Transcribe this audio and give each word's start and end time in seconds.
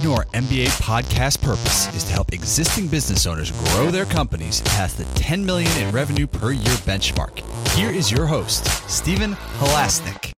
Entrepreneur 0.00 0.24
MBA 0.32 0.68
podcast 0.80 1.42
purpose 1.42 1.94
is 1.94 2.04
to 2.04 2.12
help 2.12 2.32
existing 2.32 2.88
business 2.88 3.26
owners 3.26 3.50
grow 3.50 3.90
their 3.90 4.06
companies 4.06 4.62
past 4.62 4.96
the 4.96 5.04
10 5.20 5.44
million 5.44 5.70
in 5.76 5.90
revenue 5.92 6.26
per 6.26 6.52
year 6.52 6.74
benchmark. 6.86 7.40
Here 7.74 7.90
is 7.90 8.10
your 8.10 8.24
host, 8.24 8.64
Stephen 8.90 9.34
Halasnik. 9.58 10.32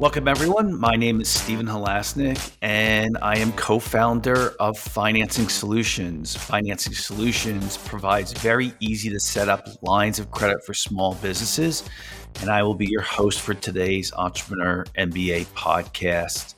Welcome, 0.00 0.26
everyone. 0.26 0.76
My 0.76 0.96
name 0.96 1.20
is 1.20 1.28
Stephen 1.28 1.66
Halasnik, 1.66 2.52
and 2.62 3.16
I 3.22 3.36
am 3.36 3.52
co 3.52 3.78
founder 3.78 4.54
of 4.58 4.76
Financing 4.76 5.48
Solutions. 5.48 6.34
Financing 6.34 6.94
Solutions 6.94 7.76
provides 7.76 8.32
very 8.32 8.72
easy 8.80 9.08
to 9.10 9.20
set 9.20 9.48
up 9.48 9.68
lines 9.82 10.18
of 10.18 10.32
credit 10.32 10.66
for 10.66 10.74
small 10.74 11.14
businesses 11.14 11.84
and 12.40 12.50
I 12.50 12.62
will 12.62 12.74
be 12.74 12.86
your 12.86 13.02
host 13.02 13.40
for 13.40 13.54
today's 13.54 14.12
Entrepreneur 14.12 14.84
MBA 14.96 15.46
podcast. 15.46 16.54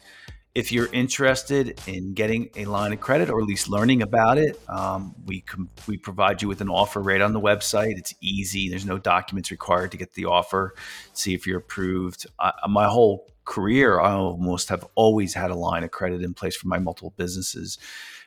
If 0.54 0.72
you're 0.72 0.92
interested 0.92 1.80
in 1.86 2.14
getting 2.14 2.50
a 2.56 2.64
line 2.64 2.92
of 2.92 3.00
credit 3.00 3.30
or 3.30 3.40
at 3.40 3.46
least 3.46 3.68
learning 3.68 4.02
about 4.02 4.36
it, 4.36 4.60
um, 4.68 5.14
we 5.24 5.42
com- 5.42 5.70
we 5.86 5.96
provide 5.96 6.42
you 6.42 6.48
with 6.48 6.60
an 6.60 6.68
offer 6.68 7.00
right 7.00 7.20
on 7.20 7.32
the 7.32 7.40
website. 7.40 7.96
It's 7.96 8.14
easy. 8.20 8.68
There's 8.68 8.84
no 8.84 8.98
documents 8.98 9.52
required 9.52 9.92
to 9.92 9.96
get 9.96 10.14
the 10.14 10.24
offer. 10.24 10.74
See 11.12 11.34
if 11.34 11.46
you're 11.46 11.58
approved. 11.58 12.26
I, 12.40 12.52
my 12.68 12.88
whole 12.88 13.28
career, 13.44 14.00
I 14.00 14.12
almost 14.12 14.70
have 14.70 14.84
always 14.96 15.34
had 15.34 15.50
a 15.50 15.56
line 15.56 15.84
of 15.84 15.92
credit 15.92 16.22
in 16.22 16.34
place 16.34 16.56
for 16.56 16.68
my 16.68 16.78
multiple 16.78 17.14
businesses. 17.16 17.78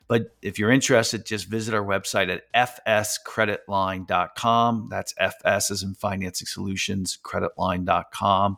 But 0.07 0.35
if 0.41 0.57
you're 0.59 0.71
interested, 0.71 1.25
just 1.25 1.47
visit 1.47 1.73
our 1.73 1.83
website 1.83 2.29
at 2.29 2.43
fscreditline.com. 2.53 4.87
That's 4.89 5.13
FS 5.17 5.71
as 5.71 5.83
in 5.83 5.95
Financing 5.95 6.45
Solutions, 6.45 7.17
creditline.com. 7.23 8.57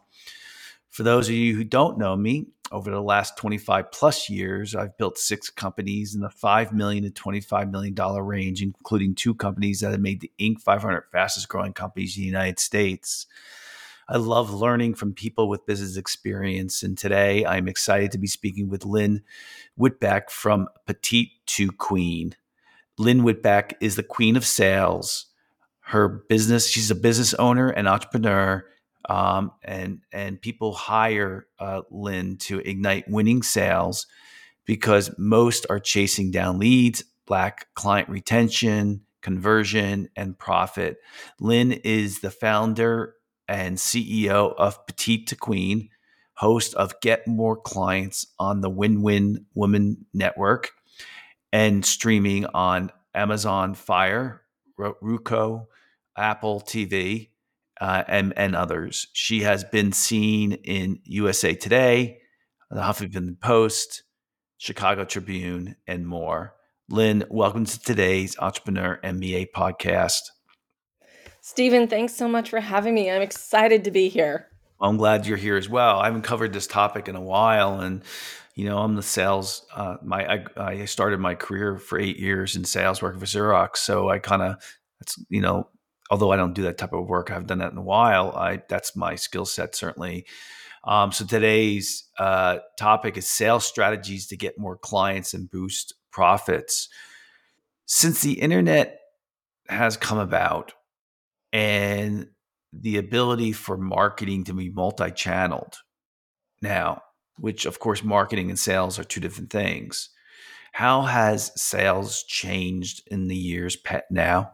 For 0.90 1.04
those 1.04 1.30
of 1.30 1.36
you 1.36 1.56
who 1.56 1.64
don't 1.64 1.98
know 1.98 2.16
me, 2.16 2.48
over 2.72 2.90
the 2.90 3.02
last 3.02 3.38
25 3.38 3.92
plus 3.92 4.30
years, 4.30 4.76
I've 4.76 4.98
built 4.98 5.18
six 5.18 5.50
companies 5.50 6.16
in 6.16 6.22
the 6.22 6.30
5 6.30 6.74
million 6.74 7.04
to 7.04 7.10
$25 7.10 7.72
million 7.72 7.96
range, 7.96 8.62
including 8.62 9.16
two 9.16 9.36
companies 9.36 9.82
that 9.82 9.92
have 9.92 10.02
made 10.02 10.22
the 10.22 10.32
Inc. 10.40 10.62
500 10.62 11.04
fastest 11.12 11.48
growing 11.48 11.74
companies 11.74 12.18
in 12.18 12.22
the 12.22 12.28
United 12.28 12.60
States. 12.60 13.28
I 14.08 14.18
love 14.18 14.54
learning 14.54 14.96
from 14.96 15.14
people 15.14 15.50
with 15.50 15.66
business 15.66 15.98
experience. 15.98 16.84
And 16.84 16.98
today 16.98 17.46
I'm 17.46 17.68
excited 17.68 18.12
to 18.12 18.18
be 18.18 18.28
speaking 18.28 18.70
with 18.70 18.86
Lynn 18.86 19.24
Whitbeck 19.80 20.30
from 20.30 20.68
Petite 20.86 21.32
to 21.48 21.72
Queen. 21.72 22.36
Lynn 22.98 23.22
Whitbeck 23.22 23.74
is 23.82 23.96
the 23.96 24.04
queen 24.04 24.36
of 24.36 24.46
sales. 24.46 25.26
Her 25.80 26.08
business, 26.08 26.68
she's 26.68 26.92
a 26.92 26.96
business 26.96 27.34
owner 27.36 27.70
and 27.70 27.88
entrepreneur. 27.88 28.66
Um, 29.08 29.52
and 29.64 30.00
and 30.12 30.42
people 30.42 30.74
hire 30.74 31.48
uh, 31.60 31.82
Lynn 31.92 32.38
to 32.38 32.60
ignite 32.60 33.06
winning 33.08 33.44
sales 33.44 34.08
because 34.66 35.12
most 35.18 35.66
are 35.70 35.80
chasing 35.80 36.32
down 36.32 36.60
leads, 36.60 37.04
lack 37.30 37.68
client 37.76 38.10
retention, 38.10 39.02
conversion, 39.22 40.10
and 40.16 40.38
profit. 40.38 40.98
Lynn 41.40 41.72
is 41.72 42.22
the 42.22 42.32
founder 42.32 43.16
and 43.48 43.78
CEO 43.78 44.56
of 44.56 44.86
Petite2Queen, 44.88 45.90
host 46.34 46.74
of 46.76 47.00
Get 47.02 47.28
More 47.28 47.56
Clients 47.56 48.28
on 48.40 48.62
the 48.62 48.70
Win 48.70 49.02
Win 49.02 49.46
Woman 49.54 50.06
Network, 50.14 50.72
and 51.54 51.86
streaming 51.86 52.46
on 52.48 52.92
Amazon 53.14 53.76
Fire, 53.76 54.42
Roku, 54.78 55.62
Apple 56.18 56.62
TV, 56.62 57.30
uh, 57.82 58.04
and, 58.08 58.34
and 58.38 58.56
others. 58.56 59.08
She 59.14 59.42
has 59.42 59.64
been 59.64 59.92
seen 59.92 60.54
in 60.54 61.00
USA 61.04 61.56
Today, 61.56 62.20
the 62.70 62.82
Huffington 62.82 63.40
Post, 63.40 64.04
Chicago 64.58 65.06
Tribune, 65.06 65.76
and 65.88 66.08
more. 66.08 66.56
Lynn, 66.90 67.24
welcome 67.30 67.66
to 67.66 67.80
today's 67.80 68.38
Entrepreneur 68.40 69.00
MBA 69.04 69.48
podcast. 69.56 70.22
Stephen, 71.42 71.88
thanks 71.88 72.16
so 72.16 72.28
much 72.28 72.50
for 72.50 72.60
having 72.60 72.96
me. 72.96 73.12
I'm 73.12 73.22
excited 73.22 73.84
to 73.84 73.92
be 73.92 74.10
here. 74.10 74.48
I'm 74.82 74.98
glad 74.98 75.26
you're 75.26 75.38
here 75.38 75.58
as 75.58 75.70
well. 75.70 76.00
I 76.00 76.06
haven't 76.06 76.24
covered 76.24 76.54
this 76.54 76.68
topic 76.68 77.08
in 77.08 77.16
a 77.16 77.22
while, 77.22 77.80
and 77.80 78.04
you 78.56 78.66
know, 78.66 78.80
I'm 78.80 78.96
the 78.96 79.04
sales. 79.04 79.66
Uh, 79.74 79.98
my 80.04 80.26
I, 80.26 80.46
I, 80.58 80.86
started 80.86 81.20
my 81.20 81.36
career 81.36 81.78
for 81.78 82.00
eight 82.00 82.18
years 82.18 82.56
in 82.56 82.64
sales 82.64 83.02
working 83.02 83.20
for 83.20 83.26
Xerox, 83.26 83.78
so 83.78 84.10
I 84.10 84.20
kind 84.20 84.42
of 84.42 84.56
that's 85.00 85.24
you 85.30 85.42
know, 85.42 85.70
although 86.10 86.32
I 86.32 86.36
don't 86.36 86.54
do 86.54 86.64
that 86.64 86.78
type 86.78 86.94
of 86.94 87.08
work, 87.08 87.30
I 87.30 87.34
haven't 87.34 87.48
done 87.48 87.60
that 87.60 87.72
in 87.72 87.78
a 87.78 87.84
while. 87.84 88.32
I 88.36 88.62
that's 88.68 88.96
my 88.96 89.16
skill 89.16 89.46
set 89.46 89.76
certainly. 89.76 90.26
Um, 90.84 91.12
so 91.12 91.26
today's 91.26 92.04
uh, 92.20 92.60
topic 92.78 93.18
is 93.18 93.28
sales 93.28 93.66
strategies 93.66 94.28
to 94.28 94.38
get 94.38 94.60
more 94.60 94.78
clients 94.78 95.34
and 95.34 95.50
boost 95.50 95.96
profits. 96.12 96.90
Since 97.88 98.22
the 98.22 98.34
internet 98.34 99.00
has 99.68 99.98
come 99.98 100.20
about, 100.20 100.74
and 101.56 102.28
the 102.74 102.98
ability 102.98 103.54
for 103.54 103.78
marketing 103.78 104.44
to 104.44 104.54
be 104.54 104.70
multi-channeled 104.70 105.78
now 106.62 107.02
which 107.38 107.66
of 107.66 107.80
course 107.80 108.04
marketing 108.04 108.50
and 108.50 108.60
sales 108.60 109.00
are 109.00 109.06
two 109.06 109.22
different 109.22 109.50
things 109.50 110.10
how 110.74 111.04
has 111.04 111.54
sales 111.56 112.24
changed 112.24 113.02
in 113.08 113.30
the 113.30 113.36
years 113.36 113.78
pet 113.78 114.04
now 114.12 114.52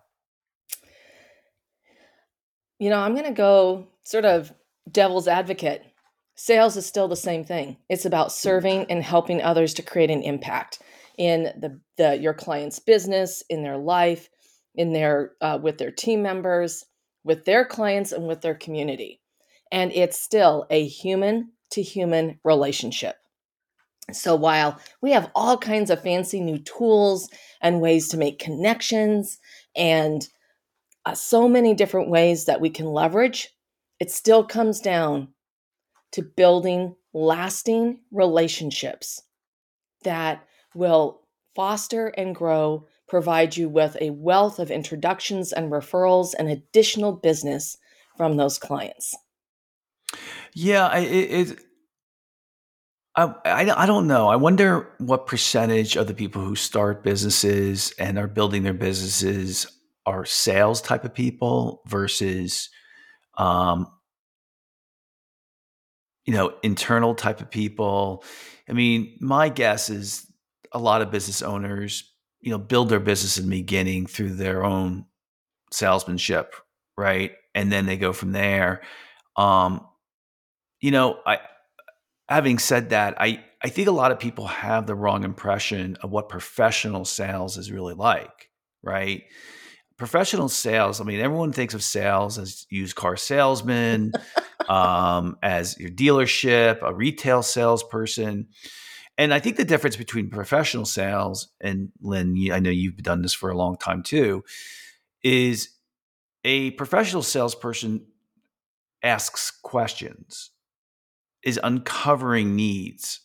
you 2.82 2.90
know 2.90 3.00
i'm 3.00 3.14
going 3.14 3.26
to 3.26 3.32
go 3.32 3.88
sort 4.04 4.26
of 4.26 4.52
devil's 4.92 5.28
advocate 5.28 5.84
sales 6.36 6.76
is 6.76 6.86
still 6.86 7.08
the 7.08 7.16
same 7.16 7.44
thing 7.44 7.78
it's 7.90 8.06
about 8.06 8.32
serving 8.32 8.86
and 8.90 9.04
helping 9.04 9.42
others 9.42 9.74
to 9.74 9.82
create 9.82 10.12
an 10.12 10.24
impact 10.24 10.80
in 11.18 11.44
the, 11.44 11.80
the 11.98 12.18
your 12.18 12.34
client's 12.34 12.80
business 12.80 13.44
in 13.50 13.64
their 13.64 13.78
life 13.78 14.30
in 14.76 14.94
their 14.94 15.32
uh, 15.42 15.60
with 15.62 15.78
their 15.78 15.92
team 15.92 16.22
members 16.22 16.86
with 17.24 17.46
their 17.46 17.66
clients 17.66 18.12
and 18.12 18.28
with 18.28 18.42
their 18.42 18.56
community. 18.56 19.22
And 19.72 19.92
it's 19.92 20.20
still 20.20 20.66
a 20.70 20.86
human 20.86 21.52
to 21.72 21.82
human 21.82 22.40
relationship. 22.44 23.16
So 24.12 24.36
while 24.36 24.80
we 25.02 25.12
have 25.12 25.32
all 25.36 25.58
kinds 25.58 25.90
of 25.90 26.02
fancy 26.02 26.42
new 26.42 26.58
tools 26.58 27.30
and 27.62 27.80
ways 27.80 28.10
to 28.10 28.18
make 28.18 28.40
connections 28.40 29.40
and 29.76 30.28
uh, 31.06 31.16
so 31.16 31.48
many 31.48 31.74
different 31.74 32.10
ways 32.10 32.46
that 32.46 32.62
we 32.62 32.70
can 32.70 32.86
leverage, 32.86 33.50
it 34.00 34.12
still 34.12 34.44
comes 34.44 34.80
down 34.80 35.30
to 36.12 36.22
building 36.22 36.96
lasting 37.14 38.00
relationships 38.12 39.22
that 40.04 40.46
will 40.74 41.22
foster 41.56 42.08
and 42.08 42.36
grow 42.36 42.88
provide 43.08 43.58
you 43.58 43.68
with 43.68 43.98
a 44.00 44.10
wealth 44.12 44.58
of 44.58 44.72
introductions 44.72 45.52
and 45.52 45.70
referrals 45.70 46.34
and 46.40 46.50
additional 46.50 47.12
business 47.12 47.78
from 48.16 48.38
those 48.38 48.58
clients. 48.58 49.14
Yeah, 50.54 50.96
it, 50.98 51.50
it 51.50 51.60
I, 53.16 53.34
I, 53.44 53.84
I 53.84 53.86
don't 53.86 54.08
know. 54.08 54.30
I 54.30 54.38
wonder 54.38 54.88
what 55.00 55.28
percentage 55.28 55.98
of 55.98 56.08
the 56.08 56.14
people 56.14 56.42
who 56.42 56.56
start 56.56 57.04
businesses 57.04 57.94
and 58.00 58.18
are 58.18 58.28
building 58.28 58.64
their 58.64 58.74
businesses 58.74 59.68
are 60.06 60.26
sales 60.26 60.82
type 60.82 61.06
of 61.06 61.14
people 61.14 61.82
versus, 61.88 62.70
um, 63.38 63.88
you 66.26 66.34
know, 66.34 66.54
internal 66.64 67.16
type 67.16 67.42
of 67.42 67.50
people. 67.50 68.24
I 68.70 68.74
mean, 68.74 69.18
my 69.20 69.50
guess 69.50 69.90
is 69.90 70.26
a 70.72 70.80
lot 70.80 71.02
of 71.02 71.12
business 71.12 71.42
owners 71.42 72.08
you 72.40 72.50
know 72.50 72.58
build 72.58 72.90
their 72.90 73.00
business 73.00 73.38
in 73.38 73.46
the 73.46 73.58
beginning 73.62 74.08
through 74.08 74.34
their 74.34 74.64
own 74.64 75.06
salesmanship 75.72 76.56
right? 76.98 77.32
And 77.56 77.72
then 77.72 77.86
they 77.86 77.98
go 77.98 78.14
from 78.14 78.32
there. 78.32 78.82
Um 79.36 79.86
you 80.82 80.92
know 80.92 81.20
i 81.26 81.40
having 82.28 82.60
said 82.60 82.90
that 82.90 83.16
i 83.20 83.42
i 83.64 83.70
think 83.70 83.88
a 83.88 83.92
lot 83.92 84.12
of 84.12 84.20
people 84.20 84.48
have 84.48 84.86
the 84.86 84.96
wrong 84.96 85.24
impression 85.24 85.96
of 86.02 86.12
what 86.12 86.28
professional 86.28 87.06
sales 87.06 87.58
is 87.58 87.72
really 87.72 87.94
like 87.94 88.50
right 88.84 89.24
professional 90.02 90.50
sales 90.50 91.00
i 91.00 91.04
mean 91.04 91.20
everyone 91.20 91.54
thinks 91.54 91.76
of 91.76 91.84
sales 91.84 92.40
as 92.40 92.66
used 92.72 92.96
car 92.96 93.16
salesman 93.16 94.12
um 94.68 95.38
as 95.44 95.78
your 95.78 95.92
dealership 95.92 96.82
a 96.82 96.92
retail 96.92 97.44
salesperson 97.44 98.48
and 99.18 99.36
I 99.36 99.40
think 99.40 99.58
the 99.58 99.66
difference 99.66 99.98
between 99.98 100.32
professional 100.32 100.86
sales 100.86 101.50
and 101.60 101.92
Lynn, 102.02 102.36
I 102.52 102.60
know 102.60 102.72
you've 102.72 102.98
done 103.04 103.22
this 103.22 103.36
for 103.36 103.52
a 103.52 103.56
long 103.56 103.78
time 103.78 104.02
too, 104.02 104.44
is 105.24 105.70
a 106.44 106.72
professional 106.72 107.22
salesperson 107.22 108.08
asks 109.04 109.52
questions, 109.52 110.50
is 111.44 111.60
uncovering 111.64 112.56
needs, 112.56 113.20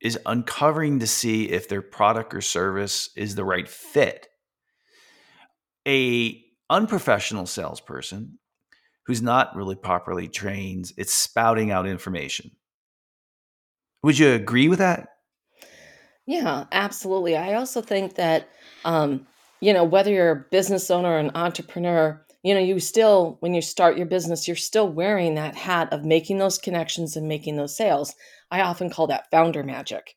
is 0.00 0.18
uncovering 0.24 1.00
to 1.00 1.06
see 1.06 1.50
if 1.50 1.68
their 1.68 1.82
product 1.82 2.32
or 2.32 2.40
service 2.40 3.10
is 3.14 3.34
the 3.34 3.44
right 3.44 3.68
fit. 3.68 4.28
A 5.86 6.44
unprofessional 6.70 7.46
salesperson 7.46 8.38
who's 9.06 9.22
not 9.22 9.54
really 9.56 9.74
properly 9.74 10.28
trained, 10.28 10.92
it's 10.96 11.12
spouting 11.12 11.70
out 11.70 11.86
information. 11.86 12.50
Would 14.02 14.18
you 14.18 14.30
agree 14.32 14.68
with 14.68 14.78
that? 14.78 15.08
Yeah, 16.26 16.64
absolutely. 16.70 17.36
I 17.36 17.54
also 17.54 17.82
think 17.82 18.14
that, 18.14 18.48
um, 18.84 19.26
you 19.60 19.72
know, 19.72 19.84
whether 19.84 20.10
you're 20.10 20.30
a 20.30 20.44
business 20.50 20.90
owner 20.90 21.10
or 21.10 21.18
an 21.18 21.32
entrepreneur, 21.34 22.24
you 22.44 22.54
know, 22.54 22.60
you 22.60 22.78
still, 22.80 23.36
when 23.40 23.54
you 23.54 23.62
start 23.62 23.96
your 23.96 24.06
business, 24.06 24.46
you're 24.46 24.56
still 24.56 24.88
wearing 24.88 25.34
that 25.34 25.56
hat 25.56 25.92
of 25.92 26.04
making 26.04 26.38
those 26.38 26.58
connections 26.58 27.16
and 27.16 27.28
making 27.28 27.56
those 27.56 27.76
sales. 27.76 28.14
I 28.50 28.60
often 28.60 28.90
call 28.90 29.08
that 29.08 29.30
founder 29.30 29.62
magic. 29.62 30.16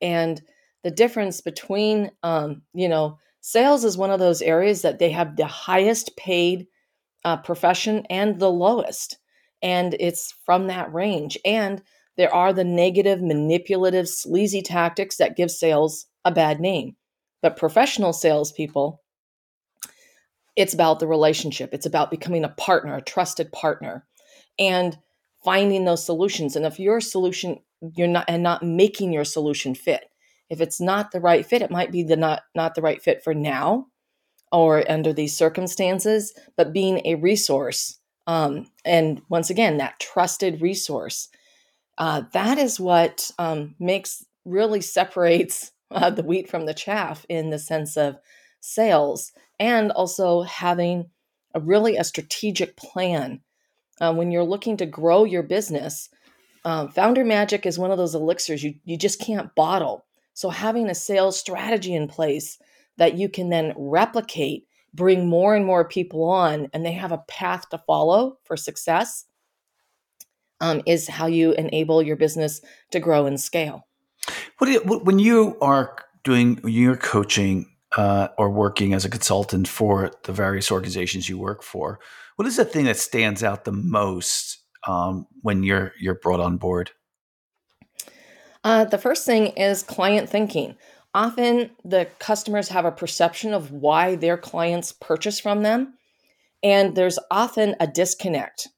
And 0.00 0.42
the 0.82 0.90
difference 0.90 1.40
between, 1.40 2.10
um, 2.22 2.62
you 2.74 2.88
know, 2.88 3.18
sales 3.46 3.84
is 3.84 3.98
one 3.98 4.10
of 4.10 4.20
those 4.20 4.40
areas 4.40 4.80
that 4.80 4.98
they 4.98 5.10
have 5.10 5.36
the 5.36 5.46
highest 5.46 6.16
paid 6.16 6.66
uh, 7.26 7.36
profession 7.36 8.06
and 8.08 8.38
the 8.38 8.50
lowest. 8.50 9.18
And 9.60 9.94
it's 10.00 10.34
from 10.46 10.68
that 10.68 10.92
range. 10.94 11.36
And 11.44 11.82
there 12.16 12.34
are 12.34 12.54
the 12.54 12.64
negative, 12.64 13.20
manipulative, 13.20 14.08
sleazy 14.08 14.62
tactics 14.62 15.18
that 15.18 15.36
give 15.36 15.50
sales 15.50 16.06
a 16.24 16.32
bad 16.32 16.58
name. 16.58 16.96
But 17.42 17.58
professional 17.58 18.14
salespeople, 18.14 19.02
it's 20.56 20.72
about 20.72 20.98
the 20.98 21.06
relationship. 21.06 21.74
It's 21.74 21.86
about 21.86 22.10
becoming 22.10 22.44
a 22.44 22.48
partner, 22.48 22.96
a 22.96 23.02
trusted 23.02 23.52
partner, 23.52 24.06
and 24.58 24.96
finding 25.44 25.84
those 25.84 26.04
solutions. 26.04 26.56
And 26.56 26.64
if 26.64 26.80
your 26.80 26.98
solution, 26.98 27.58
you're 27.94 28.08
not, 28.08 28.24
and 28.26 28.42
not 28.42 28.62
making 28.62 29.12
your 29.12 29.24
solution 29.24 29.74
fit. 29.74 30.04
If 30.50 30.60
it's 30.60 30.80
not 30.80 31.10
the 31.10 31.20
right 31.20 31.44
fit, 31.44 31.62
it 31.62 31.70
might 31.70 31.92
be 31.92 32.02
the 32.02 32.16
not 32.16 32.42
not 32.54 32.74
the 32.74 32.82
right 32.82 33.02
fit 33.02 33.24
for 33.24 33.34
now, 33.34 33.86
or 34.52 34.88
under 34.90 35.12
these 35.12 35.36
circumstances. 35.36 36.34
But 36.56 36.72
being 36.72 37.06
a 37.06 37.16
resource, 37.16 37.98
um, 38.26 38.70
and 38.84 39.22
once 39.28 39.50
again, 39.50 39.78
that 39.78 40.00
trusted 40.00 40.60
resource 40.60 41.28
uh, 41.98 42.22
that 42.32 42.58
is 42.58 42.80
what 42.80 43.30
um, 43.38 43.74
makes 43.78 44.24
really 44.44 44.80
separates 44.80 45.72
uh, 45.90 46.10
the 46.10 46.22
wheat 46.22 46.48
from 46.48 46.66
the 46.66 46.74
chaff 46.74 47.24
in 47.28 47.50
the 47.50 47.58
sense 47.58 47.96
of 47.96 48.18
sales 48.60 49.32
and 49.60 49.92
also 49.92 50.42
having 50.42 51.08
a 51.54 51.60
really 51.60 51.96
a 51.96 52.04
strategic 52.04 52.76
plan 52.76 53.40
uh, 54.00 54.12
when 54.12 54.32
you're 54.32 54.42
looking 54.42 54.76
to 54.76 54.86
grow 54.86 55.24
your 55.24 55.42
business 55.42 56.08
um, 56.64 56.88
founder 56.88 57.24
magic 57.24 57.66
is 57.66 57.78
one 57.78 57.90
of 57.90 57.98
those 57.98 58.14
elixirs 58.14 58.64
you, 58.64 58.74
you 58.84 58.96
just 58.96 59.20
can't 59.20 59.54
bottle 59.54 60.04
so 60.34 60.50
having 60.50 60.90
a 60.90 60.94
sales 60.94 61.38
strategy 61.38 61.94
in 61.94 62.08
place 62.08 62.58
that 62.96 63.14
you 63.14 63.28
can 63.28 63.48
then 63.48 63.72
replicate 63.76 64.66
bring 64.92 65.26
more 65.26 65.56
and 65.56 65.66
more 65.66 65.86
people 65.86 66.22
on 66.24 66.68
and 66.72 66.86
they 66.86 66.92
have 66.92 67.12
a 67.12 67.24
path 67.26 67.68
to 67.70 67.78
follow 67.78 68.38
for 68.44 68.56
success 68.56 69.24
um, 70.60 70.82
is 70.86 71.08
how 71.08 71.26
you 71.26 71.52
enable 71.52 72.02
your 72.02 72.16
business 72.16 72.60
to 72.92 73.00
grow 73.00 73.26
and 73.26 73.40
scale. 73.40 73.86
What 74.58 74.70
you, 74.70 74.80
when 74.80 75.18
you 75.18 75.58
are 75.60 75.96
doing 76.22 76.60
your 76.64 76.96
coaching 76.96 77.66
uh, 77.96 78.28
or 78.38 78.50
working 78.50 78.94
as 78.94 79.04
a 79.04 79.10
consultant 79.10 79.68
for 79.68 80.12
the 80.22 80.32
various 80.32 80.70
organizations 80.70 81.28
you 81.28 81.38
work 81.38 81.62
for, 81.62 81.98
what 82.36 82.46
is 82.48 82.56
the 82.56 82.64
thing 82.64 82.84
that 82.86 82.96
stands 82.96 83.42
out 83.42 83.64
the 83.64 83.72
most 83.72 84.58
um, 84.86 85.26
when 85.42 85.62
you're 85.62 85.92
you're 86.00 86.14
brought 86.14 86.40
on 86.40 86.56
board? 86.56 86.92
Uh, 88.64 88.86
the 88.86 88.98
first 88.98 89.26
thing 89.26 89.48
is 89.48 89.82
client 89.82 90.28
thinking. 90.28 90.74
Often 91.12 91.70
the 91.84 92.08
customers 92.18 92.70
have 92.70 92.86
a 92.86 92.90
perception 92.90 93.52
of 93.52 93.70
why 93.70 94.16
their 94.16 94.38
clients 94.38 94.90
purchase 94.90 95.38
from 95.38 95.62
them, 95.62 95.94
and 96.62 96.96
there's 96.96 97.18
often 97.30 97.76
a 97.78 97.86
disconnect. 97.86 98.68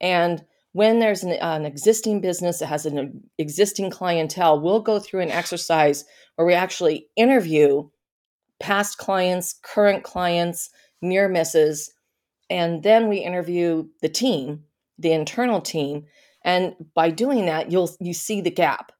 And 0.00 0.44
when 0.72 1.00
there's 1.00 1.24
an, 1.24 1.32
an, 1.32 1.64
existing 1.64 2.20
business 2.20 2.58
that 2.58 2.66
has 2.66 2.86
an 2.86 3.22
existing 3.38 3.90
clientele, 3.90 4.60
we'll 4.60 4.82
go 4.82 5.00
through 5.00 5.20
an 5.20 5.32
exercise 5.32 6.04
where 6.36 6.46
we 6.46 6.54
actually 6.54 7.08
interview 7.16 7.88
past 8.60 8.98
clients, 8.98 9.58
current 9.64 10.04
clients, 10.04 10.70
near 11.02 11.28
misses, 11.28 11.92
and 12.50 12.82
then 12.82 13.08
we 13.08 13.18
interview 13.18 13.88
the 14.02 14.08
team, 14.08 14.64
the 14.98 15.12
internal 15.12 15.60
team, 15.60 16.04
and 16.44 16.74
by 16.94 17.10
doing 17.10 17.46
that, 17.46 17.70
you'll 17.72 17.90
you 18.00 18.14
see 18.14 18.40
the 18.40 18.50
gap. 18.50 18.92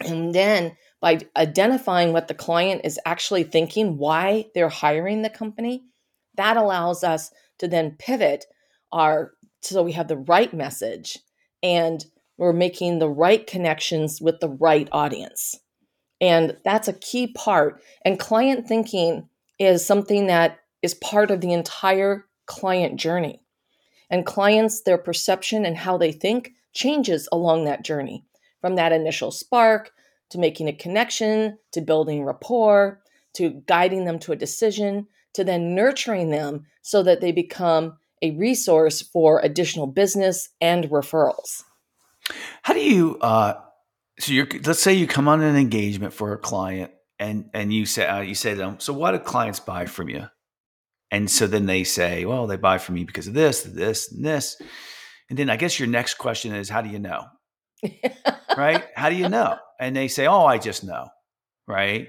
And 0.00 0.34
then 0.34 0.76
by 1.00 1.20
identifying 1.36 2.12
what 2.12 2.28
the 2.28 2.34
client 2.34 2.82
is 2.84 2.98
actually 3.04 3.44
thinking, 3.44 3.98
why 3.98 4.46
they're 4.54 4.68
hiring 4.68 5.22
the 5.22 5.30
company, 5.30 5.84
that 6.36 6.56
allows 6.56 7.04
us 7.04 7.30
to 7.58 7.68
then 7.68 7.96
pivot 7.98 8.46
our 8.90 9.32
so 9.60 9.82
we 9.82 9.92
have 9.92 10.08
the 10.08 10.16
right 10.16 10.52
message 10.52 11.18
and 11.62 12.04
we're 12.36 12.52
making 12.52 12.98
the 12.98 13.08
right 13.08 13.46
connections 13.46 14.20
with 14.20 14.40
the 14.40 14.48
right 14.48 14.88
audience. 14.90 15.56
And 16.20 16.56
that's 16.64 16.88
a 16.88 16.92
key 16.92 17.28
part. 17.28 17.80
And 18.04 18.18
client 18.18 18.66
thinking 18.66 19.28
is 19.58 19.84
something 19.84 20.26
that 20.26 20.58
is 20.82 20.94
part 20.94 21.30
of 21.30 21.40
the 21.40 21.52
entire 21.52 22.26
client 22.46 22.98
journey. 22.98 23.40
And 24.10 24.26
clients, 24.26 24.82
their 24.82 24.98
perception 24.98 25.64
and 25.64 25.76
how 25.76 25.96
they 25.96 26.12
think 26.12 26.52
changes 26.72 27.28
along 27.30 27.64
that 27.64 27.84
journey 27.84 28.24
from 28.62 28.76
that 28.76 28.92
initial 28.92 29.30
spark 29.30 29.90
to 30.30 30.38
making 30.38 30.68
a 30.68 30.72
connection 30.72 31.58
to 31.72 31.82
building 31.82 32.24
rapport 32.24 33.02
to 33.34 33.62
guiding 33.66 34.06
them 34.06 34.18
to 34.18 34.32
a 34.32 34.36
decision 34.36 35.06
to 35.34 35.44
then 35.44 35.74
nurturing 35.74 36.30
them 36.30 36.66
so 36.82 37.02
that 37.02 37.20
they 37.20 37.32
become 37.32 37.98
a 38.22 38.30
resource 38.32 39.02
for 39.02 39.40
additional 39.40 39.86
business 39.86 40.48
and 40.60 40.84
referrals. 40.86 41.62
How 42.62 42.74
do 42.74 42.80
you? 42.80 43.18
Uh, 43.20 43.54
so 44.18 44.32
you 44.32 44.46
let's 44.64 44.80
say 44.80 44.94
you 44.94 45.06
come 45.06 45.28
on 45.28 45.42
an 45.42 45.56
engagement 45.56 46.12
for 46.12 46.32
a 46.32 46.38
client, 46.38 46.92
and 47.18 47.50
and 47.52 47.72
you 47.72 47.86
say 47.86 48.06
uh, 48.06 48.20
you 48.20 48.34
say 48.34 48.50
to 48.50 48.56
them, 48.56 48.76
so 48.78 48.92
why 48.92 49.12
do 49.12 49.18
clients 49.18 49.60
buy 49.60 49.86
from 49.86 50.08
you? 50.08 50.26
And 51.10 51.30
so 51.30 51.46
then 51.46 51.66
they 51.66 51.84
say, 51.84 52.24
well, 52.24 52.46
they 52.46 52.56
buy 52.56 52.78
from 52.78 52.94
me 52.94 53.04
because 53.04 53.26
of 53.26 53.34
this, 53.34 53.62
this, 53.64 54.10
and 54.10 54.24
this. 54.24 54.56
And 55.28 55.38
then 55.38 55.50
I 55.50 55.56
guess 55.56 55.78
your 55.78 55.88
next 55.88 56.14
question 56.14 56.54
is, 56.54 56.70
how 56.70 56.80
do 56.80 56.88
you 56.88 56.98
know? 56.98 57.24
Right? 58.56 58.84
How 58.94 59.10
do 59.10 59.16
you 59.16 59.28
know? 59.28 59.58
And 59.80 59.96
they 59.96 60.08
say, 60.08 60.26
oh, 60.26 60.44
I 60.44 60.58
just 60.58 60.84
know. 60.84 61.08
Right? 61.66 62.08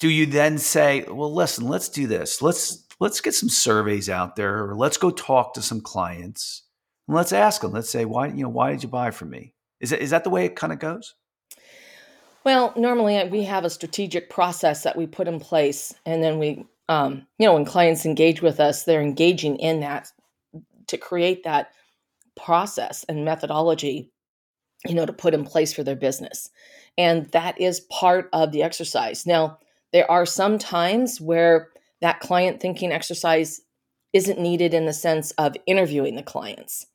Do 0.00 0.08
you 0.08 0.26
then 0.26 0.58
say, 0.58 1.04
well, 1.08 1.32
listen, 1.32 1.68
let's 1.68 1.88
do 1.88 2.06
this. 2.06 2.42
Let's 2.42 2.86
let's 3.02 3.20
get 3.20 3.34
some 3.34 3.48
surveys 3.48 4.08
out 4.08 4.36
there 4.36 4.64
or 4.64 4.76
let's 4.76 4.96
go 4.96 5.10
talk 5.10 5.54
to 5.54 5.60
some 5.60 5.80
clients 5.80 6.62
and 7.08 7.16
let's 7.16 7.32
ask 7.32 7.60
them 7.60 7.72
let's 7.72 7.90
say 7.90 8.04
why 8.04 8.28
you 8.28 8.44
know 8.44 8.48
why 8.48 8.70
did 8.70 8.82
you 8.82 8.88
buy 8.88 9.10
from 9.10 9.28
me 9.28 9.52
is 9.80 9.90
that, 9.90 10.00
is 10.00 10.10
that 10.10 10.22
the 10.22 10.30
way 10.30 10.44
it 10.44 10.54
kind 10.54 10.72
of 10.72 10.78
goes 10.78 11.14
well 12.44 12.72
normally 12.76 13.16
uh, 13.16 13.26
we 13.26 13.42
have 13.42 13.64
a 13.64 13.70
strategic 13.70 14.30
process 14.30 14.84
that 14.84 14.96
we 14.96 15.04
put 15.04 15.26
in 15.26 15.40
place 15.40 15.92
and 16.06 16.22
then 16.22 16.38
we 16.38 16.64
um, 16.88 17.26
you 17.38 17.46
know 17.46 17.54
when 17.54 17.64
clients 17.64 18.06
engage 18.06 18.40
with 18.40 18.60
us 18.60 18.84
they're 18.84 19.02
engaging 19.02 19.56
in 19.56 19.80
that 19.80 20.08
to 20.86 20.96
create 20.96 21.42
that 21.42 21.72
process 22.36 23.04
and 23.08 23.24
methodology 23.24 24.11
you 24.86 24.94
know 24.94 25.06
to 25.06 25.12
put 25.12 25.34
in 25.34 25.44
place 25.44 25.72
for 25.72 25.82
their 25.82 25.96
business 25.96 26.50
and 26.98 27.26
that 27.32 27.60
is 27.60 27.80
part 27.80 28.28
of 28.32 28.52
the 28.52 28.62
exercise 28.62 29.26
now 29.26 29.58
there 29.92 30.10
are 30.10 30.26
some 30.26 30.58
times 30.58 31.20
where 31.20 31.68
that 32.00 32.20
client 32.20 32.60
thinking 32.60 32.92
exercise 32.92 33.60
isn't 34.12 34.38
needed 34.38 34.74
in 34.74 34.86
the 34.86 34.92
sense 34.92 35.30
of 35.32 35.56
interviewing 35.66 36.16
the 36.16 36.22
clients. 36.22 36.86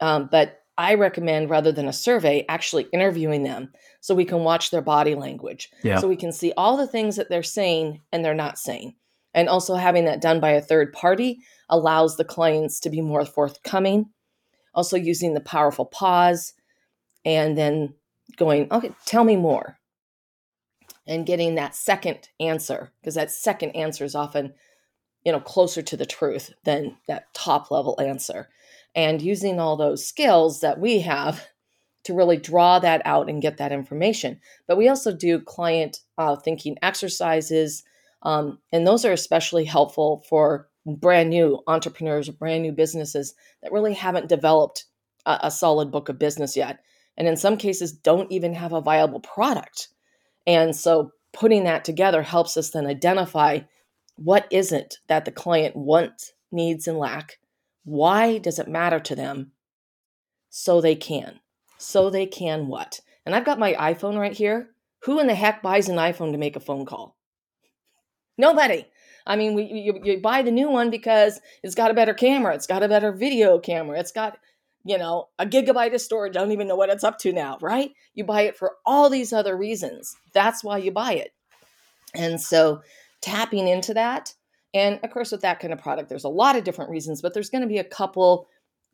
Um, 0.00 0.28
but 0.30 0.60
I 0.78 0.94
recommend 0.94 1.48
rather 1.48 1.72
than 1.72 1.88
a 1.88 1.92
survey, 1.92 2.44
actually 2.48 2.86
interviewing 2.92 3.44
them 3.44 3.72
so 4.00 4.14
we 4.14 4.24
can 4.24 4.40
watch 4.40 4.70
their 4.70 4.82
body 4.82 5.14
language. 5.14 5.70
Yeah. 5.82 6.00
So 6.00 6.08
we 6.08 6.16
can 6.16 6.32
see 6.32 6.52
all 6.56 6.76
the 6.76 6.86
things 6.86 7.16
that 7.16 7.28
they're 7.30 7.42
saying 7.42 8.02
and 8.12 8.24
they're 8.24 8.34
not 8.34 8.58
saying. 8.58 8.94
And 9.32 9.48
also 9.48 9.74
having 9.74 10.06
that 10.06 10.20
done 10.20 10.40
by 10.40 10.50
a 10.50 10.60
third 10.60 10.92
party 10.92 11.38
allows 11.68 12.16
the 12.16 12.24
clients 12.24 12.80
to 12.80 12.90
be 12.90 13.00
more 13.00 13.24
forthcoming. 13.24 14.10
Also 14.74 14.96
using 14.96 15.34
the 15.34 15.40
powerful 15.40 15.86
pause 15.86 16.52
and 17.26 17.58
then 17.58 17.92
going, 18.36 18.68
okay, 18.72 18.92
tell 19.04 19.24
me 19.24 19.36
more. 19.36 19.78
And 21.06 21.26
getting 21.26 21.56
that 21.56 21.74
second 21.74 22.28
answer 22.40 22.90
because 23.00 23.14
that 23.14 23.30
second 23.30 23.70
answer 23.72 24.04
is 24.04 24.14
often 24.14 24.54
you 25.24 25.32
know 25.32 25.40
closer 25.40 25.82
to 25.82 25.96
the 25.96 26.06
truth 26.06 26.52
than 26.64 26.96
that 27.06 27.26
top 27.34 27.70
level 27.70 28.00
answer. 28.00 28.48
And 28.94 29.20
using 29.20 29.60
all 29.60 29.76
those 29.76 30.06
skills 30.06 30.60
that 30.60 30.80
we 30.80 31.00
have 31.00 31.46
to 32.04 32.14
really 32.14 32.36
draw 32.36 32.78
that 32.78 33.02
out 33.04 33.28
and 33.28 33.42
get 33.42 33.58
that 33.58 33.72
information. 33.72 34.40
But 34.66 34.78
we 34.78 34.88
also 34.88 35.14
do 35.14 35.40
client 35.40 35.98
uh, 36.16 36.36
thinking 36.36 36.76
exercises 36.80 37.84
um, 38.22 38.58
and 38.72 38.86
those 38.86 39.04
are 39.04 39.12
especially 39.12 39.64
helpful 39.64 40.24
for 40.28 40.68
brand 40.86 41.30
new 41.30 41.60
entrepreneurs 41.66 42.28
brand 42.30 42.62
new 42.62 42.72
businesses 42.72 43.34
that 43.62 43.72
really 43.72 43.94
haven't 43.94 44.28
developed 44.28 44.84
a, 45.26 45.38
a 45.44 45.50
solid 45.50 45.90
book 45.90 46.08
of 46.08 46.18
business 46.18 46.56
yet 46.56 46.80
and 47.16 47.26
in 47.26 47.36
some 47.36 47.56
cases 47.56 47.92
don't 47.92 48.30
even 48.30 48.54
have 48.54 48.72
a 48.72 48.80
viable 48.80 49.20
product 49.20 49.88
and 50.46 50.74
so 50.76 51.12
putting 51.32 51.64
that 51.64 51.84
together 51.84 52.22
helps 52.22 52.56
us 52.56 52.70
then 52.70 52.86
identify 52.86 53.60
what 54.16 54.46
is 54.50 54.72
it 54.72 54.96
that 55.08 55.24
the 55.24 55.30
client 55.30 55.76
wants, 55.76 56.32
needs, 56.50 56.88
and 56.88 56.98
lack. 56.98 57.38
Why 57.84 58.38
does 58.38 58.58
it 58.58 58.68
matter 58.68 58.98
to 59.00 59.14
them? 59.14 59.52
So 60.48 60.80
they 60.80 60.94
can. 60.94 61.40
So 61.78 62.08
they 62.08 62.26
can 62.26 62.68
what? 62.68 63.00
And 63.26 63.34
I've 63.34 63.44
got 63.44 63.58
my 63.58 63.74
iPhone 63.74 64.18
right 64.18 64.32
here. 64.32 64.70
Who 65.00 65.20
in 65.20 65.26
the 65.26 65.34
heck 65.34 65.62
buys 65.62 65.88
an 65.88 65.96
iPhone 65.96 66.32
to 66.32 66.38
make 66.38 66.56
a 66.56 66.60
phone 66.60 66.86
call? 66.86 67.16
Nobody. 68.38 68.86
I 69.26 69.36
mean, 69.36 69.54
we, 69.54 69.64
you, 69.64 70.00
you 70.02 70.20
buy 70.20 70.42
the 70.42 70.50
new 70.50 70.70
one 70.70 70.88
because 70.88 71.40
it's 71.62 71.74
got 71.74 71.90
a 71.90 71.94
better 71.94 72.14
camera, 72.14 72.54
it's 72.54 72.66
got 72.66 72.82
a 72.82 72.88
better 72.88 73.12
video 73.12 73.58
camera, 73.58 73.98
it's 73.98 74.12
got, 74.12 74.38
you 74.86 74.96
know, 74.96 75.28
a 75.38 75.44
gigabyte 75.44 75.94
of 75.94 76.00
storage. 76.00 76.36
I 76.36 76.40
don't 76.40 76.52
even 76.52 76.68
know 76.68 76.76
what 76.76 76.90
it's 76.90 77.04
up 77.04 77.18
to 77.18 77.32
now, 77.32 77.58
right? 77.60 77.90
You 78.14 78.24
buy 78.24 78.42
it 78.42 78.56
for 78.56 78.76
all 78.86 79.10
these 79.10 79.32
other 79.32 79.56
reasons. 79.56 80.16
That's 80.32 80.62
why 80.62 80.78
you 80.78 80.92
buy 80.92 81.14
it. 81.14 81.32
And 82.14 82.40
so 82.40 82.82
tapping 83.20 83.66
into 83.66 83.94
that, 83.94 84.32
and 84.72 85.00
of 85.02 85.10
course, 85.10 85.32
with 85.32 85.40
that 85.40 85.58
kind 85.58 85.72
of 85.72 85.80
product, 85.80 86.08
there's 86.08 86.24
a 86.24 86.28
lot 86.28 86.56
of 86.56 86.64
different 86.64 86.90
reasons, 86.90 87.20
but 87.20 87.34
there's 87.34 87.50
going 87.50 87.62
to 87.62 87.68
be 87.68 87.78
a 87.78 87.84
couple 87.84 88.46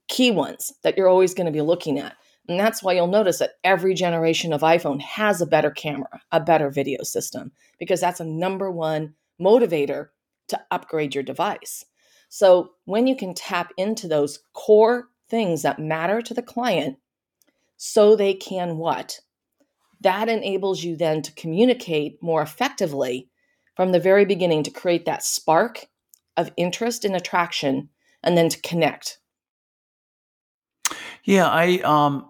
key 0.09 0.31
ones 0.31 0.73
that 0.83 0.97
you're 0.97 1.09
always 1.09 1.35
going 1.35 1.47
to 1.47 1.53
be 1.53 1.61
looking 1.61 1.99
at. 1.99 2.15
And 2.49 2.59
that's 2.59 2.83
why 2.83 2.95
you'll 2.95 3.07
notice 3.07 3.39
that 3.39 3.55
every 3.63 3.95
generation 3.95 4.53
of 4.53 4.63
iPhone 4.63 5.01
has 5.01 5.41
a 5.41 5.47
better 5.47 5.71
camera, 5.71 6.21
a 6.33 6.41
better 6.41 6.71
video 6.71 7.03
system, 7.03 7.53
because 7.79 8.01
that's 8.01 8.21
a 8.21 8.25
number 8.25 8.71
one 8.71 9.15
motivator 9.41 10.09
to 10.49 10.61
upgrade 10.71 11.15
your 11.15 11.25
device. 11.25 11.85
So 12.29 12.71
when 12.87 13.07
you 13.07 13.15
can 13.15 13.35
tap 13.35 13.73
into 13.77 14.09
those 14.09 14.41
core 14.55 15.09
things 15.33 15.63
that 15.63 15.81
matter 15.81 16.21
to 16.23 16.35
the 16.35 16.43
client, 16.43 16.99
so 17.77 18.15
they 18.15 18.35
can 18.35 18.77
what? 18.77 19.19
That 20.03 20.29
enables 20.29 20.85
you 20.85 20.95
then 20.95 21.23
to 21.23 21.33
communicate 21.33 22.23
more 22.23 22.43
effectively 22.43 23.31
from 23.75 23.91
the 23.91 23.99
very 23.99 24.27
beginning 24.27 24.63
to 24.65 24.71
create 24.71 25.07
that 25.07 25.25
spark 25.25 25.87
of 26.37 26.53
interest 26.57 27.05
and 27.05 27.17
attraction 27.17 27.89
and 28.23 28.37
then 28.37 28.51
to 28.51 28.61
connect. 28.61 29.19
Yeah, 31.25 31.49
I 31.49 31.79
um 31.79 32.29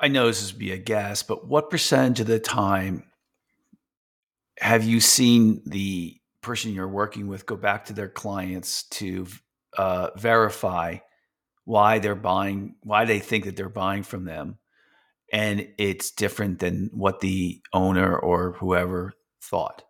I 0.00 0.08
know 0.08 0.26
this 0.26 0.42
is 0.42 0.52
be 0.52 0.72
a 0.72 0.78
guess, 0.78 1.22
but 1.22 1.46
what 1.46 1.68
percentage 1.68 2.20
of 2.20 2.26
the 2.26 2.38
time 2.38 3.04
have 4.58 4.84
you 4.84 5.00
seen 5.00 5.62
the 5.66 6.16
person 6.42 6.72
you're 6.72 6.88
working 6.88 7.26
with 7.26 7.44
go 7.44 7.56
back 7.56 7.86
to 7.86 7.92
their 7.92 8.08
clients 8.08 8.84
to 8.84 9.26
uh, 9.76 10.10
verify 10.16 10.98
why 11.64 11.98
they're 11.98 12.14
buying, 12.14 12.74
why 12.82 13.04
they 13.04 13.18
think 13.18 13.44
that 13.44 13.56
they're 13.56 13.68
buying 13.68 14.02
from 14.02 14.24
them, 14.24 14.58
and 15.32 15.68
it's 15.78 16.10
different 16.10 16.58
than 16.58 16.90
what 16.92 17.20
the 17.20 17.60
owner 17.72 18.16
or 18.16 18.52
whoever 18.52 19.12
thought? 19.42 19.82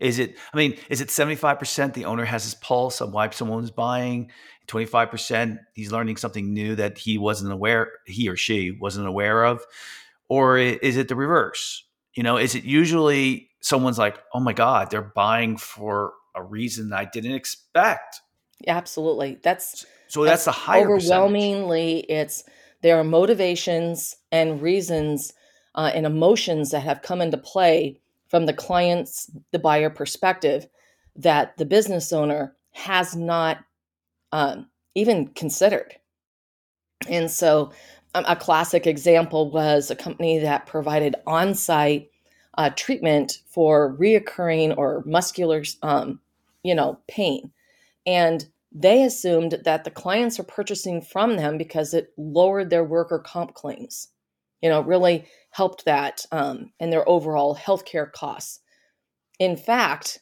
Is 0.00 0.18
it, 0.18 0.36
I 0.52 0.56
mean, 0.56 0.76
is 0.90 1.00
it 1.00 1.08
75% 1.08 1.94
the 1.94 2.04
owner 2.04 2.24
has 2.24 2.44
his 2.44 2.54
pulse 2.54 3.00
of 3.00 3.12
why 3.12 3.30
someone's 3.30 3.70
buying? 3.70 4.30
25% 4.66 5.58
he's 5.74 5.92
learning 5.92 6.16
something 6.16 6.52
new 6.52 6.74
that 6.74 6.98
he 6.98 7.16
wasn't 7.16 7.52
aware, 7.52 7.92
he 8.06 8.28
or 8.28 8.36
she 8.36 8.76
wasn't 8.80 9.06
aware 9.06 9.44
of? 9.44 9.64
Or 10.28 10.58
is 10.58 10.96
it 10.96 11.08
the 11.08 11.16
reverse? 11.16 11.84
You 12.14 12.22
know, 12.22 12.36
is 12.36 12.54
it 12.54 12.64
usually 12.64 13.50
someone's 13.60 13.98
like, 13.98 14.18
oh 14.32 14.40
my 14.40 14.52
God, 14.52 14.90
they're 14.90 15.12
buying 15.14 15.56
for 15.56 16.12
a 16.34 16.42
reason 16.42 16.92
I 16.92 17.04
didn't 17.04 17.34
expect? 17.34 18.20
Absolutely. 18.66 19.38
That's 19.42 19.84
so 20.08 20.24
that's, 20.24 20.44
that's 20.44 20.56
the 20.56 20.62
higher 20.62 20.84
overwhelmingly 20.84 22.02
percentage. 22.02 22.22
it's 22.22 22.44
there 22.82 22.98
are 22.98 23.04
motivations 23.04 24.16
and 24.30 24.60
reasons 24.60 25.32
uh, 25.74 25.90
and 25.94 26.06
emotions 26.06 26.70
that 26.70 26.80
have 26.80 27.02
come 27.02 27.20
into 27.20 27.38
play 27.38 27.98
from 28.28 28.46
the 28.46 28.52
client's, 28.52 29.30
the 29.52 29.58
buyer 29.58 29.90
perspective 29.90 30.66
that 31.16 31.56
the 31.56 31.64
business 31.64 32.12
owner 32.12 32.54
has 32.72 33.16
not 33.16 33.58
um, 34.32 34.68
even 34.94 35.28
considered. 35.28 35.94
And 37.08 37.30
so, 37.30 37.72
um, 38.14 38.24
a 38.28 38.36
classic 38.36 38.86
example 38.86 39.50
was 39.50 39.90
a 39.90 39.96
company 39.96 40.38
that 40.38 40.66
provided 40.66 41.16
on 41.26 41.54
site 41.54 42.10
uh, 42.58 42.70
treatment 42.70 43.38
for 43.46 43.96
reoccurring 43.96 44.76
or 44.76 45.02
muscular, 45.06 45.62
um, 45.82 46.20
you 46.62 46.74
know, 46.74 46.98
pain. 47.08 47.50
And 48.06 48.44
they 48.72 49.02
assumed 49.02 49.58
that 49.64 49.84
the 49.84 49.90
clients 49.90 50.38
are 50.40 50.44
purchasing 50.44 51.00
from 51.00 51.36
them 51.36 51.58
because 51.58 51.94
it 51.94 52.08
lowered 52.16 52.70
their 52.70 52.84
worker 52.84 53.18
comp 53.18 53.54
claims 53.54 54.08
you 54.64 54.70
know, 54.70 54.80
really 54.80 55.26
helped 55.50 55.84
that 55.84 56.24
um, 56.32 56.72
and 56.80 56.90
their 56.90 57.06
overall 57.06 57.54
healthcare 57.54 58.10
costs. 58.10 58.60
In 59.38 59.58
fact, 59.58 60.20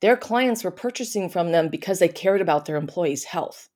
their 0.00 0.16
clients 0.16 0.64
were 0.64 0.72
purchasing 0.72 1.28
from 1.28 1.52
them 1.52 1.68
because 1.68 2.00
they 2.00 2.08
cared 2.08 2.40
about 2.40 2.64
their 2.64 2.74
employees' 2.74 3.22
health. 3.22 3.68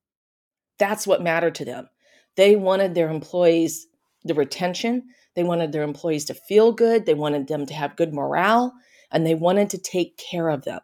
That's 0.81 1.07
what 1.07 1.23
mattered 1.23 1.55
to 1.55 1.65
them. 1.65 1.89
They 2.37 2.57
wanted 2.57 2.97
their 2.97 3.11
employees 3.11 3.87
the 4.25 4.35
retention, 4.35 5.05
they 5.37 5.45
wanted 5.45 5.71
their 5.71 5.85
employees 5.85 6.25
to 6.25 6.35
feel 6.35 6.73
good, 6.73 7.07
they 7.07 7.15
wanted 7.15 7.47
them 7.47 7.65
to 7.67 7.75
have 7.75 7.95
good 7.95 8.13
morale, 8.13 8.75
and 9.13 9.25
they 9.25 9.37
wanted 9.37 9.71
to 9.71 9.79
take 9.79 10.19
care 10.19 10.49
of 10.49 10.65
them. 10.65 10.81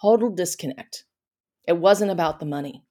Total 0.00 0.30
disconnect. 0.30 1.04
It 1.66 1.76
wasn't 1.76 2.10
about 2.10 2.40
the 2.40 2.46
money. 2.46 2.84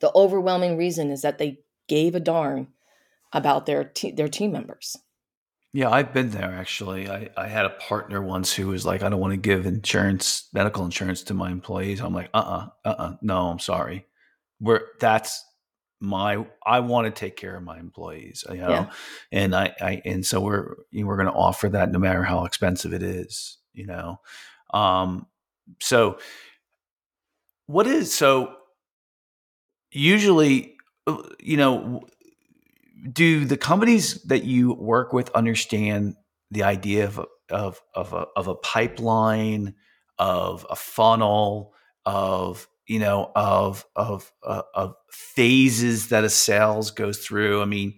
The 0.00 0.12
overwhelming 0.14 0.76
reason 0.76 1.10
is 1.10 1.22
that 1.22 1.38
they 1.38 1.58
gave 1.88 2.14
a 2.14 2.20
darn 2.20 2.68
about 3.32 3.66
their 3.66 3.84
te- 3.84 4.12
their 4.12 4.28
team 4.28 4.52
members. 4.52 4.96
Yeah, 5.72 5.90
I've 5.90 6.12
been 6.12 6.30
there 6.30 6.52
actually. 6.52 7.10
I, 7.10 7.30
I 7.36 7.48
had 7.48 7.66
a 7.66 7.70
partner 7.70 8.22
once 8.22 8.54
who 8.54 8.68
was 8.68 8.86
like, 8.86 9.02
I 9.02 9.08
don't 9.08 9.18
want 9.18 9.32
to 9.32 9.36
give 9.36 9.66
insurance, 9.66 10.48
medical 10.52 10.84
insurance 10.84 11.24
to 11.24 11.34
my 11.34 11.50
employees. 11.50 12.00
I'm 12.00 12.14
like, 12.14 12.30
uh 12.32 12.38
uh-uh, 12.38 12.68
uh, 12.84 12.88
uh-uh, 12.88 13.16
no, 13.22 13.48
I'm 13.48 13.58
sorry. 13.58 14.06
We're 14.60 14.82
that's 15.00 15.44
my 16.00 16.46
I 16.64 16.80
want 16.80 17.06
to 17.06 17.10
take 17.10 17.36
care 17.36 17.56
of 17.56 17.64
my 17.64 17.78
employees, 17.78 18.44
you 18.48 18.58
know, 18.58 18.68
yeah. 18.68 18.90
and 19.32 19.54
I, 19.54 19.74
I 19.80 20.02
and 20.04 20.24
so 20.24 20.40
we're 20.40 20.76
we're 20.92 21.16
going 21.16 21.26
to 21.26 21.32
offer 21.32 21.68
that 21.70 21.90
no 21.90 21.98
matter 21.98 22.22
how 22.22 22.44
expensive 22.44 22.92
it 22.92 23.02
is, 23.02 23.58
you 23.72 23.86
know. 23.86 24.20
Um, 24.72 25.26
so 25.80 26.18
what 27.66 27.86
is 27.86 28.12
so 28.12 28.54
usually, 29.94 30.76
uh, 31.06 31.22
you 31.40 31.56
know, 31.56 32.02
do 33.12 33.44
the 33.44 33.56
companies 33.56 34.22
that 34.24 34.44
you 34.44 34.72
work 34.74 35.12
with 35.12 35.30
understand 35.30 36.14
the 36.50 36.62
idea 36.62 37.06
of 37.06 37.26
of 37.50 37.80
of 37.94 38.12
a, 38.12 38.26
of 38.36 38.48
a 38.48 38.54
pipeline, 38.54 39.74
of 40.18 40.66
a 40.70 40.76
funnel, 40.76 41.74
of 42.04 42.68
you 42.86 42.98
know 42.98 43.30
of 43.34 43.84
of 43.96 44.32
uh, 44.42 44.62
of 44.74 44.94
phases 45.10 46.08
that 46.08 46.24
a 46.24 46.30
sales 46.30 46.90
goes 46.90 47.18
through? 47.18 47.62
I 47.62 47.66
mean, 47.66 47.94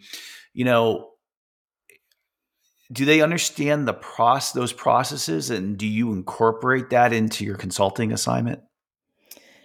you 0.55 0.65
know, 0.65 1.11
do 2.93 3.05
they 3.05 3.21
understand 3.21 3.87
the 3.87 3.95
process 3.95 4.53
those 4.53 4.73
processes, 4.73 5.51
and 5.51 5.77
do 5.77 5.87
you 5.87 6.13
incorporate 6.13 6.91
that 6.91 7.13
into 7.13 7.45
your 7.45 7.57
consulting 7.57 8.13
assignment? 8.13 8.61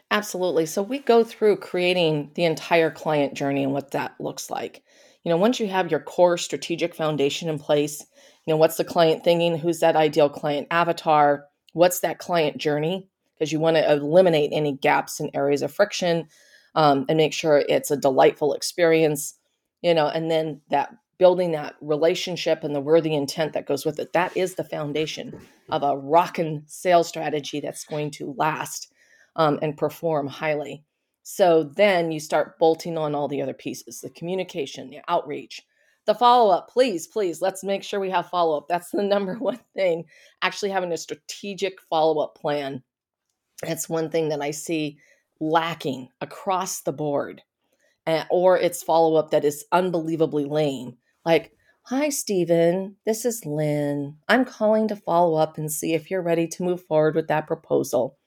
Absolutely. 0.09 0.65
So 0.65 0.81
we 0.81 0.99
go 0.99 1.23
through 1.23 1.57
creating 1.57 2.31
the 2.35 2.45
entire 2.45 2.91
client 2.91 3.33
journey 3.33 3.63
and 3.63 3.71
what 3.71 3.91
that 3.91 4.15
looks 4.19 4.49
like 4.49 4.83
you 5.23 5.29
know 5.29 5.37
once 5.37 5.59
you 5.59 5.67
have 5.67 5.91
your 5.91 5.99
core 5.99 6.37
strategic 6.37 6.95
foundation 6.95 7.49
in 7.49 7.59
place 7.59 8.05
you 8.45 8.53
know 8.53 8.57
what's 8.57 8.77
the 8.77 8.83
client 8.83 9.23
thinking 9.23 9.57
who's 9.57 9.79
that 9.79 9.95
ideal 9.95 10.29
client 10.29 10.67
avatar 10.71 11.45
what's 11.73 11.99
that 11.99 12.19
client 12.19 12.57
journey 12.57 13.07
because 13.37 13.51
you 13.51 13.59
want 13.59 13.77
to 13.77 13.91
eliminate 13.91 14.51
any 14.53 14.73
gaps 14.73 15.19
and 15.19 15.31
areas 15.33 15.61
of 15.61 15.73
friction 15.73 16.27
um, 16.75 17.05
and 17.09 17.17
make 17.17 17.33
sure 17.33 17.63
it's 17.67 17.91
a 17.91 17.97
delightful 17.97 18.53
experience 18.53 19.35
you 19.81 19.93
know 19.93 20.07
and 20.07 20.29
then 20.29 20.61
that 20.69 20.89
building 21.21 21.51
that 21.51 21.75
relationship 21.79 22.65
and 22.65 22.75
the 22.75 22.81
worthy 22.81 23.13
intent 23.13 23.53
that 23.53 23.67
goes 23.67 23.85
with 23.85 23.99
it 23.99 24.11
that 24.11 24.35
is 24.35 24.55
the 24.55 24.63
foundation 24.63 25.39
of 25.69 25.83
a 25.83 25.95
rockin' 25.95 26.63
sales 26.65 27.07
strategy 27.07 27.61
that's 27.61 27.85
going 27.85 28.11
to 28.11 28.35
last 28.37 28.91
um, 29.37 29.57
and 29.61 29.77
perform 29.77 30.27
highly 30.27 30.83
so 31.23 31.63
then 31.63 32.11
you 32.11 32.19
start 32.19 32.57
bolting 32.57 32.97
on 32.97 33.13
all 33.15 33.27
the 33.27 33.41
other 33.41 33.53
pieces 33.53 34.01
the 34.01 34.09
communication, 34.09 34.89
the 34.89 35.01
outreach, 35.07 35.61
the 36.05 36.15
follow 36.15 36.51
up. 36.51 36.69
Please, 36.69 37.07
please, 37.07 37.41
let's 37.41 37.63
make 37.63 37.83
sure 37.83 37.99
we 37.99 38.09
have 38.09 38.29
follow 38.29 38.57
up. 38.57 38.67
That's 38.67 38.89
the 38.89 39.03
number 39.15 39.35
one 39.35 39.59
thing. 39.75 40.05
Actually, 40.41 40.71
having 40.71 40.91
a 40.91 40.97
strategic 40.97 41.79
follow 41.89 42.21
up 42.23 42.35
plan. 42.35 42.83
That's 43.63 43.87
one 43.87 44.09
thing 44.09 44.29
that 44.29 44.41
I 44.41 44.51
see 44.51 44.97
lacking 45.39 46.09
across 46.19 46.81
the 46.81 46.93
board. 46.93 47.41
Uh, 48.07 48.23
or 48.31 48.57
it's 48.57 48.81
follow 48.81 49.15
up 49.15 49.29
that 49.29 49.45
is 49.45 49.63
unbelievably 49.71 50.45
lame. 50.45 50.97
Like, 51.25 51.53
Hi, 51.85 52.09
Stephen. 52.09 52.97
This 53.05 53.25
is 53.25 53.45
Lynn. 53.45 54.17
I'm 54.29 54.45
calling 54.45 54.87
to 54.89 54.95
follow 54.95 55.35
up 55.35 55.57
and 55.57 55.71
see 55.71 55.93
if 55.93 56.11
you're 56.11 56.21
ready 56.21 56.47
to 56.47 56.63
move 56.63 56.83
forward 56.85 57.15
with 57.15 57.27
that 57.27 57.47
proposal. 57.47 58.17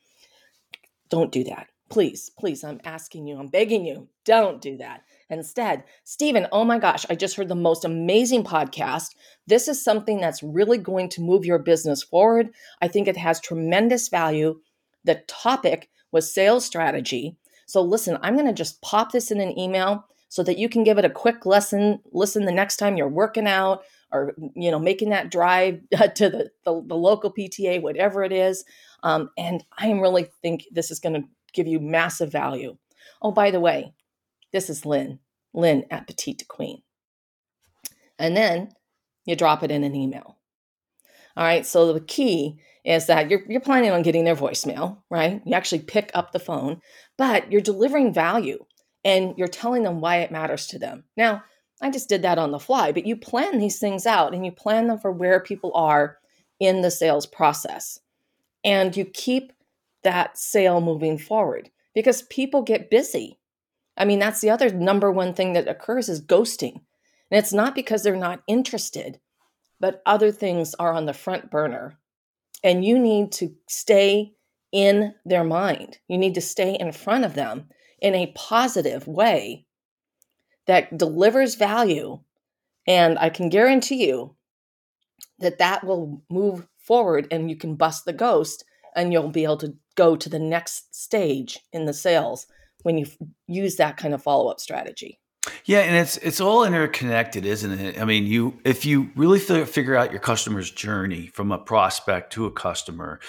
Don't 1.09 1.31
do 1.31 1.45
that 1.45 1.69
please, 1.95 2.31
please, 2.37 2.65
I'm 2.65 2.81
asking 2.85 3.27
you, 3.29 3.39
I'm 3.39 3.47
begging 3.47 3.87
you, 3.87 4.09
don't 4.25 4.61
do 4.61 4.77
that. 4.79 5.03
Instead, 5.31 5.85
Stephen, 6.03 6.49
oh 6.51 6.65
my 6.65 6.79
gosh, 6.79 7.07
I 7.09 7.15
just 7.15 7.37
heard 7.37 7.49
the 7.49 7.55
most 7.55 7.85
amazing 7.85 8.43
podcast. 8.43 9.11
This 9.47 9.69
is 9.69 9.83
something 9.83 10.21
that's 10.21 10.43
really 10.43 10.77
going 10.77 11.09
to 11.11 11.21
move 11.21 11.45
your 11.45 11.61
business 11.61 12.03
forward. 12.03 12.51
I 12.83 12.89
think 12.89 13.07
it 13.07 13.17
has 13.17 13.41
tremendous 13.41 14.09
value. 14.09 14.61
The 15.05 15.23
topic 15.29 15.89
was 16.11 16.35
sales 16.35 16.65
strategy. 16.65 17.37
So 17.67 17.81
listen, 17.81 18.19
I'm 18.23 18.35
going 18.35 18.47
to 18.47 18.53
just 18.53 18.83
pop 18.83 19.13
this 19.13 19.31
in 19.31 19.41
an 19.41 19.57
email 19.57 20.05
so 20.35 20.43
that 20.43 20.59
you 20.59 20.69
can 20.69 20.83
give 20.83 20.99
it 20.99 21.05
a 21.05 21.11
quick 21.11 21.47
lesson, 21.47 22.01
listen 22.11 22.45
the 22.45 22.51
next 22.51 22.79
time 22.79 22.97
you're 22.97 23.07
working 23.07 23.47
out 23.47 23.85
or 24.11 24.35
you 24.57 24.69
know 24.69 24.81
making 24.81 25.11
that 25.11 25.31
drive 25.31 25.79
to 26.17 26.29
the, 26.29 26.51
the, 26.65 26.83
the 26.87 26.97
local 26.97 27.33
pta 27.33 27.81
whatever 27.81 28.25
it 28.25 28.33
is. 28.33 28.65
Um, 29.05 29.31
and 29.39 29.63
i 29.79 29.89
really 29.93 30.27
think 30.43 30.65
this 30.73 30.91
is 30.91 30.99
going 30.99 31.15
to 31.15 31.29
give 31.53 31.69
you 31.69 31.79
massive 31.79 32.33
value. 32.33 32.77
Oh 33.23 33.31
by 33.31 33.53
the 33.53 33.61
way 33.61 33.95
this 34.53 34.69
is 34.69 34.85
lynn 34.85 35.21
lynn 35.53 35.85
at 35.89 36.09
petite 36.09 36.49
queen. 36.49 36.83
And 38.19 38.37
then 38.37 38.73
you 39.27 39.37
drop 39.37 39.63
it 39.63 39.71
in 39.71 39.85
an 39.85 39.95
email. 39.95 40.37
All 41.37 41.45
right 41.45 41.65
so 41.65 41.93
the 41.93 42.01
key 42.01 42.59
is 42.85 43.07
that 43.07 43.31
you're, 43.31 43.45
you're 43.49 43.61
planning 43.61 43.93
on 43.93 44.03
getting 44.03 44.25
their 44.25 44.35
voicemail 44.35 44.99
right? 45.11 45.41
You 45.47 45.55
actually 45.55 45.83
pick 45.83 46.11
up 46.13 46.33
the 46.33 46.41
phone 46.41 46.81
but 47.17 47.53
you're 47.53 47.61
delivering 47.61 48.13
value 48.13 48.65
and 49.05 49.35
you're 49.37 49.49
telling 49.49 49.83
them 49.83 50.01
why 50.01 50.17
it 50.19 50.33
matters 50.33 50.67
to 50.67 50.79
them 50.79 51.05
now 51.17 51.43
I 51.83 51.91
just 51.91 52.09
did 52.09 52.23
that 52.23 52.39
on 52.39 52.51
the 52.51 52.59
fly, 52.59 52.93
but 52.93 53.07
you 53.07 53.17
plan 53.17 53.59
these 53.59 53.79
things 53.79 54.07
out 54.07 54.33
and 54.33 54.45
you 54.45 54.53
plan 54.53 54.87
them 54.87 54.99
for 54.99 55.11
where 55.11 55.41
people 55.41 55.73
are 55.75 56.19
in 56.61 56.83
the 56.83 56.91
sales 56.91 57.27
process. 57.27 58.01
And 58.65 58.97
you 58.97 59.05
keep 59.05 59.53
that 60.03 60.39
sale 60.39 60.81
moving 60.81 61.19
forward 61.19 61.71
because 61.95 62.23
people 62.23 62.63
get 62.63 62.91
busy. 62.91 63.39
I 63.97 64.05
mean, 64.05 64.19
that's 64.19 64.41
the 64.41 64.51
other 64.51 64.71
number 64.71 65.11
one 65.11 65.35
thing 65.35 65.53
that 65.55 65.69
occurs 65.69 66.09
is 66.09 66.25
ghosting. 66.25 66.81
And 67.31 67.39
it's 67.39 67.53
not 67.53 67.75
because 67.75 68.03
they're 68.03 68.17
not 68.17 68.43
interested, 68.47 69.21
but 69.81 70.03
other 70.07 70.31
things 70.31 70.75
are 70.77 70.93
on 70.93 71.07
the 71.07 71.13
front 71.13 71.51
burner. 71.51 71.99
And 72.63 72.85
you 72.85 72.99
need 72.99 73.33
to 73.33 73.55
stay 73.69 74.33
in 74.73 75.15
their 75.25 75.45
mind. 75.45 75.99
You 76.09 76.19
need 76.19 76.35
to 76.35 76.41
stay 76.41 76.75
in 76.75 76.93
front 76.93 77.25
of 77.25 77.35
them 77.35 77.69
in 78.05 78.15
a 78.15 78.33
positive 78.37 79.09
way 79.09 79.65
that 80.67 80.97
delivers 80.97 81.55
value. 81.55 82.21
And 82.87 83.19
I 83.19 83.31
can 83.31 83.49
guarantee 83.49 84.07
you 84.07 84.37
that 85.39 85.57
that 85.57 85.85
will 85.85 86.23
move 86.31 86.69
forward 86.77 87.27
and 87.31 87.49
you 87.49 87.57
can 87.57 87.77
bust 87.77 88.05
the 88.05 88.13
ghost 88.13 88.63
and 88.95 89.11
you'll 89.11 89.31
be 89.31 89.45
able 89.45 89.57
to 89.57 89.75
go 89.95 90.17
to 90.17 90.29
the 90.29 90.39
next 90.39 90.95
stage 90.95 91.61
in 91.73 91.87
the 91.87 91.95
sales 91.95 92.47
when 92.83 92.99
you 92.99 93.07
use 93.49 93.77
that 93.77 93.97
kind 93.97 94.13
of 94.13 94.23
follow-up 94.23 94.61
strategy. 94.61 95.19
Yeah, 95.65 95.81
and 95.81 95.97
it's 95.97 96.19
it's 96.19 96.41
all 96.41 96.65
interconnected, 96.65 97.47
isn't 97.47 97.79
it? 97.79 98.01
I 98.01 98.05
mean, 98.05 98.27
you 98.27 98.59
if 98.65 98.85
you 98.85 99.11
really 99.15 99.39
figure 99.39 99.97
out 99.97 100.11
your 100.11 100.21
customer's 100.21 100.71
journey 100.71 101.27
from 101.27 101.53
a 101.53 101.59
prospect 101.59 102.33
to 102.35 102.47
a 102.47 102.51
customer, 102.51 103.21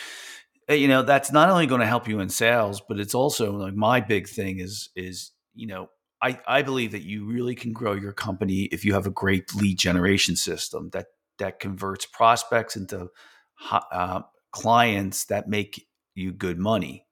you 0.69 0.87
know 0.87 1.03
that's 1.03 1.31
not 1.31 1.49
only 1.49 1.67
going 1.67 1.81
to 1.81 1.87
help 1.87 2.07
you 2.07 2.19
in 2.19 2.29
sales, 2.29 2.81
but 2.87 2.99
it's 2.99 3.15
also 3.15 3.51
like 3.53 3.75
my 3.75 3.99
big 3.99 4.27
thing 4.27 4.59
is 4.59 4.89
is 4.95 5.31
you 5.53 5.67
know 5.67 5.89
I, 6.21 6.39
I 6.47 6.61
believe 6.61 6.91
that 6.93 7.03
you 7.03 7.25
really 7.25 7.55
can 7.55 7.71
grow 7.71 7.93
your 7.93 8.13
company 8.13 8.63
if 8.71 8.83
you 8.83 8.93
have 8.93 9.05
a 9.05 9.11
great 9.11 9.53
lead 9.53 9.77
generation 9.77 10.35
system 10.35 10.89
that 10.93 11.07
that 11.37 11.59
converts 11.59 12.05
prospects 12.05 12.75
into 12.75 13.09
uh, 13.71 14.21
clients 14.51 15.25
that 15.25 15.47
make 15.47 15.85
you 16.15 16.31
good 16.31 16.57
money. 16.57 17.05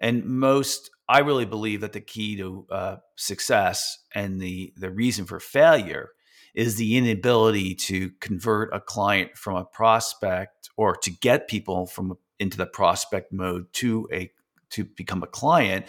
And 0.00 0.24
most, 0.24 0.90
I 1.08 1.20
really 1.20 1.44
believe 1.44 1.82
that 1.82 1.92
the 1.92 2.00
key 2.00 2.36
to 2.36 2.66
uh, 2.70 2.96
success 3.16 3.98
and 4.14 4.40
the 4.40 4.72
the 4.76 4.90
reason 4.90 5.24
for 5.24 5.40
failure 5.40 6.10
is 6.54 6.76
the 6.76 6.96
inability 6.96 7.76
to 7.76 8.10
convert 8.20 8.74
a 8.74 8.80
client 8.80 9.36
from 9.36 9.56
a 9.56 9.64
prospect 9.64 10.68
or 10.76 10.96
to 10.96 11.10
get 11.10 11.48
people 11.48 11.86
from 11.86 12.18
into 12.40 12.56
the 12.56 12.66
prospect 12.66 13.32
mode 13.32 13.72
to 13.74 14.08
a 14.12 14.32
to 14.70 14.84
become 14.84 15.22
a 15.22 15.28
client. 15.28 15.86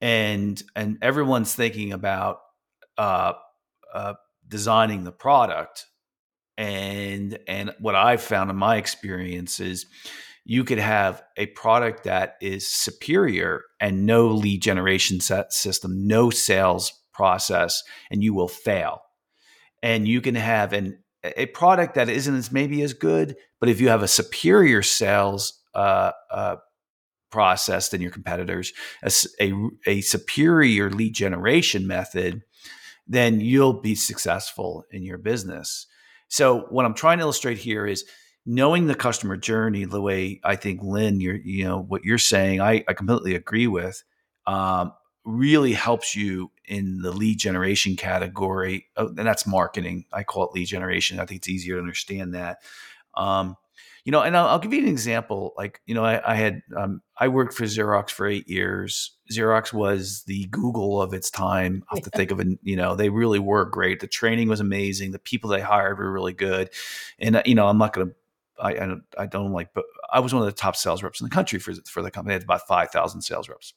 And 0.00 0.62
and 0.74 0.98
everyone's 1.00 1.54
thinking 1.54 1.92
about 1.92 2.38
uh, 2.98 3.34
uh, 3.94 4.14
designing 4.46 5.04
the 5.04 5.12
product. 5.12 5.86
And 6.58 7.38
and 7.46 7.74
what 7.80 7.94
i've 7.94 8.22
found 8.22 8.50
in 8.50 8.56
my 8.56 8.76
experience 8.76 9.60
is 9.60 9.86
you 10.44 10.64
could 10.64 10.78
have 10.78 11.22
a 11.36 11.46
product 11.46 12.04
that 12.04 12.36
is 12.40 12.66
superior 12.66 13.62
and 13.78 14.06
no 14.06 14.28
lead 14.28 14.62
generation 14.62 15.20
system 15.20 16.06
no 16.06 16.30
sales 16.30 16.92
process 17.12 17.82
and 18.10 18.22
you 18.22 18.32
will 18.32 18.48
fail. 18.48 19.00
And 19.82 20.08
you 20.08 20.20
can 20.20 20.34
have 20.34 20.72
an 20.72 20.98
a 21.24 21.46
product 21.46 21.94
that 21.96 22.08
isn't 22.08 22.36
as 22.36 22.52
maybe 22.52 22.82
as 22.82 22.94
good 22.94 23.36
but 23.60 23.68
if 23.68 23.80
you 23.80 23.88
have 23.88 24.02
a 24.02 24.08
superior 24.08 24.82
sales 24.82 25.60
uh, 25.76 26.12
uh, 26.30 26.56
process 27.30 27.90
than 27.90 28.00
your 28.00 28.10
competitors, 28.10 28.72
a, 29.02 29.12
a, 29.40 29.52
a 29.86 30.00
superior 30.00 30.90
lead 30.90 31.14
generation 31.14 31.86
method, 31.86 32.42
then 33.06 33.40
you'll 33.40 33.80
be 33.80 33.94
successful 33.94 34.84
in 34.90 35.02
your 35.04 35.18
business. 35.18 35.86
So 36.28 36.66
what 36.70 36.84
I'm 36.84 36.94
trying 36.94 37.18
to 37.18 37.22
illustrate 37.22 37.58
here 37.58 37.86
is 37.86 38.04
knowing 38.44 38.86
the 38.86 38.94
customer 38.94 39.36
journey 39.36 39.84
the 39.84 40.00
way 40.00 40.40
I 40.42 40.56
think 40.56 40.80
Lynn, 40.82 41.20
you're, 41.20 41.36
you 41.36 41.64
know, 41.64 41.82
what 41.82 42.04
you're 42.04 42.18
saying, 42.18 42.60
I, 42.60 42.84
I 42.88 42.94
completely 42.94 43.34
agree 43.34 43.66
with, 43.66 44.02
um, 44.46 44.92
really 45.24 45.72
helps 45.72 46.14
you 46.14 46.50
in 46.64 47.02
the 47.02 47.10
lead 47.10 47.38
generation 47.38 47.96
category. 47.96 48.86
Oh, 48.96 49.08
and 49.08 49.26
that's 49.26 49.46
marketing. 49.46 50.04
I 50.12 50.22
call 50.22 50.44
it 50.44 50.54
lead 50.54 50.66
generation. 50.66 51.18
I 51.18 51.26
think 51.26 51.38
it's 51.38 51.48
easier 51.48 51.74
to 51.74 51.80
understand 51.80 52.34
that. 52.34 52.58
Um, 53.14 53.56
you 54.06 54.12
know, 54.12 54.22
and 54.22 54.36
I'll, 54.36 54.46
I'll, 54.46 54.58
give 54.60 54.72
you 54.72 54.78
an 54.78 54.88
example. 54.88 55.52
Like, 55.58 55.80
you 55.84 55.92
know, 55.92 56.04
I, 56.04 56.22
I 56.24 56.36
had 56.36 56.62
um, 56.76 57.02
I 57.18 57.26
worked 57.26 57.54
for 57.54 57.64
Xerox 57.64 58.10
for 58.10 58.24
eight 58.28 58.48
years. 58.48 59.16
Xerox 59.32 59.72
was 59.72 60.22
the 60.28 60.46
Google 60.46 61.02
of 61.02 61.12
its 61.12 61.28
time. 61.28 61.82
I 61.90 61.96
have 61.96 62.04
to 62.04 62.10
think 62.10 62.30
of 62.30 62.38
it. 62.38 62.46
You 62.62 62.76
know, 62.76 62.94
they 62.94 63.08
really 63.08 63.40
were 63.40 63.64
great. 63.64 63.98
The 63.98 64.06
training 64.06 64.48
was 64.48 64.60
amazing. 64.60 65.10
The 65.10 65.18
people 65.18 65.50
they 65.50 65.60
hired 65.60 65.98
were 65.98 66.12
really 66.12 66.34
good. 66.34 66.70
And 67.18 67.34
uh, 67.34 67.42
you 67.44 67.56
know, 67.56 67.66
I'm 67.66 67.78
not 67.78 67.92
going 67.92 68.10
to. 68.10 68.14
I, 68.58 68.70
I 68.70 68.86
don't, 68.86 69.02
I 69.18 69.26
don't 69.26 69.52
like, 69.52 69.74
but 69.74 69.84
I 70.10 70.20
was 70.20 70.32
one 70.32 70.40
of 70.40 70.46
the 70.46 70.52
top 70.52 70.76
sales 70.76 71.02
reps 71.02 71.20
in 71.20 71.24
the 71.24 71.34
country 71.34 71.58
for 71.58 71.74
for 71.90 72.00
the 72.00 72.12
company. 72.12 72.34
I 72.34 72.36
had 72.36 72.44
about 72.44 72.68
five 72.68 72.90
thousand 72.90 73.22
sales 73.22 73.48
reps, 73.48 73.74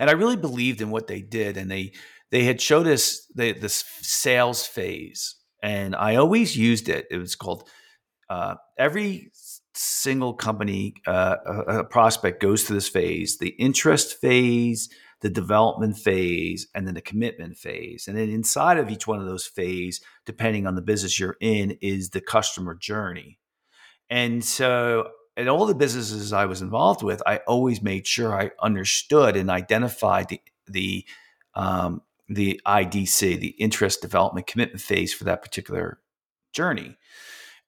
and 0.00 0.10
I 0.10 0.14
really 0.14 0.36
believed 0.36 0.80
in 0.80 0.90
what 0.90 1.06
they 1.06 1.20
did. 1.20 1.56
And 1.56 1.70
they 1.70 1.92
they 2.32 2.42
had 2.42 2.60
showed 2.60 2.88
us 2.88 3.26
the, 3.32 3.52
this 3.52 3.84
sales 4.00 4.66
phase, 4.66 5.36
and 5.62 5.94
I 5.94 6.16
always 6.16 6.56
used 6.56 6.88
it. 6.88 7.06
It 7.12 7.18
was 7.18 7.36
called 7.36 7.68
uh, 8.28 8.54
every 8.78 9.30
single 9.74 10.34
company 10.34 10.94
uh, 11.06 11.36
a, 11.46 11.78
a 11.78 11.84
prospect 11.84 12.40
goes 12.40 12.64
through 12.64 12.76
this 12.76 12.88
phase 12.88 13.38
the 13.38 13.50
interest 13.50 14.20
phase 14.20 14.88
the 15.22 15.30
development 15.30 15.96
phase 15.96 16.68
and 16.74 16.86
then 16.86 16.94
the 16.94 17.00
commitment 17.00 17.56
phase. 17.56 18.06
And 18.06 18.16
then 18.16 18.28
inside 18.28 18.76
of 18.76 18.90
each 18.90 19.06
one 19.06 19.18
of 19.18 19.26
those 19.26 19.46
phase 19.46 20.00
depending 20.26 20.66
on 20.66 20.74
the 20.74 20.82
business 20.82 21.18
you're 21.18 21.38
in 21.40 21.78
is 21.80 22.10
the 22.10 22.20
customer 22.20 22.74
journey. 22.74 23.38
And 24.10 24.44
so 24.44 25.08
in 25.36 25.48
all 25.48 25.66
the 25.66 25.74
businesses 25.74 26.32
i 26.32 26.46
was 26.46 26.62
involved 26.62 27.02
with 27.02 27.22
i 27.26 27.38
always 27.46 27.82
made 27.82 28.06
sure 28.06 28.34
i 28.34 28.50
understood 28.62 29.36
and 29.36 29.50
identified 29.50 30.28
the 30.28 30.40
the 30.66 31.04
um, 31.54 32.00
the 32.28 32.60
idc 32.66 33.20
the 33.20 33.54
interest 33.58 34.00
development 34.00 34.46
commitment 34.46 34.80
phase 34.80 35.12
for 35.12 35.24
that 35.24 35.42
particular 35.42 35.98
journey 36.52 36.96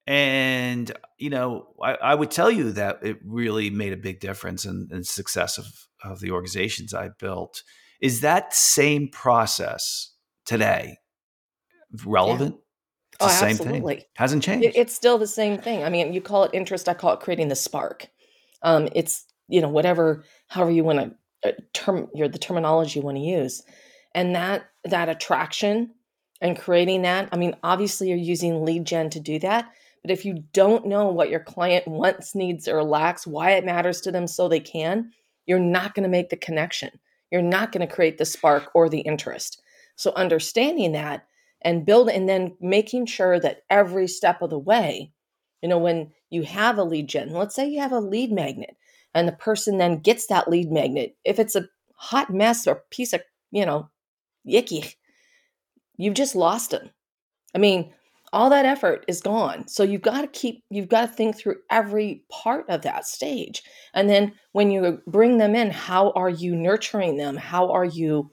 and 0.08 0.90
you 1.18 1.28
know, 1.28 1.68
I, 1.82 1.92
I, 1.96 2.14
would 2.14 2.30
tell 2.30 2.50
you 2.50 2.72
that 2.72 3.00
it 3.02 3.18
really 3.22 3.68
made 3.68 3.92
a 3.92 3.96
big 3.98 4.20
difference 4.20 4.64
in, 4.64 4.88
in 4.90 5.04
success 5.04 5.58
of, 5.58 5.66
of 6.02 6.20
the 6.20 6.30
organizations 6.30 6.94
I 6.94 7.10
built. 7.10 7.62
Is 8.00 8.22
that 8.22 8.54
same 8.54 9.10
process 9.10 10.14
today 10.46 10.96
relevant? 12.06 12.54
Yeah. 12.54 12.60
It's 13.12 13.24
oh, 13.24 13.26
the 13.26 13.32
same 13.34 13.48
absolutely. 13.50 13.96
thing. 13.96 14.04
Hasn't 14.14 14.42
changed. 14.42 14.64
It, 14.64 14.76
it's 14.76 14.94
still 14.94 15.18
the 15.18 15.26
same 15.26 15.58
thing. 15.58 15.84
I 15.84 15.90
mean, 15.90 16.14
you 16.14 16.22
call 16.22 16.44
it 16.44 16.52
interest, 16.54 16.88
I 16.88 16.94
call 16.94 17.12
it 17.12 17.20
creating 17.20 17.48
the 17.48 17.56
spark. 17.56 18.06
Um, 18.62 18.88
it's 18.94 19.26
you 19.46 19.60
know 19.60 19.68
whatever, 19.68 20.24
however 20.46 20.70
you 20.70 20.84
want 20.84 21.00
to 21.42 21.50
uh, 21.50 21.52
term 21.74 22.08
your 22.14 22.28
the 22.28 22.38
terminology 22.38 22.98
you 22.98 23.04
want 23.04 23.18
to 23.18 23.22
use, 23.22 23.62
and 24.14 24.34
that 24.34 24.70
that 24.84 25.10
attraction 25.10 25.90
and 26.40 26.58
creating 26.58 27.02
that. 27.02 27.28
I 27.30 27.36
mean, 27.36 27.56
obviously, 27.62 28.08
you're 28.08 28.16
using 28.16 28.64
lead 28.64 28.86
gen 28.86 29.10
to 29.10 29.20
do 29.20 29.38
that, 29.40 29.70
but 30.08 30.14
if 30.14 30.24
you 30.24 30.42
don't 30.54 30.86
know 30.86 31.08
what 31.08 31.28
your 31.28 31.40
client 31.40 31.86
wants, 31.86 32.34
needs, 32.34 32.66
or 32.66 32.82
lacks, 32.82 33.26
why 33.26 33.50
it 33.50 33.64
matters 33.66 34.00
to 34.00 34.10
them 34.10 34.26
so 34.26 34.48
they 34.48 34.58
can, 34.58 35.10
you're 35.44 35.58
not 35.58 35.94
going 35.94 36.04
to 36.04 36.08
make 36.08 36.30
the 36.30 36.36
connection. 36.36 36.88
You're 37.30 37.42
not 37.42 37.72
going 37.72 37.86
to 37.86 37.94
create 37.94 38.16
the 38.16 38.24
spark 38.24 38.70
or 38.74 38.88
the 38.88 39.00
interest. 39.00 39.60
So 39.96 40.14
understanding 40.16 40.92
that 40.92 41.26
and 41.60 41.84
build 41.84 42.08
and 42.08 42.26
then 42.26 42.56
making 42.58 43.04
sure 43.04 43.38
that 43.38 43.64
every 43.68 44.08
step 44.08 44.40
of 44.40 44.48
the 44.48 44.58
way, 44.58 45.12
you 45.60 45.68
know, 45.68 45.76
when 45.76 46.10
you 46.30 46.42
have 46.44 46.78
a 46.78 46.84
lead 46.84 47.06
gen, 47.06 47.32
let's 47.32 47.54
say 47.54 47.68
you 47.68 47.80
have 47.80 47.92
a 47.92 48.00
lead 48.00 48.32
magnet 48.32 48.78
and 49.14 49.28
the 49.28 49.32
person 49.32 49.76
then 49.76 49.98
gets 49.98 50.28
that 50.28 50.48
lead 50.48 50.72
magnet. 50.72 51.18
If 51.22 51.38
it's 51.38 51.54
a 51.54 51.68
hot 51.96 52.32
mess 52.32 52.66
or 52.66 52.84
piece 52.90 53.12
of, 53.12 53.20
you 53.50 53.66
know, 53.66 53.90
yicky, 54.48 54.94
you've 55.98 56.14
just 56.14 56.34
lost 56.34 56.70
them. 56.70 56.92
I 57.54 57.58
mean, 57.58 57.92
all 58.32 58.50
that 58.50 58.66
effort 58.66 59.04
is 59.08 59.20
gone. 59.20 59.66
So 59.68 59.82
you've 59.82 60.02
got 60.02 60.22
to 60.22 60.28
keep, 60.28 60.64
you've 60.70 60.88
got 60.88 61.02
to 61.02 61.08
think 61.08 61.36
through 61.36 61.56
every 61.70 62.24
part 62.30 62.68
of 62.68 62.82
that 62.82 63.06
stage. 63.06 63.62
And 63.94 64.08
then 64.08 64.32
when 64.52 64.70
you 64.70 65.00
bring 65.06 65.38
them 65.38 65.54
in, 65.54 65.70
how 65.70 66.10
are 66.10 66.28
you 66.30 66.54
nurturing 66.54 67.16
them? 67.16 67.36
How 67.36 67.70
are 67.70 67.84
you 67.84 68.30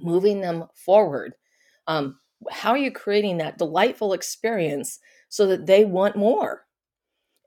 moving 0.00 0.40
them 0.40 0.64
forward? 0.74 1.34
Um, 1.86 2.18
how 2.50 2.70
are 2.70 2.78
you 2.78 2.90
creating 2.90 3.38
that 3.38 3.58
delightful 3.58 4.12
experience 4.12 4.98
so 5.28 5.46
that 5.46 5.66
they 5.66 5.84
want 5.84 6.16
more 6.16 6.64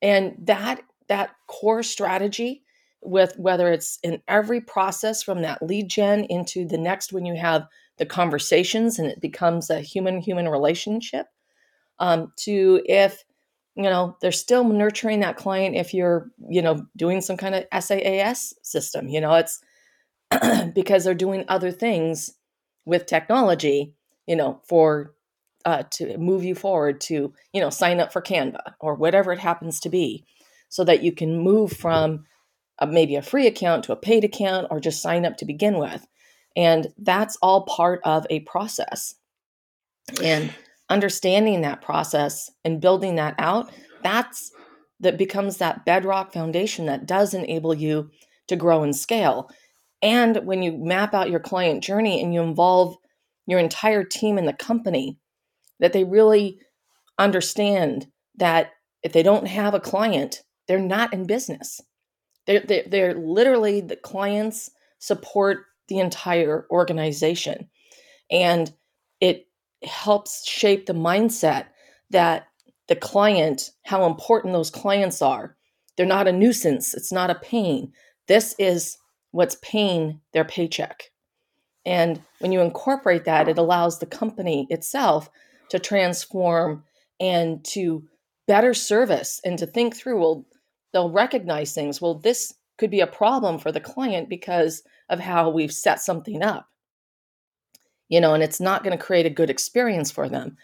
and 0.01 0.35
that 0.43 0.81
that 1.07 1.31
core 1.47 1.83
strategy 1.83 2.63
with 3.01 3.33
whether 3.37 3.71
it's 3.71 3.99
in 4.03 4.21
every 4.27 4.59
process 4.59 5.23
from 5.23 5.41
that 5.41 5.61
lead 5.61 5.87
gen 5.89 6.25
into 6.25 6.65
the 6.65 6.77
next 6.77 7.13
when 7.13 7.25
you 7.25 7.35
have 7.35 7.65
the 7.97 8.05
conversations 8.05 8.99
and 8.99 9.07
it 9.07 9.21
becomes 9.21 9.69
a 9.69 9.79
human 9.79 10.19
human 10.19 10.49
relationship 10.49 11.27
um, 11.99 12.31
to 12.37 12.81
if 12.85 13.23
you 13.75 13.83
know 13.83 14.17
they're 14.21 14.31
still 14.31 14.63
nurturing 14.63 15.19
that 15.19 15.37
client 15.37 15.75
if 15.75 15.93
you're 15.93 16.29
you 16.49 16.61
know 16.61 16.85
doing 16.95 17.21
some 17.21 17.37
kind 17.37 17.55
of 17.55 17.65
saas 17.83 18.53
system 18.61 19.07
you 19.07 19.21
know 19.21 19.33
it's 19.35 19.61
because 20.73 21.03
they're 21.03 21.13
doing 21.13 21.45
other 21.47 21.71
things 21.71 22.33
with 22.85 23.05
technology 23.05 23.93
you 24.25 24.35
know 24.35 24.61
for 24.67 25.13
uh, 25.65 25.83
to 25.91 26.17
move 26.17 26.45
you 26.45 26.55
forward 26.55 27.01
to 27.01 27.33
you 27.53 27.61
know 27.61 27.69
sign 27.69 27.99
up 27.99 28.11
for 28.11 28.21
canva 28.21 28.73
or 28.79 28.95
whatever 28.95 29.31
it 29.33 29.39
happens 29.39 29.79
to 29.79 29.89
be 29.89 30.25
so 30.69 30.83
that 30.83 31.03
you 31.03 31.11
can 31.11 31.39
move 31.39 31.71
from 31.71 32.25
a, 32.79 32.87
maybe 32.87 33.15
a 33.15 33.21
free 33.21 33.47
account 33.47 33.83
to 33.85 33.91
a 33.91 33.97
paid 33.97 34.23
account 34.23 34.67
or 34.69 34.79
just 34.79 35.01
sign 35.01 35.25
up 35.25 35.37
to 35.37 35.45
begin 35.45 35.77
with. 35.77 36.05
And 36.55 36.87
that's 36.97 37.37
all 37.41 37.63
part 37.63 38.01
of 38.03 38.25
a 38.29 38.41
process. 38.41 39.15
And 40.23 40.53
understanding 40.89 41.61
that 41.61 41.81
process 41.81 42.49
and 42.63 42.81
building 42.81 43.15
that 43.15 43.35
out 43.39 43.71
that's 44.03 44.51
that 44.99 45.17
becomes 45.17 45.57
that 45.57 45.85
bedrock 45.85 46.33
foundation 46.33 46.85
that 46.87 47.05
does 47.05 47.33
enable 47.33 47.73
you 47.73 48.09
to 48.47 48.55
grow 48.55 48.81
and 48.81 48.95
scale. 48.95 49.49
And 50.01 50.37
when 50.45 50.63
you 50.63 50.75
map 50.75 51.13
out 51.13 51.29
your 51.29 51.39
client 51.39 51.83
journey 51.83 52.21
and 52.21 52.33
you 52.33 52.41
involve 52.41 52.95
your 53.45 53.59
entire 53.59 54.03
team 54.03 54.37
in 54.37 54.45
the 54.45 54.53
company 54.53 55.19
that 55.79 55.93
they 55.93 56.03
really 56.03 56.59
understand 57.19 58.07
that 58.35 58.71
if 59.03 59.13
they 59.13 59.21
don't 59.21 59.47
have 59.47 59.73
a 59.73 59.79
client 59.79 60.41
they're 60.67 60.79
not 60.79 61.13
in 61.13 61.25
business. 61.25 61.81
They're, 62.45 62.59
they're, 62.59 62.83
they're 62.87 63.13
literally 63.13 63.81
the 63.81 63.95
clients 63.95 64.69
support 64.99 65.59
the 65.87 65.99
entire 65.99 66.65
organization. 66.69 67.69
And 68.29 68.71
it 69.21 69.46
helps 69.83 70.47
shape 70.47 70.85
the 70.85 70.93
mindset 70.93 71.65
that 72.09 72.47
the 72.87 72.95
client, 72.95 73.71
how 73.83 74.05
important 74.05 74.53
those 74.53 74.69
clients 74.69 75.21
are. 75.21 75.55
They're 75.95 76.05
not 76.05 76.27
a 76.27 76.31
nuisance, 76.31 76.93
it's 76.93 77.11
not 77.11 77.29
a 77.29 77.35
pain. 77.35 77.91
This 78.27 78.55
is 78.57 78.97
what's 79.31 79.57
paying 79.61 80.21
their 80.33 80.45
paycheck. 80.45 81.11
And 81.85 82.21
when 82.39 82.51
you 82.51 82.61
incorporate 82.61 83.25
that, 83.25 83.47
it 83.47 83.57
allows 83.57 83.99
the 83.99 84.05
company 84.05 84.67
itself 84.69 85.29
to 85.69 85.79
transform 85.79 86.83
and 87.19 87.63
to 87.65 88.03
better 88.47 88.73
service 88.73 89.41
and 89.43 89.57
to 89.59 89.65
think 89.65 89.95
through 89.95 90.19
well, 90.19 90.45
they'll 90.91 91.11
recognize 91.11 91.73
things. 91.73 92.01
Well, 92.01 92.15
this 92.15 92.53
could 92.77 92.91
be 92.91 92.99
a 92.99 93.07
problem 93.07 93.57
for 93.57 93.71
the 93.71 93.79
client 93.79 94.29
because 94.29 94.83
of 95.09 95.19
how 95.19 95.49
we've 95.49 95.71
set 95.71 95.99
something 95.99 96.43
up 96.43 96.67
you 98.09 98.21
know, 98.21 98.33
and 98.33 98.43
it's 98.43 98.59
not 98.59 98.83
going 98.83 98.97
to 98.97 99.03
create 99.03 99.25
a 99.25 99.31
good 99.31 99.49
experience 99.49 100.11
for 100.11 100.29
them. 100.29 100.57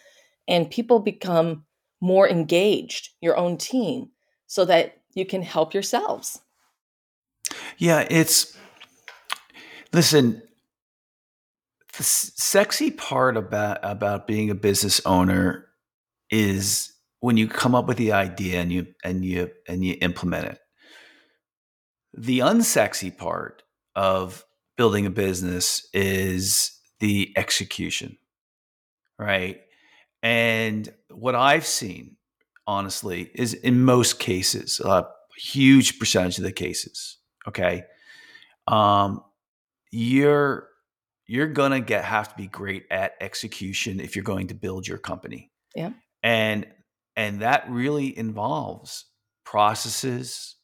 And 0.48 0.70
people 0.70 1.00
become 1.00 1.66
more 2.02 2.28
engaged, 2.28 3.10
your 3.22 3.38
own 3.38 3.58
team, 3.58 4.10
so 4.48 4.66
that 4.66 4.98
you 5.14 5.26
can 5.26 5.42
help 5.42 5.74
yourselves. 5.74 6.42
Yeah, 7.78 8.06
it's 8.10 8.58
listen, 9.94 10.42
the 11.98 12.04
sexy 12.04 12.92
part 12.92 13.38
about 13.38 13.80
about 13.84 14.28
being 14.28 14.50
a 14.50 14.56
business 14.56 15.02
owner 15.06 15.68
is 16.30 16.92
when 17.20 17.38
you 17.38 17.48
come 17.48 17.76
up 17.76 17.88
with 17.88 17.98
the 17.98 18.12
idea 18.12 18.60
and 18.60 18.72
you 18.72 18.88
and 19.04 19.24
you 19.24 19.50
and 19.68 19.86
you 19.86 19.96
implement 20.02 20.46
it. 20.46 20.60
The 22.16 22.40
unsexy 22.40 23.16
part 23.16 23.64
of 23.96 24.44
building 24.76 25.06
a 25.06 25.10
business 25.10 25.88
is 25.94 26.80
the 27.04 27.34
execution, 27.36 28.18
right? 29.20 29.60
And 30.22 30.88
what 31.10 31.36
I've 31.36 31.66
seen, 31.66 32.16
honestly, 32.66 33.30
is 33.36 33.54
in 33.54 33.84
most 33.84 34.20
cases, 34.20 34.80
a 34.80 35.08
huge 35.38 36.00
percentage 36.00 36.38
of 36.38 36.46
the 36.46 36.54
cases, 36.54 37.18
okay, 37.46 37.84
um, 38.70 39.22
you're 39.92 40.70
you're 41.28 41.48
gonna 41.48 41.82
get 41.82 42.06
have 42.06 42.30
to 42.30 42.36
be 42.38 42.48
great 42.48 42.86
at 42.90 43.16
execution 43.20 44.00
if 44.00 44.16
you're 44.16 44.24
going 44.24 44.48
to 44.48 44.56
build 44.56 44.88
your 44.88 44.98
company. 44.98 45.52
Yeah, 45.76 45.92
and 46.24 46.66
and 47.18 47.42
that 47.42 47.70
really 47.70 48.18
involves 48.18 49.08
processes 49.44 50.56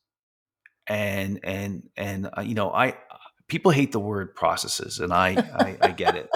and 0.87 1.41
and 1.43 1.89
and 1.97 2.29
uh, 2.37 2.41
you 2.41 2.55
know 2.55 2.71
I 2.71 2.95
people 3.49 3.71
hate 3.71 3.91
the 3.91 3.99
word 3.99 4.35
processes, 4.35 4.99
and 4.99 5.11
I 5.11 5.35
I, 5.59 5.77
I 5.89 5.91
get 5.91 6.15
it. 6.15 6.29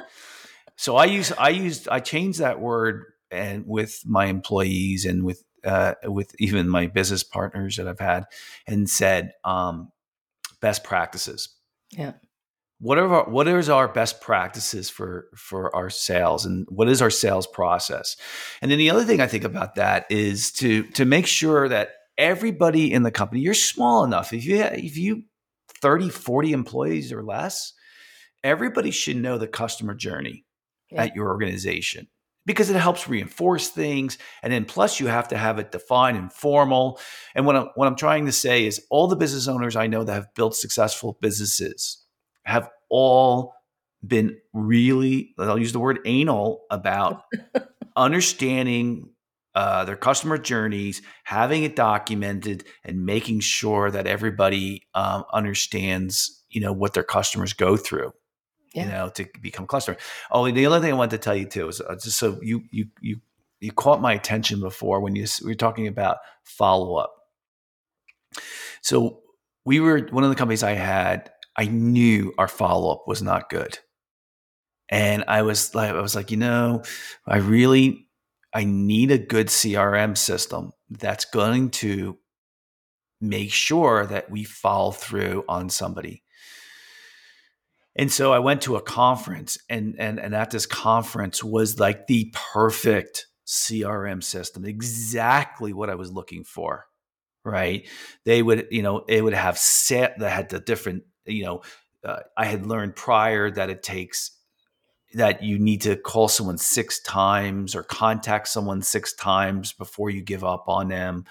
So 0.76 0.95
I 0.95 1.06
use 1.06 1.32
I 1.32 1.49
used 1.49 1.88
I 1.89 1.99
changed 1.99 2.39
that 2.39 2.60
word 2.60 3.06
and 3.32 3.65
with 3.65 4.02
my 4.06 4.26
employees 4.26 5.06
and 5.06 5.23
with 5.23 5.43
uh, 5.63 5.93
with 6.06 6.36
even 6.39 6.67
my 6.67 6.88
business 6.88 7.23
partners 7.23 7.78
that 7.78 7.88
I've 7.88 7.99
had, 7.99 8.26
and 8.67 8.89
said 8.89 9.34
um, 9.43 9.91
best 10.62 10.84
practices. 10.84 11.49
Yeah. 11.91 12.13
What 12.80 12.97
are 12.97 13.08
our, 13.08 13.30
what 13.30 13.47
is 13.47 13.69
our 13.69 13.88
best 13.88 14.19
practices 14.19 14.89
for 14.89 15.28
for 15.36 15.73
our 15.76 15.89
sales 15.89 16.45
and 16.45 16.67
what 16.69 16.89
is 16.89 17.02
our 17.02 17.10
sales 17.10 17.47
process? 17.47 18.17
And 18.62 18.69
then 18.69 18.78
the 18.78 18.89
other 18.89 19.06
thing 19.06 19.21
I 19.21 19.28
think 19.28 19.45
about 19.45 19.76
that 19.76 20.06
is 20.10 20.52
to 20.54 20.84
to 20.91 21.06
make 21.06 21.28
sure 21.28 21.69
that 21.69 21.91
everybody 22.17 22.91
in 22.91 23.04
the 23.04 23.12
company 23.12 23.41
you're 23.41 23.56
small 23.56 24.04
enough 24.04 24.34
if 24.34 24.45
you 24.45 24.62
if 24.62 24.97
you 24.97 25.23
30, 25.84 26.10
40 26.10 26.54
employees 26.54 27.12
or 27.12 27.22
less, 27.22 27.74
everybody 28.41 28.89
should 28.89 29.17
know 29.17 29.38
the 29.38 29.48
customer 29.48 29.93
journey 29.93 30.46
yeah. 30.89 31.04
at 31.04 31.15
your 31.15 31.28
organization 31.28 32.08
because 32.46 32.69
it 32.69 32.78
helps 32.78 33.10
reinforce 33.10 33.67
things. 33.67 34.17
And 34.41 34.54
then 34.54 34.63
plus 34.63 35.02
you 35.02 35.08
have 35.08 35.28
to 35.28 35.38
have 35.38 35.60
it 35.60 35.74
defined 35.74 36.17
and 36.17 36.32
formal. 36.32 37.00
And 37.36 37.46
what 37.46 37.58
I'm, 37.58 37.67
what 37.76 37.88
I'm 37.88 37.98
trying 37.98 38.26
to 38.28 38.32
say 38.32 38.65
is 38.65 38.82
all 38.89 39.08
the 39.08 39.17
business 39.17 39.50
owners 39.50 39.76
I 39.76 39.88
know 39.88 40.06
that 40.06 40.13
have 40.13 40.34
built 40.36 40.56
successful 40.56 41.17
businesses 41.22 42.06
have 42.46 42.69
all 42.89 43.54
been 44.06 44.38
really, 44.54 45.34
I'll 45.38 45.60
use 45.60 45.74
the 45.74 45.80
word 45.80 46.00
anal 46.06 46.63
about 46.72 47.24
understanding 47.98 49.10
uh, 49.56 49.86
their 49.86 49.96
customer 49.96 50.38
journeys, 50.38 51.02
having 51.24 51.63
it 51.63 51.76
documented, 51.76 52.66
and 52.84 53.06
making 53.06 53.39
sure 53.39 53.92
that 53.92 54.08
everybody 54.08 54.88
um, 54.96 55.24
understands, 55.32 56.44
you 56.50 56.60
know, 56.60 56.74
what 56.74 56.94
their 56.94 57.04
customers 57.04 57.54
go 57.54 57.78
through. 57.78 58.12
Yeah. 58.74 58.86
You 58.86 58.92
know, 58.92 59.10
to 59.10 59.28
become 59.42 59.66
a 59.66 59.68
customer. 59.68 59.98
Oh, 60.32 60.50
the 60.50 60.66
other 60.66 60.80
thing 60.80 60.92
I 60.92 60.98
wanted 60.98 61.12
to 61.12 61.24
tell 61.24 61.36
you 61.36 61.46
too 61.46 61.68
is 61.68 61.80
uh, 61.80 61.94
just 61.94 62.18
so 62.18 62.39
you 62.42 62.63
you 62.72 62.88
you 63.02 63.18
you 63.60 63.72
caught 63.72 64.02
my 64.02 64.13
attention 64.13 64.60
before 64.60 65.00
when 65.00 65.16
you 65.16 65.28
we 65.44 65.52
were 65.52 65.56
talking 65.56 65.88
about 65.88 66.18
follow 66.44 66.96
up. 66.96 67.13
So 68.82 69.20
we 69.63 69.80
were 69.80 70.00
one 70.10 70.24
of 70.24 70.32
the 70.32 70.36
companies 70.36 70.63
I 70.63 70.72
had. 70.72 71.32
I 71.56 71.66
knew 71.66 72.34
our 72.39 72.48
follow 72.48 72.92
up 72.92 73.04
was 73.06 73.22
not 73.22 73.52
good, 73.52 73.78
and 74.89 75.24
I 75.28 75.44
was 75.44 75.76
like, 75.76 75.92
I 75.92 76.02
was 76.02 76.16
like, 76.16 76.32
you 76.32 76.38
know, 76.38 76.82
I 77.28 77.38
really 77.38 78.08
I 78.54 78.66
need 78.66 79.12
a 79.12 79.18
good 79.18 79.48
CRM 79.48 80.18
system 80.18 80.72
that's 80.89 81.26
going 81.26 81.72
to 81.72 82.18
make 83.20 83.52
sure 83.52 84.06
that 84.06 84.30
we 84.30 84.44
follow 84.44 84.92
through 84.92 85.46
on 85.48 85.70
somebody. 85.70 86.24
And 87.96 88.12
so 88.12 88.34
I 88.34 88.39
went 88.39 88.62
to 88.63 88.76
a 88.76 88.82
conference 88.82 89.58
and 89.70 89.96
and 90.00 90.20
and 90.20 90.36
at 90.36 90.52
this 90.52 90.66
conference 90.66 91.44
was 91.44 91.80
like 91.80 92.08
the 92.08 92.34
perfect 92.54 93.28
CRM 93.46 94.24
system, 94.24 94.66
exactly 94.66 95.74
what 95.74 95.89
I 95.89 95.96
was 95.96 96.12
looking 96.12 96.44
for. 96.44 96.86
Right? 97.46 97.88
They 98.24 98.42
would, 98.42 98.68
you 98.72 98.82
know, 98.82 99.04
it 99.08 99.22
would 99.22 99.34
have 99.34 99.58
set 99.58 100.20
that 100.20 100.32
had 100.32 100.50
the 100.50 100.60
different, 100.60 101.04
you 101.26 101.44
know, 101.44 101.62
uh, 102.04 102.20
I 102.38 102.46
had 102.46 102.66
learned 102.66 102.96
prior 102.96 103.52
that 103.52 103.70
it 103.70 103.84
takes 103.84 104.32
that 105.13 105.43
you 105.43 105.60
need 105.60 105.82
to 105.82 105.95
call 105.95 106.28
someone 106.28 106.58
six 106.58 106.99
times 106.99 107.76
or 107.76 107.84
contact 107.84 108.47
someone 108.47 108.82
six 108.82 109.13
times 109.13 109.73
before 109.73 110.10
you 110.10 110.21
give 110.21 110.43
up 110.43 110.65
on 110.67 110.88
them. 110.89 111.26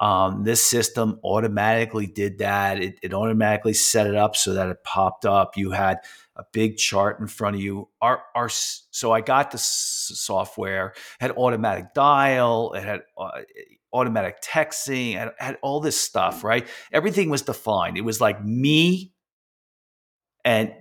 Um, 0.00 0.44
this 0.44 0.64
system 0.64 1.20
automatically 1.22 2.06
did 2.06 2.38
that. 2.38 2.80
It, 2.80 2.98
it, 3.02 3.12
automatically 3.12 3.74
set 3.74 4.06
it 4.06 4.14
up 4.14 4.34
so 4.34 4.54
that 4.54 4.70
it 4.70 4.82
popped 4.82 5.26
up. 5.26 5.58
You 5.58 5.72
had 5.72 5.98
a 6.36 6.44
big 6.54 6.78
chart 6.78 7.20
in 7.20 7.26
front 7.26 7.56
of 7.56 7.62
you. 7.62 7.90
Our, 8.00 8.22
our 8.34 8.48
so 8.48 9.12
I 9.12 9.20
got 9.20 9.50
the 9.50 9.58
software. 9.58 10.94
had 11.20 11.32
automatic 11.32 11.92
dial. 11.92 12.72
It 12.72 12.82
had 12.82 13.02
uh, 13.18 13.42
automatic 13.92 14.40
texting. 14.40 15.22
It 15.22 15.34
had 15.38 15.58
all 15.60 15.80
this 15.80 16.00
stuff. 16.00 16.44
Right, 16.44 16.66
everything 16.90 17.28
was 17.28 17.42
defined. 17.42 17.98
It 17.98 18.04
was 18.04 18.22
like 18.22 18.42
me 18.42 19.12
and 20.46 20.72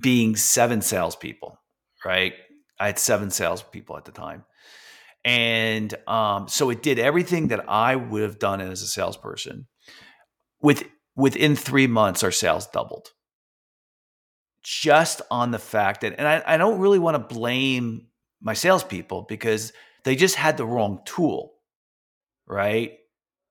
being 0.00 0.34
seven 0.34 0.82
salespeople 0.82 1.60
right? 2.04 2.34
I 2.78 2.86
had 2.86 2.98
seven 2.98 3.30
salespeople 3.30 3.96
at 3.96 4.04
the 4.04 4.12
time. 4.12 4.44
And 5.24 5.92
um, 6.06 6.46
so 6.48 6.70
it 6.70 6.82
did 6.82 6.98
everything 6.98 7.48
that 7.48 7.68
I 7.68 7.96
would 7.96 8.22
have 8.22 8.38
done 8.38 8.60
as 8.60 8.82
a 8.82 8.86
salesperson. 8.86 9.66
With 10.60 10.84
within 11.16 11.56
three 11.56 11.86
months, 11.86 12.22
our 12.22 12.30
sales 12.30 12.66
doubled. 12.68 13.08
Just 14.62 15.22
on 15.30 15.50
the 15.50 15.58
fact 15.58 16.02
that, 16.02 16.14
and 16.18 16.28
I, 16.28 16.42
I 16.46 16.56
don't 16.56 16.78
really 16.78 16.98
want 16.98 17.14
to 17.14 17.34
blame 17.34 18.06
my 18.40 18.54
salespeople 18.54 19.22
because 19.28 19.72
they 20.04 20.14
just 20.14 20.36
had 20.36 20.56
the 20.56 20.66
wrong 20.66 21.00
tool, 21.04 21.54
right? 22.46 22.98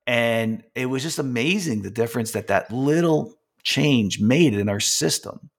And 0.08 0.64
it 0.76 0.86
was 0.86 1.04
just 1.04 1.20
amazing 1.20 1.82
the 1.82 1.90
difference 1.90 2.32
that 2.32 2.48
that 2.48 2.72
little 2.72 3.34
change 3.64 4.22
made 4.22 4.54
in 4.54 4.70
our 4.70 4.80
system. 4.80 5.50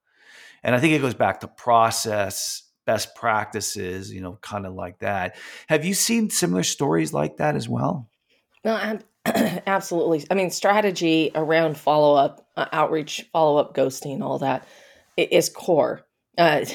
And 0.63 0.73
I 0.73 0.79
think 0.79 0.93
it 0.93 1.01
goes 1.01 1.13
back 1.13 1.41
to 1.41 1.47
process, 1.47 2.63
best 2.87 3.13
practices, 3.15 4.11
you 4.11 4.21
know, 4.21 4.39
kind 4.41 4.65
of 4.65 4.73
like 4.73 4.97
that. 4.99 5.35
Have 5.67 5.85
you 5.85 5.93
seen 5.93 6.31
similar 6.31 6.63
stories 6.63 7.13
like 7.13 7.37
that 7.37 7.55
as 7.55 7.69
well? 7.69 8.09
No, 8.63 8.99
absolutely. 9.25 10.25
I 10.31 10.33
mean, 10.33 10.49
strategy 10.49 11.29
around 11.35 11.77
follow 11.77 12.15
up, 12.15 12.47
uh, 12.55 12.65
outreach, 12.71 13.27
follow 13.31 13.57
up, 13.57 13.75
ghosting, 13.75 14.21
all 14.21 14.39
that 14.39 14.65
is 15.17 15.49
core. 15.49 16.01
Uh, 16.37 16.65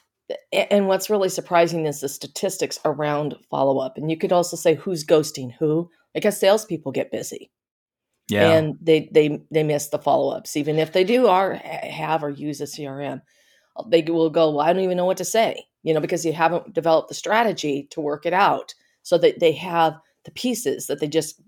and 0.70 0.88
what's 0.88 1.10
really 1.10 1.28
surprising 1.28 1.86
is 1.86 2.00
the 2.00 2.08
statistics 2.08 2.78
around 2.84 3.34
follow 3.50 3.78
up. 3.78 3.98
And 3.98 4.10
you 4.10 4.16
could 4.16 4.32
also 4.32 4.56
say 4.56 4.74
who's 4.74 5.04
ghosting 5.04 5.52
who, 5.58 5.90
because 6.14 6.38
salespeople 6.38 6.92
get 6.92 7.10
busy. 7.10 7.50
Yeah. 8.28 8.50
And 8.52 8.76
they 8.80 9.08
they 9.12 9.44
they 9.52 9.62
miss 9.62 9.88
the 9.88 10.00
follow 10.00 10.36
ups, 10.36 10.56
even 10.56 10.78
if 10.78 10.92
they 10.92 11.04
do 11.04 11.28
are 11.28 11.54
have 11.54 12.24
or 12.24 12.30
use 12.30 12.60
a 12.60 12.64
CRM. 12.64 13.22
They 13.88 14.02
will 14.02 14.30
go, 14.30 14.50
well, 14.50 14.60
I 14.60 14.72
don't 14.72 14.82
even 14.82 14.96
know 14.96 15.04
what 15.04 15.16
to 15.18 15.24
say, 15.24 15.66
you 15.82 15.92
know, 15.92 16.00
because 16.00 16.24
you 16.24 16.32
haven't 16.32 16.72
developed 16.72 17.08
the 17.08 17.14
strategy 17.14 17.88
to 17.90 18.00
work 18.00 18.26
it 18.26 18.32
out, 18.32 18.74
so 19.02 19.18
that 19.18 19.40
they 19.40 19.52
have 19.52 19.98
the 20.24 20.30
pieces 20.32 20.86
that 20.86 21.00
they 21.00 21.08
just 21.08 21.40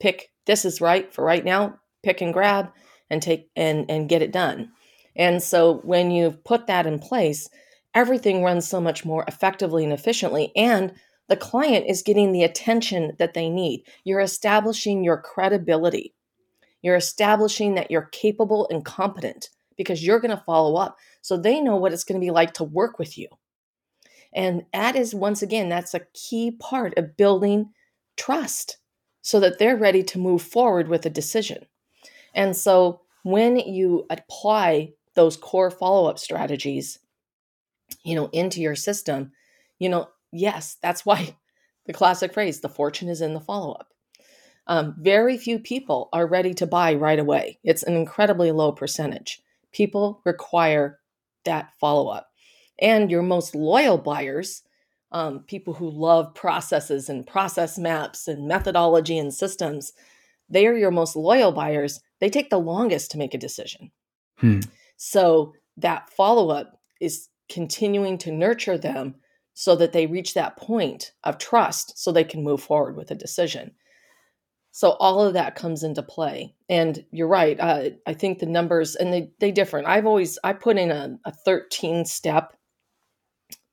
pick. 0.00 0.30
This 0.46 0.64
is 0.64 0.80
right 0.80 1.12
for 1.12 1.24
right 1.24 1.44
now. 1.44 1.78
Pick 2.02 2.20
and 2.20 2.34
grab 2.34 2.70
and 3.08 3.22
take 3.22 3.48
and 3.56 3.90
and 3.90 4.08
get 4.08 4.22
it 4.22 4.32
done. 4.32 4.70
And 5.16 5.42
so 5.42 5.78
when 5.84 6.10
you've 6.10 6.42
put 6.44 6.66
that 6.66 6.86
in 6.86 6.98
place, 6.98 7.48
everything 7.94 8.42
runs 8.42 8.66
so 8.66 8.80
much 8.80 9.04
more 9.04 9.24
effectively 9.28 9.84
and 9.84 9.92
efficiently, 9.92 10.52
and 10.56 10.92
the 11.28 11.36
client 11.36 11.86
is 11.88 12.02
getting 12.02 12.32
the 12.32 12.42
attention 12.42 13.14
that 13.18 13.32
they 13.32 13.48
need. 13.48 13.84
You're 14.04 14.20
establishing 14.20 15.02
your 15.02 15.16
credibility. 15.16 16.14
You're 16.82 16.96
establishing 16.96 17.76
that 17.76 17.90
you're 17.90 18.10
capable 18.12 18.68
and 18.70 18.84
competent 18.84 19.48
because 19.76 20.04
you're 20.04 20.20
going 20.20 20.36
to 20.36 20.44
follow 20.44 20.76
up. 20.76 20.98
So 21.22 21.36
they 21.36 21.60
know 21.60 21.76
what 21.76 21.92
it's 21.92 22.04
going 22.04 22.20
to 22.20 22.24
be 22.24 22.30
like 22.30 22.54
to 22.54 22.64
work 22.64 22.98
with 22.98 23.16
you. 23.18 23.28
And 24.34 24.64
that 24.72 24.96
is, 24.96 25.14
once 25.14 25.42
again, 25.42 25.68
that's 25.68 25.94
a 25.94 26.06
key 26.12 26.50
part 26.50 26.96
of 26.98 27.16
building 27.16 27.70
trust 28.16 28.78
so 29.22 29.40
that 29.40 29.58
they're 29.58 29.76
ready 29.76 30.02
to 30.02 30.18
move 30.18 30.42
forward 30.42 30.88
with 30.88 31.06
a 31.06 31.10
decision. 31.10 31.64
And 32.34 32.56
so 32.56 33.00
when 33.22 33.56
you 33.56 34.06
apply 34.10 34.92
those 35.14 35.36
core 35.36 35.70
follow 35.70 36.10
up 36.10 36.18
strategies, 36.18 36.98
you 38.04 38.14
know, 38.14 38.28
into 38.32 38.60
your 38.60 38.74
system, 38.74 39.32
you 39.78 39.88
know, 39.88 40.08
yes, 40.32 40.76
that's 40.82 41.06
why 41.06 41.36
the 41.86 41.92
classic 41.92 42.32
phrase, 42.32 42.60
the 42.60 42.68
fortune 42.68 43.08
is 43.08 43.20
in 43.20 43.34
the 43.34 43.40
follow 43.40 43.72
up. 43.72 43.88
Um, 44.66 44.94
very 44.98 45.36
few 45.36 45.58
people 45.58 46.08
are 46.12 46.26
ready 46.26 46.54
to 46.54 46.66
buy 46.66 46.94
right 46.94 47.18
away. 47.18 47.58
It's 47.62 47.82
an 47.82 47.94
incredibly 47.94 48.50
low 48.50 48.72
percentage. 48.72 49.42
People 49.74 50.22
require 50.24 51.00
that 51.44 51.72
follow 51.78 52.08
up. 52.08 52.28
And 52.80 53.10
your 53.10 53.22
most 53.22 53.54
loyal 53.54 53.98
buyers, 53.98 54.62
um, 55.12 55.40
people 55.40 55.74
who 55.74 55.90
love 55.90 56.34
processes 56.34 57.08
and 57.08 57.26
process 57.26 57.78
maps 57.78 58.26
and 58.26 58.48
methodology 58.48 59.18
and 59.18 59.34
systems, 59.34 59.92
they 60.48 60.66
are 60.66 60.76
your 60.76 60.90
most 60.90 61.16
loyal 61.16 61.52
buyers. 61.52 62.00
They 62.20 62.30
take 62.30 62.50
the 62.50 62.58
longest 62.58 63.10
to 63.10 63.18
make 63.18 63.34
a 63.34 63.38
decision. 63.38 63.90
Hmm. 64.38 64.60
So 64.96 65.52
that 65.76 66.08
follow 66.10 66.50
up 66.50 66.80
is 67.00 67.28
continuing 67.50 68.16
to 68.18 68.32
nurture 68.32 68.78
them 68.78 69.16
so 69.54 69.76
that 69.76 69.92
they 69.92 70.06
reach 70.06 70.34
that 70.34 70.56
point 70.56 71.12
of 71.24 71.38
trust 71.38 71.98
so 71.98 72.10
they 72.10 72.24
can 72.24 72.42
move 72.42 72.62
forward 72.62 72.96
with 72.96 73.10
a 73.10 73.16
decision. 73.16 73.72
So 74.76 74.90
all 74.98 75.20
of 75.20 75.34
that 75.34 75.54
comes 75.54 75.84
into 75.84 76.02
play. 76.02 76.52
And 76.68 77.04
you're 77.12 77.28
right. 77.28 77.56
Uh, 77.60 77.90
I 78.08 78.12
think 78.12 78.40
the 78.40 78.46
numbers 78.46 78.96
and 78.96 79.12
they 79.12 79.30
they 79.38 79.52
different. 79.52 79.86
I've 79.86 80.04
always 80.04 80.36
I 80.42 80.52
put 80.52 80.78
in 80.78 80.90
a, 80.90 81.16
a 81.24 81.30
13 81.30 82.04
step 82.04 82.56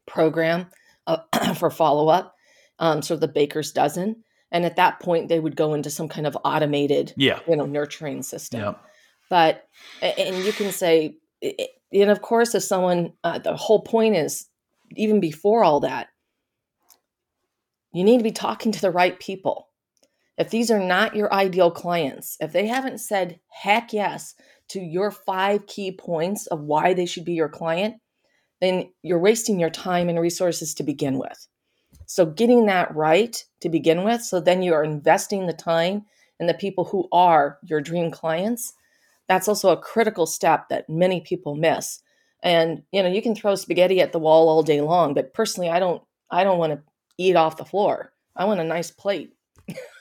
program 0.05 0.67
uh, 1.07 1.17
for 1.55 1.71
follow 1.71 2.07
up, 2.07 2.35
um, 2.77 3.01
so 3.01 3.15
the 3.15 3.27
baker's 3.27 3.71
dozen. 3.71 4.23
And 4.51 4.63
at 4.63 4.75
that 4.75 4.99
point, 4.99 5.27
they 5.27 5.39
would 5.39 5.55
go 5.55 5.73
into 5.73 5.89
some 5.89 6.07
kind 6.07 6.27
of 6.27 6.37
automated, 6.45 7.15
yeah. 7.17 7.39
you 7.47 7.55
know, 7.55 7.65
nurturing 7.65 8.21
system. 8.21 8.59
Yeah. 8.59 8.73
But 9.27 9.67
and 10.03 10.35
you 10.43 10.53
can 10.53 10.71
say, 10.71 11.15
and 11.41 12.11
of 12.11 12.21
course, 12.21 12.53
if 12.53 12.61
someone, 12.61 13.13
uh, 13.23 13.39
the 13.39 13.55
whole 13.55 13.81
point 13.81 14.17
is 14.17 14.45
even 14.91 15.19
before 15.19 15.63
all 15.63 15.79
that, 15.79 16.09
you 17.91 18.03
need 18.03 18.19
to 18.19 18.23
be 18.23 18.31
talking 18.31 18.71
to 18.71 18.81
the 18.81 18.91
right 18.91 19.19
people. 19.19 19.70
If 20.41 20.49
these 20.49 20.71
are 20.71 20.79
not 20.79 21.15
your 21.15 21.31
ideal 21.31 21.69
clients, 21.69 22.35
if 22.39 22.51
they 22.51 22.65
haven't 22.65 22.97
said 22.97 23.39
heck 23.49 23.93
yes 23.93 24.33
to 24.69 24.79
your 24.79 25.11
five 25.11 25.67
key 25.67 25.91
points 25.91 26.47
of 26.47 26.61
why 26.61 26.95
they 26.95 27.05
should 27.05 27.25
be 27.25 27.33
your 27.33 27.47
client, 27.47 27.97
then 28.59 28.91
you're 29.03 29.19
wasting 29.19 29.59
your 29.59 29.69
time 29.69 30.09
and 30.09 30.19
resources 30.19 30.73
to 30.73 30.83
begin 30.83 31.19
with. 31.19 31.47
So, 32.07 32.25
getting 32.25 32.65
that 32.65 32.95
right 32.95 33.45
to 33.59 33.69
begin 33.69 34.03
with, 34.03 34.23
so 34.23 34.39
then 34.39 34.63
you 34.63 34.73
are 34.73 34.83
investing 34.83 35.45
the 35.45 35.53
time 35.53 36.07
in 36.39 36.47
the 36.47 36.55
people 36.55 36.85
who 36.85 37.07
are 37.11 37.59
your 37.63 37.79
dream 37.79 38.09
clients. 38.09 38.73
That's 39.27 39.47
also 39.47 39.69
a 39.69 39.77
critical 39.77 40.25
step 40.25 40.69
that 40.69 40.89
many 40.89 41.21
people 41.21 41.55
miss 41.55 42.01
and 42.41 42.81
you 42.91 43.03
know 43.03 43.09
you 43.09 43.21
can 43.21 43.35
throw 43.35 43.53
spaghetti 43.53 44.01
at 44.01 44.11
the 44.11 44.17
wall 44.17 44.49
all 44.49 44.63
day 44.63 44.81
long 44.81 45.13
but 45.13 45.31
personally 45.31 45.69
i 45.69 45.79
don't 45.79 46.01
i 46.31 46.43
don't 46.43 46.57
want 46.57 46.73
to 46.73 46.81
eat 47.19 47.35
off 47.35 47.57
the 47.57 47.63
floor 47.63 48.11
i 48.35 48.45
want 48.45 48.59
a 48.59 48.63
nice 48.63 48.89
plate 48.89 49.33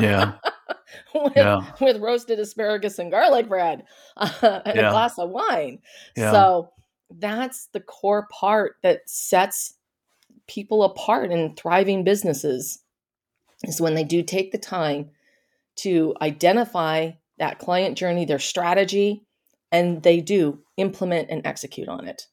yeah 0.00 0.34
with, 1.14 1.32
yeah. 1.36 1.60
with 1.80 1.98
roasted 2.00 2.38
asparagus 2.38 2.98
and 2.98 3.10
garlic 3.10 3.48
bread 3.48 3.84
uh, 4.16 4.30
and 4.64 4.76
yeah. 4.76 4.88
a 4.88 4.90
glass 4.90 5.18
of 5.18 5.30
wine 5.30 5.78
yeah. 6.16 6.32
so 6.32 6.70
that's 7.18 7.66
the 7.72 7.80
core 7.80 8.28
part 8.30 8.76
that 8.82 9.08
sets 9.08 9.74
people 10.46 10.82
apart 10.82 11.30
in 11.30 11.54
thriving 11.54 12.04
businesses 12.04 12.82
is 13.64 13.80
when 13.80 13.94
they 13.94 14.04
do 14.04 14.22
take 14.22 14.52
the 14.52 14.58
time 14.58 15.10
to 15.76 16.14
identify 16.20 17.10
that 17.38 17.58
client 17.58 17.96
journey 17.96 18.24
their 18.24 18.38
strategy 18.38 19.24
and 19.72 20.02
they 20.02 20.20
do 20.20 20.60
implement 20.76 21.30
and 21.30 21.46
execute 21.46 21.88
on 21.88 22.06
it. 22.06 22.26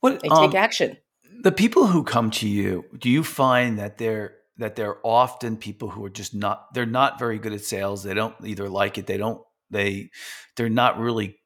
What, 0.00 0.20
they 0.20 0.28
take 0.28 0.50
um, 0.50 0.56
action. 0.56 0.96
The 1.42 1.52
people 1.52 1.86
who 1.86 2.04
come 2.04 2.30
to 2.32 2.48
you, 2.48 2.84
do 2.98 3.08
you 3.08 3.24
find 3.24 3.78
that 3.78 3.98
they're 3.98 4.34
that 4.60 4.76
they're 4.76 4.98
often 5.04 5.56
people 5.56 5.88
who 5.88 6.04
are 6.04 6.10
just 6.10 6.34
not 6.34 6.72
they're 6.72 6.86
not 6.86 7.18
very 7.18 7.38
good 7.38 7.52
at 7.52 7.62
sales. 7.62 8.02
They 8.02 8.14
don't 8.14 8.34
either 8.44 8.68
like 8.68 8.98
it, 8.98 9.06
they 9.06 9.16
don't 9.16 9.42
they 9.70 10.10
they're 10.56 10.68
not 10.68 10.98
really 10.98 11.38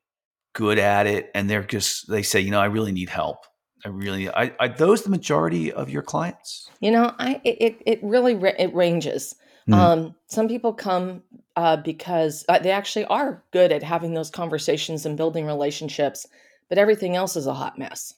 good 0.52 0.78
at 0.78 1.06
it 1.06 1.30
and 1.34 1.48
they're 1.48 1.64
just 1.64 2.08
they 2.08 2.22
say, 2.22 2.40
you 2.40 2.50
know, 2.50 2.60
I 2.60 2.66
really 2.66 2.92
need 2.92 3.08
help. 3.08 3.46
I 3.84 3.88
really 3.88 4.28
I, 4.30 4.52
are 4.58 4.68
those 4.68 5.02
the 5.02 5.10
majority 5.10 5.72
of 5.72 5.90
your 5.90 6.02
clients? 6.02 6.70
You 6.80 6.90
know, 6.90 7.14
I 7.18 7.40
it 7.44 7.80
it 7.86 8.00
really 8.02 8.34
it 8.34 8.74
ranges. 8.74 9.34
Mm. 9.68 9.74
Um, 9.74 10.14
some 10.26 10.48
people 10.48 10.74
come 10.74 11.22
uh, 11.56 11.76
because 11.78 12.44
uh, 12.48 12.58
they 12.58 12.70
actually 12.70 13.06
are 13.06 13.42
good 13.50 13.72
at 13.72 13.82
having 13.82 14.12
those 14.12 14.30
conversations 14.30 15.06
and 15.06 15.16
building 15.16 15.46
relationships, 15.46 16.26
but 16.68 16.76
everything 16.76 17.16
else 17.16 17.36
is 17.36 17.46
a 17.46 17.54
hot 17.54 17.78
mess. 17.78 18.14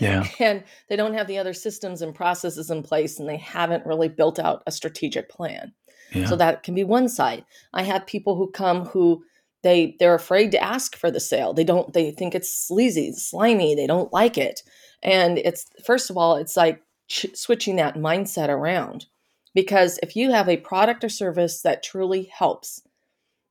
yeah. 0.00 0.26
And 0.40 0.64
they 0.88 0.96
don't 0.96 1.14
have 1.14 1.26
the 1.26 1.38
other 1.38 1.52
systems 1.52 2.02
and 2.02 2.14
processes 2.14 2.70
in 2.70 2.82
place, 2.82 3.18
and 3.18 3.28
they 3.28 3.36
haven't 3.36 3.86
really 3.86 4.08
built 4.08 4.38
out 4.38 4.62
a 4.66 4.72
strategic 4.72 5.28
plan. 5.28 5.72
Yeah. 6.12 6.26
So 6.26 6.36
that 6.36 6.62
can 6.62 6.74
be 6.74 6.84
one 6.84 7.08
side. 7.08 7.44
I 7.72 7.82
have 7.82 8.06
people 8.06 8.36
who 8.36 8.50
come 8.50 8.86
who 8.86 9.22
they 9.62 9.96
they're 9.98 10.14
afraid 10.14 10.50
to 10.52 10.62
ask 10.62 10.96
for 10.96 11.10
the 11.10 11.20
sale. 11.20 11.52
They 11.52 11.64
don't 11.64 11.92
they 11.92 12.10
think 12.10 12.34
it's 12.34 12.52
sleazy, 12.52 13.12
slimy, 13.12 13.74
they 13.74 13.86
don't 13.86 14.12
like 14.12 14.38
it. 14.38 14.62
And 15.02 15.38
it's 15.38 15.66
first 15.84 16.10
of 16.10 16.16
all, 16.16 16.36
it's 16.36 16.56
like 16.56 16.82
ch- 17.08 17.34
switching 17.34 17.76
that 17.76 17.96
mindset 17.96 18.48
around. 18.48 19.06
Because 19.54 19.98
if 20.02 20.14
you 20.14 20.30
have 20.30 20.48
a 20.48 20.56
product 20.56 21.02
or 21.02 21.08
service 21.08 21.62
that 21.62 21.82
truly 21.82 22.30
helps, 22.32 22.82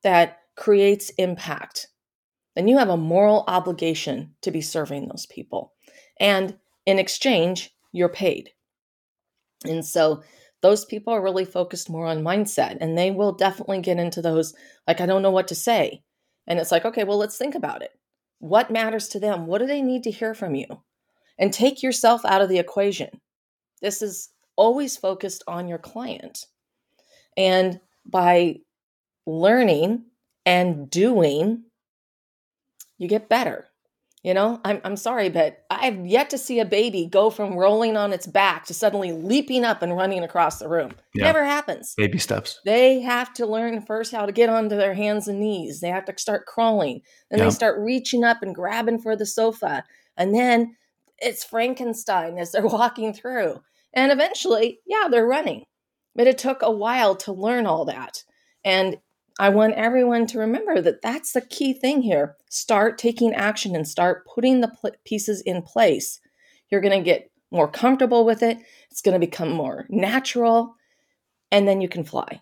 that 0.03 0.39
creates 0.55 1.09
impact, 1.11 1.87
then 2.55 2.67
you 2.67 2.77
have 2.77 2.89
a 2.89 2.97
moral 2.97 3.43
obligation 3.47 4.35
to 4.41 4.51
be 4.51 4.61
serving 4.61 5.07
those 5.07 5.25
people. 5.25 5.73
And 6.19 6.57
in 6.85 6.99
exchange, 6.99 7.73
you're 7.91 8.09
paid. 8.09 8.51
And 9.65 9.85
so 9.85 10.23
those 10.61 10.85
people 10.85 11.13
are 11.13 11.21
really 11.21 11.45
focused 11.45 11.89
more 11.89 12.05
on 12.07 12.23
mindset 12.23 12.77
and 12.81 12.97
they 12.97 13.11
will 13.11 13.31
definitely 13.31 13.81
get 13.81 13.97
into 13.97 14.21
those, 14.21 14.53
like, 14.87 15.01
I 15.01 15.05
don't 15.05 15.21
know 15.21 15.31
what 15.31 15.47
to 15.49 15.55
say. 15.55 16.03
And 16.47 16.59
it's 16.59 16.71
like, 16.71 16.85
okay, 16.85 17.03
well, 17.03 17.17
let's 17.17 17.37
think 17.37 17.55
about 17.55 17.81
it. 17.81 17.91
what 18.39 18.71
matters 18.71 19.07
to 19.09 19.19
them? 19.19 19.45
What 19.45 19.59
do 19.59 19.67
they 19.67 19.81
need 19.81 20.03
to 20.03 20.11
hear 20.11 20.33
from 20.33 20.55
you? 20.55 20.65
And 21.37 21.53
take 21.53 21.83
yourself 21.83 22.25
out 22.25 22.41
of 22.41 22.49
the 22.49 22.59
equation. 22.59 23.21
This 23.81 24.01
is 24.01 24.29
always 24.55 24.97
focused 24.97 25.43
on 25.47 25.67
your 25.67 25.77
client. 25.77 26.45
And 27.37 27.79
by 28.05 28.57
learning 29.25 30.05
and 30.45 30.89
doing, 30.89 31.63
you 32.97 33.07
get 33.07 33.29
better. 33.29 33.68
You 34.21 34.33
know, 34.33 34.59
I'm, 34.65 34.81
I'm 34.83 34.97
sorry, 34.97 35.29
but 35.29 35.63
I've 35.69 36.05
yet 36.05 36.29
to 36.31 36.37
see 36.37 36.59
a 36.59 36.65
baby 36.65 37.05
go 37.05 37.29
from 37.29 37.55
rolling 37.55 37.95
on 37.95 38.11
its 38.11 38.27
back 38.27 38.65
to 38.65 38.73
suddenly 38.73 39.13
leaping 39.13 39.63
up 39.63 39.81
and 39.81 39.95
running 39.95 40.23
across 40.23 40.59
the 40.59 40.67
room. 40.67 40.91
Yeah. 41.15 41.25
Never 41.25 41.45
happens. 41.45 41.93
Baby 41.95 42.17
steps. 42.17 42.59
They 42.65 42.99
have 42.99 43.33
to 43.35 43.45
learn 43.45 43.81
first 43.81 44.11
how 44.11 44.25
to 44.25 44.33
get 44.33 44.49
onto 44.49 44.75
their 44.75 44.93
hands 44.93 45.29
and 45.29 45.39
knees. 45.39 45.79
They 45.79 45.87
have 45.87 46.03
to 46.05 46.13
start 46.17 46.47
crawling. 46.47 47.01
Then 47.31 47.39
yeah. 47.39 47.45
they 47.45 47.51
start 47.51 47.79
reaching 47.79 48.25
up 48.25 48.43
and 48.43 48.53
grabbing 48.53 48.99
for 48.99 49.15
the 49.15 49.25
sofa. 49.25 49.85
And 50.17 50.35
then 50.35 50.75
it's 51.19 51.45
Frankenstein 51.45 52.37
as 52.37 52.51
they're 52.51 52.63
walking 52.67 53.13
through. 53.13 53.61
And 53.93 54.11
eventually, 54.11 54.79
yeah, 54.85 55.07
they're 55.09 55.25
running. 55.25 55.63
But 56.13 56.27
it 56.27 56.37
took 56.37 56.61
a 56.61 56.71
while 56.71 57.15
to 57.17 57.31
learn 57.31 57.65
all 57.65 57.85
that. 57.85 58.23
And 58.65 58.97
I 59.39 59.47
want 59.49 59.75
everyone 59.75 60.27
to 60.27 60.39
remember 60.39 60.81
that 60.81 61.01
that's 61.01 61.31
the 61.31 61.39
key 61.41 61.73
thing 61.73 62.01
here. 62.01 62.35
Start 62.49 62.97
taking 62.97 63.33
action 63.33 63.73
and 63.73 63.87
start 63.87 64.27
putting 64.27 64.59
the 64.59 64.67
pl- 64.67 64.91
pieces 65.05 65.41
in 65.41 65.61
place. 65.61 66.19
You're 66.69 66.81
going 66.81 66.97
to 66.99 67.03
get 67.03 67.31
more 67.49 67.69
comfortable 67.69 68.25
with 68.25 68.43
it. 68.43 68.57
It's 68.91 69.01
going 69.01 69.13
to 69.13 69.25
become 69.25 69.49
more 69.49 69.85
natural, 69.89 70.75
and 71.51 71.65
then 71.65 71.79
you 71.79 71.87
can 71.87 72.03
fly. 72.03 72.41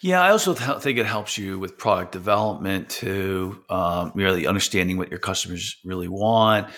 Yeah, 0.00 0.20
I 0.20 0.30
also 0.30 0.52
th- 0.52 0.80
think 0.80 0.98
it 0.98 1.06
helps 1.06 1.38
you 1.38 1.60
with 1.60 1.78
product 1.78 2.10
development 2.10 2.88
to 2.90 3.62
um, 3.70 4.12
really 4.16 4.48
understanding 4.48 4.98
what 4.98 5.10
your 5.10 5.20
customers 5.20 5.76
really 5.84 6.08
want. 6.08 6.68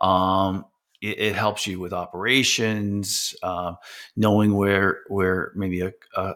Um, 0.00 0.66
it, 1.00 1.18
it, 1.18 1.34
helps 1.34 1.66
you 1.66 1.78
with 1.78 1.92
operations, 1.92 3.34
uh, 3.42 3.74
knowing 4.16 4.54
where 4.54 5.00
where 5.08 5.52
maybe 5.54 5.80
a, 5.80 5.92
a, 6.16 6.34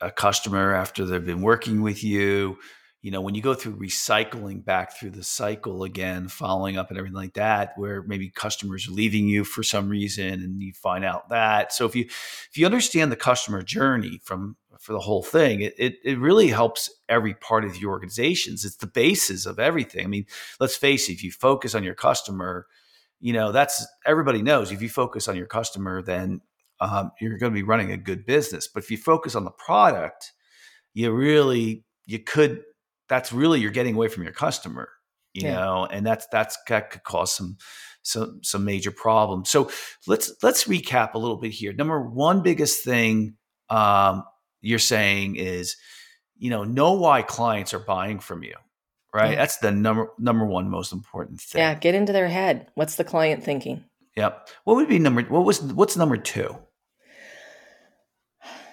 a, 0.00 0.10
customer 0.10 0.74
after 0.74 1.04
they've 1.04 1.24
been 1.24 1.42
working 1.42 1.82
with 1.82 2.02
you. 2.02 2.58
You 3.02 3.10
know 3.10 3.22
when 3.22 3.34
you 3.34 3.40
go 3.40 3.54
through 3.54 3.78
recycling 3.78 4.62
back 4.62 4.94
through 4.94 5.12
the 5.12 5.24
cycle 5.24 5.84
again 5.84 6.28
following 6.28 6.76
up 6.76 6.90
and 6.90 6.98
everything 6.98 7.16
like 7.16 7.32
that 7.32 7.72
where 7.76 8.02
maybe 8.02 8.28
customers 8.28 8.86
are 8.86 8.92
leaving 8.92 9.26
you 9.26 9.42
for 9.42 9.62
some 9.62 9.88
reason 9.88 10.34
and 10.34 10.60
you 10.62 10.74
find 10.74 11.02
out 11.02 11.30
that. 11.30 11.72
So 11.72 11.86
if 11.86 11.96
you 11.96 12.04
if 12.04 12.50
you 12.56 12.66
understand 12.66 13.10
the 13.10 13.16
customer 13.16 13.62
journey 13.62 14.20
from 14.22 14.56
for 14.78 14.92
the 14.92 15.00
whole 15.00 15.22
thing 15.22 15.62
it, 15.62 15.74
it, 15.78 15.94
it 16.04 16.18
really 16.18 16.48
helps 16.48 16.90
every 17.08 17.32
part 17.32 17.64
of 17.64 17.72
the 17.72 17.86
organizations. 17.86 18.66
It's 18.66 18.76
the 18.76 18.86
basis 18.86 19.46
of 19.46 19.58
everything. 19.58 20.04
I 20.04 20.08
mean 20.08 20.26
let's 20.58 20.76
face 20.76 21.08
it 21.08 21.12
if 21.12 21.24
you 21.24 21.32
focus 21.32 21.74
on 21.74 21.84
your 21.84 21.94
customer 21.94 22.66
you 23.18 23.32
know 23.32 23.50
that's 23.50 23.86
everybody 24.04 24.42
knows 24.42 24.72
if 24.72 24.82
you 24.82 24.90
focus 24.90 25.26
on 25.26 25.36
your 25.36 25.46
customer 25.46 26.02
then 26.02 26.42
um, 26.80 27.12
you're 27.20 27.38
going 27.38 27.52
to 27.52 27.58
be 27.58 27.62
running 27.62 27.92
a 27.92 27.96
good 27.96 28.26
business. 28.26 28.68
But 28.68 28.82
if 28.82 28.90
you 28.90 28.96
focus 28.96 29.34
on 29.34 29.44
the 29.44 29.50
product, 29.50 30.32
you 30.94 31.12
really 31.12 31.84
you 32.06 32.18
could 32.18 32.62
that's 33.08 33.32
really 33.32 33.60
you're 33.60 33.70
getting 33.70 33.94
away 33.94 34.08
from 34.08 34.22
your 34.22 34.32
customer, 34.32 34.88
you 35.32 35.42
yeah. 35.42 35.54
know, 35.54 35.86
and 35.90 36.06
that's 36.06 36.26
that's 36.32 36.58
that 36.68 36.90
could 36.90 37.02
cause 37.04 37.32
some 37.32 37.56
some 38.02 38.40
some 38.42 38.64
major 38.64 38.90
problems. 38.90 39.50
So 39.50 39.70
let's 40.06 40.32
let's 40.42 40.64
recap 40.64 41.14
a 41.14 41.18
little 41.18 41.36
bit 41.36 41.52
here. 41.52 41.72
Number 41.72 42.00
one 42.00 42.42
biggest 42.42 42.84
thing 42.84 43.36
um, 43.68 44.24
you're 44.60 44.78
saying 44.78 45.36
is, 45.36 45.76
you 46.38 46.50
know, 46.50 46.64
know 46.64 46.92
why 46.92 47.22
clients 47.22 47.74
are 47.74 47.80
buying 47.80 48.18
from 48.20 48.42
you 48.42 48.54
right? 49.12 49.32
Yeah. 49.32 49.36
That's 49.36 49.58
the 49.58 49.70
number 49.70 50.08
number 50.18 50.46
one 50.46 50.68
most 50.68 50.92
important 50.92 51.40
thing. 51.40 51.60
Yeah, 51.60 51.74
get 51.74 51.94
into 51.94 52.12
their 52.12 52.28
head. 52.28 52.68
What's 52.74 52.96
the 52.96 53.04
client 53.04 53.42
thinking? 53.42 53.84
Yep. 54.16 54.48
What 54.64 54.76
would 54.76 54.88
be 54.88 54.98
number? 54.98 55.22
What 55.22 55.44
was 55.44 55.60
what's 55.60 55.96
number 55.96 56.16
two? 56.16 56.56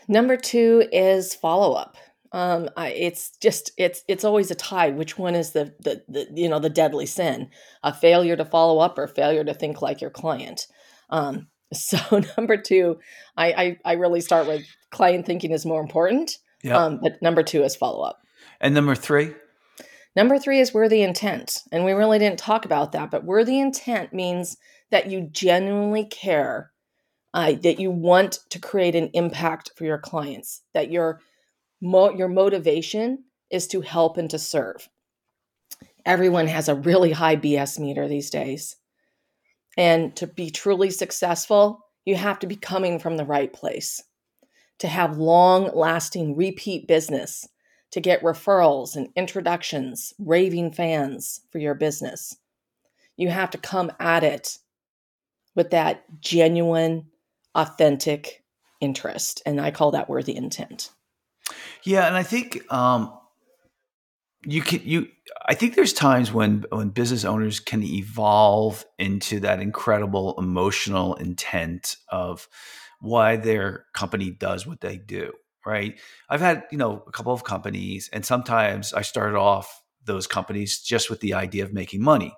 Number 0.08 0.38
two 0.38 0.88
is 0.92 1.36
follow 1.36 1.74
up. 1.74 1.98
Um, 2.32 2.70
I, 2.76 2.90
it's 2.90 3.38
just 3.38 3.72
it's 3.78 4.04
it's 4.08 4.24
always 4.24 4.52
a 4.52 4.56
tie. 4.56 4.90
Which 4.90 5.18
one 5.18 5.36
is 5.36 5.52
the, 5.52 5.74
the 5.80 6.04
the 6.08 6.28
you 6.34 6.50
know 6.50 6.60
the 6.60 6.70
deadly 6.70 7.06
sin? 7.06 7.50
A 7.84 7.94
failure 7.94 8.36
to 8.36 8.46
follow 8.46 8.80
up 8.80 8.98
or 8.98 9.08
failure 9.08 9.44
to 9.44 9.54
think 9.54 9.82
like 9.82 10.02
your 10.02 10.10
client. 10.10 10.68
Um, 11.10 11.48
so 11.74 11.98
number 12.38 12.58
two, 12.58 13.00
I, 13.36 13.52
I, 13.52 13.78
I 13.84 13.94
really 13.94 14.22
start 14.22 14.48
with 14.48 14.66
client 14.90 15.26
thinking 15.26 15.52
is 15.52 15.66
more 15.66 15.82
important. 15.82 16.38
Yeah. 16.64 16.78
Um, 16.78 17.00
but 17.02 17.22
number 17.22 17.44
two 17.44 17.64
is 17.64 17.76
follow 17.76 18.04
up. 18.04 18.20
And 18.60 18.74
number 18.74 18.96
three. 18.96 19.34
Number 20.16 20.40
three 20.40 20.60
is 20.60 20.74
worthy 20.74 21.04
intent, 21.04 21.62
and 21.72 21.86
we 21.86 21.92
really 21.92 22.18
didn't 22.18 22.40
talk 22.40 22.66
about 22.66 22.92
that. 22.94 23.12
But 23.12 23.24
worthy 23.24 23.60
intent 23.60 24.14
means 24.14 24.58
that 24.90 25.12
you 25.12 25.30
genuinely 25.32 26.06
care 26.06 26.72
uh, 27.34 27.54
that 27.64 27.80
you 27.80 27.92
want 27.92 28.40
to 28.50 28.60
create 28.60 28.96
an 28.96 29.10
impact 29.14 29.72
for 29.76 29.86
your 29.86 29.98
clients, 29.98 30.62
that 30.74 30.92
your 30.92 31.22
mo- 31.82 32.14
your 32.14 32.28
motivation 32.28 33.24
is 33.50 33.68
to 33.68 33.82
help 33.82 34.18
and 34.18 34.30
to 34.30 34.40
serve. 34.40 34.90
Everyone 36.06 36.48
has 36.48 36.70
a 36.70 36.76
really 36.76 37.12
high 37.12 37.36
BS 37.36 37.80
meter 37.80 38.08
these 38.08 38.30
days. 38.30 38.76
And 39.78 40.16
to 40.16 40.26
be 40.26 40.50
truly 40.50 40.90
successful, 40.90 41.86
you 42.06 42.16
have 42.16 42.40
to 42.40 42.48
be 42.48 42.56
coming 42.56 43.00
from 43.00 43.18
the 43.18 43.26
right 43.26 43.52
place. 43.52 44.02
To 44.80 44.88
have 44.88 45.18
long 45.18 45.70
lasting 45.76 46.36
repeat 46.36 46.88
business, 46.88 47.48
to 47.92 48.00
get 48.00 48.22
referrals 48.22 48.96
and 48.96 49.10
introductions, 49.16 50.14
raving 50.18 50.72
fans 50.72 51.42
for 51.52 51.60
your 51.60 51.76
business. 51.76 52.38
You 53.18 53.30
have 53.30 53.50
to 53.52 53.58
come 53.58 53.92
at 54.00 54.24
it 54.24 54.58
with 55.56 55.72
that 55.72 56.04
genuine 56.22 57.08
authentic 57.58 58.44
interest. 58.80 59.42
And 59.46 59.60
I 59.60 59.72
call 59.72 59.92
that 59.92 60.10
worthy 60.10 60.36
intent. 60.36 60.92
Yeah. 61.84 62.08
And 62.08 62.16
I 62.16 62.24
think, 62.24 62.72
um, 62.72 63.12
you 64.46 64.62
can 64.62 64.82
you 64.84 65.08
i 65.48 65.54
think 65.54 65.76
there's 65.76 65.94
times 65.94 66.32
when 66.32 66.64
when 66.72 66.90
business 66.90 67.26
owners 67.26 67.60
can 67.60 67.84
evolve 67.84 68.86
into 68.98 69.40
that 69.40 69.60
incredible 69.60 70.36
emotional 70.38 71.16
intent 71.16 71.98
of 72.10 72.48
why 73.00 73.36
their 73.36 73.86
company 73.94 74.32
does 74.32 74.66
what 74.66 74.80
they 74.82 74.98
do 74.98 75.34
right 75.66 76.00
i've 76.30 76.40
had 76.40 76.64
you 76.72 76.78
know 76.78 77.04
a 77.08 77.12
couple 77.12 77.34
of 77.34 77.44
companies 77.44 78.10
and 78.14 78.26
sometimes 78.26 78.94
i 78.94 79.02
started 79.02 79.38
off 79.38 79.84
those 80.06 80.28
companies 80.28 80.80
just 80.80 81.10
with 81.10 81.20
the 81.20 81.34
idea 81.34 81.64
of 81.64 81.74
making 81.74 82.02
money 82.02 82.34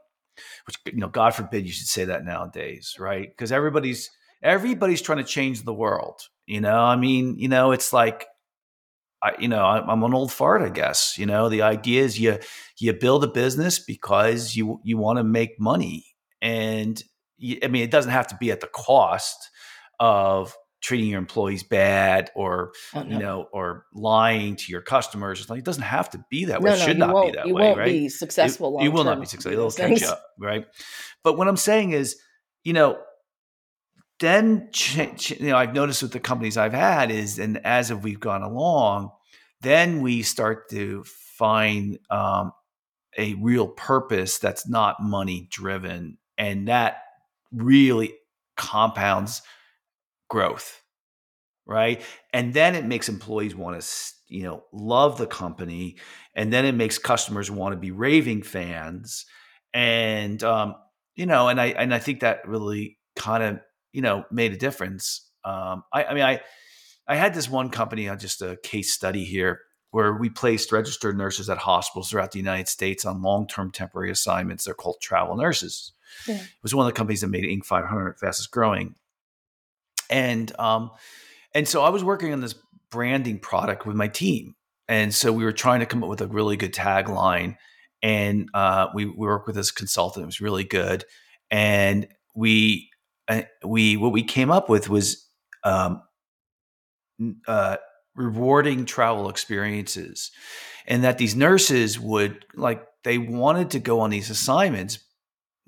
which 0.66 0.78
you 0.86 1.00
know 1.00 1.10
god 1.10 1.36
forbid 1.36 1.66
you 1.66 1.72
should 1.72 1.88
say 1.88 2.06
that 2.06 2.26
nowadays 2.26 2.96
right 2.98 3.30
because 3.30 3.52
everybody's 3.52 4.10
everybody's 4.42 5.02
trying 5.02 5.20
to 5.20 5.24
change 5.24 5.64
the 5.64 5.74
world. 5.74 6.22
You 6.46 6.62
know, 6.62 6.80
I 6.80 6.96
mean, 6.96 7.38
you 7.38 7.48
know, 7.48 7.72
it's 7.72 7.94
like, 7.94 8.26
I, 9.22 9.34
you 9.38 9.48
know, 9.48 9.64
I'm 9.64 10.02
an 10.04 10.14
old 10.14 10.32
fart, 10.32 10.62
I 10.62 10.70
guess. 10.70 11.16
You 11.18 11.26
know, 11.26 11.50
the 11.50 11.62
idea 11.62 12.04
is 12.04 12.20
you 12.20 12.40
you 12.80 12.94
build 12.94 13.24
a 13.24 13.28
business 13.28 13.78
because 13.78 14.56
you 14.56 14.80
you 14.84 14.98
want 14.98 15.18
to 15.18 15.24
make 15.24 15.60
money, 15.60 16.06
and 16.42 17.02
you, 17.38 17.60
I 17.62 17.68
mean, 17.68 17.84
it 17.84 17.92
doesn't 17.92 18.12
have 18.12 18.28
to 18.28 18.38
be 18.38 18.52
at 18.52 18.62
the 18.62 18.68
cost 18.68 19.50
of 20.00 20.56
treating 20.82 21.10
your 21.10 21.20
employees 21.20 21.64
bad 21.64 22.32
or 22.36 22.72
oh, 22.96 23.04
no. 23.04 23.10
you 23.10 23.20
know 23.20 23.48
or 23.52 23.86
lying 23.94 24.56
to 24.56 24.72
your 24.72 24.82
customers. 24.82 25.42
It's 25.42 25.50
like 25.50 25.60
it 25.60 25.66
doesn't 25.66 25.84
have 25.84 26.10
to 26.12 26.24
be 26.30 26.46
that 26.46 26.62
way. 26.62 26.72
No, 26.72 26.76
it 26.78 26.80
should 26.80 26.98
no, 26.98 27.08
not 27.08 27.26
be 27.26 27.32
that 27.34 27.48
you 27.48 27.54
way 27.54 27.64
won't 27.64 27.78
right? 27.80 27.86
be 27.86 28.10
successful 28.10 28.78
you, 28.80 28.86
you 28.86 28.92
will 28.92 29.04
not 29.04 29.20
be 29.20 29.26
successful. 29.26 29.52
It'll 29.52 29.72
catch 29.72 30.02
you 30.02 30.08
up 30.08 30.24
right? 30.40 30.66
But 31.24 31.38
what 31.38 31.48
i'm 31.48 31.58
saying 31.58 31.92
is 31.92 32.16
you 32.64 32.74
know 32.74 32.98
then 34.20 34.70
you 34.74 35.48
know 35.48 35.58
i've 35.58 35.74
noticed 35.74 36.02
with 36.02 36.12
the 36.12 36.20
companies 36.20 36.58
i've 36.58 36.74
had 36.74 37.12
is 37.12 37.40
and 37.40 37.60
as 37.66 37.92
if 37.92 38.02
we've 38.04 38.20
gone 38.20 38.44
along 38.44 39.12
then 39.62 40.02
we 40.02 40.22
start 40.22 40.70
to 40.70 41.04
find 41.38 42.00
um, 42.10 42.54
a 43.18 43.34
real 43.36 43.68
purpose 43.68 44.38
that's 44.38 44.68
not 44.68 45.02
money 45.02 45.48
driven 45.52 46.18
and 46.38 46.68
that 46.68 47.02
really 47.52 48.14
compounds 48.56 49.42
growth 50.30 50.82
right? 51.70 52.02
And 52.34 52.52
then 52.52 52.74
it 52.74 52.84
makes 52.84 53.08
employees 53.08 53.56
want 53.56 53.80
to 53.80 53.88
you 54.28 54.44
know 54.44 54.64
love 54.72 55.18
the 55.18 55.28
company 55.28 55.98
and 56.36 56.54
then 56.54 56.66
it 56.66 56.74
makes 56.74 56.98
customers 56.98 57.50
want 57.50 57.74
to 57.74 57.80
be 57.80 57.92
raving 57.92 58.44
fans 58.44 59.26
and 59.74 60.44
um, 60.44 60.76
you 61.16 61.26
know 61.26 61.48
and 61.48 61.60
i 61.60 61.68
and 61.68 61.94
i 61.94 61.98
think 61.98 62.20
that 62.20 62.48
really 62.48 63.00
kind 63.16 63.42
of 63.44 63.60
you 63.94 64.02
know 64.02 64.24
made 64.32 64.54
a 64.54 64.58
difference. 64.58 65.30
Um, 65.44 65.84
I, 65.94 66.06
I 66.06 66.14
mean, 66.14 66.24
I 66.24 66.42
I 67.08 67.16
had 67.16 67.34
this 67.34 67.50
one 67.50 67.70
company 67.70 68.08
on 68.08 68.20
just 68.20 68.42
a 68.42 68.58
case 68.64 68.94
study 68.94 69.26
here 69.26 69.62
where 69.92 70.14
we 70.14 70.30
placed 70.30 70.72
registered 70.72 71.18
nurses 71.18 71.50
at 71.50 71.58
hospitals 71.58 72.10
throughout 72.10 72.32
the 72.32 72.38
United 72.38 72.68
States 72.68 73.06
on 73.06 73.24
long-term 73.24 73.72
temporary 73.72 74.12
assignments. 74.12 74.66
They're 74.66 74.76
called 74.76 74.98
travel 75.02 75.36
nurses. 75.36 75.94
Yeah. 76.28 76.36
It 76.36 76.48
was 76.62 76.76
one 76.76 76.86
of 76.86 76.94
the 76.94 76.98
companies 76.98 77.22
that 77.22 77.28
made 77.28 77.44
Inc. 77.44 77.66
500 77.66 78.20
fastest 78.20 78.52
growing, 78.52 78.96
and 80.10 80.52
um, 80.60 80.92
and 81.54 81.68
so 81.68 81.82
I 81.82 81.90
was 81.90 82.04
working 82.04 82.34
on 82.34 82.42
this 82.42 82.56
branding 82.92 83.40
product 83.40 83.86
with 83.86 83.96
my 83.96 84.08
team, 84.08 84.56
and 84.88 85.14
so 85.14 85.32
we 85.32 85.44
were 85.44 85.52
trying 85.52 85.80
to 85.80 85.86
come 85.86 86.04
up 86.04 86.10
with 86.10 86.22
a 86.22 86.28
really 86.28 86.58
good 86.58 86.74
tagline, 86.74 87.58
and 88.02 88.50
uh, 88.54 88.88
we, 88.94 89.06
we 89.06 89.14
worked 89.14 89.48
with 89.48 89.56
this 89.56 89.72
consultant. 89.72 90.24
It 90.24 90.26
was 90.26 90.42
really 90.42 90.64
good, 90.64 91.06
and 91.52 92.08
we 92.36 92.89
uh, 92.89 92.89
we 93.64 93.98
what 93.98 94.12
we 94.12 94.24
came 94.24 94.52
up 94.52 94.70
with 94.70 94.90
was 94.90 95.28
um, 95.64 96.02
uh, 97.48 97.78
rewarding 98.16 98.86
travel 98.86 99.30
experiences, 99.30 100.32
and 100.88 101.04
that 101.04 101.18
these 101.18 101.36
nurses 101.36 102.00
would 102.00 102.46
like 102.56 102.86
they 103.04 103.18
wanted 103.18 103.72
to 103.72 103.80
go 103.80 104.00
on 104.00 104.10
these 104.10 104.30
assignments 104.30 105.00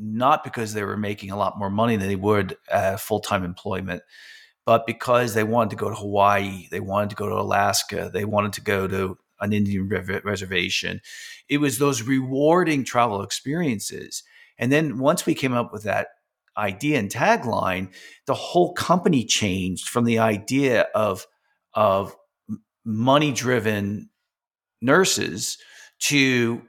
not 0.01 0.43
because 0.43 0.73
they 0.73 0.83
were 0.83 0.97
making 0.97 1.29
a 1.29 1.37
lot 1.37 1.59
more 1.59 1.69
money 1.69 1.95
than 1.95 2.07
they 2.07 2.15
would 2.15 2.57
uh, 2.71 2.97
full 2.97 3.19
time 3.19 3.43
employment, 3.43 4.01
but 4.65 4.87
because 4.87 5.33
they 5.33 5.43
wanted 5.43 5.69
to 5.69 5.75
go 5.75 5.89
to 5.89 5.95
Hawaii, 5.95 6.67
they 6.71 6.79
wanted 6.79 7.11
to 7.11 7.15
go 7.15 7.29
to 7.29 7.35
Alaska, 7.35 8.09
they 8.11 8.25
wanted 8.25 8.53
to 8.53 8.61
go 8.61 8.87
to 8.87 9.17
an 9.39 9.53
Indian 9.53 9.87
reservation. 10.23 11.01
It 11.49 11.57
was 11.57 11.77
those 11.77 12.03
rewarding 12.03 12.83
travel 12.83 13.21
experiences. 13.21 14.23
And 14.57 14.71
then 14.71 14.99
once 14.99 15.25
we 15.25 15.33
came 15.33 15.53
up 15.53 15.71
with 15.71 15.83
that 15.83 16.07
idea 16.57 16.99
and 16.99 17.09
tagline, 17.09 17.93
the 18.27 18.33
whole 18.33 18.73
company 18.73 19.25
changed 19.25 19.89
from 19.89 20.05
the 20.05 20.19
idea 20.19 20.87
of 20.95 21.25
of 21.73 22.15
money 22.85 23.31
driven 23.31 24.09
nurses 24.81 25.57
to 25.99 26.61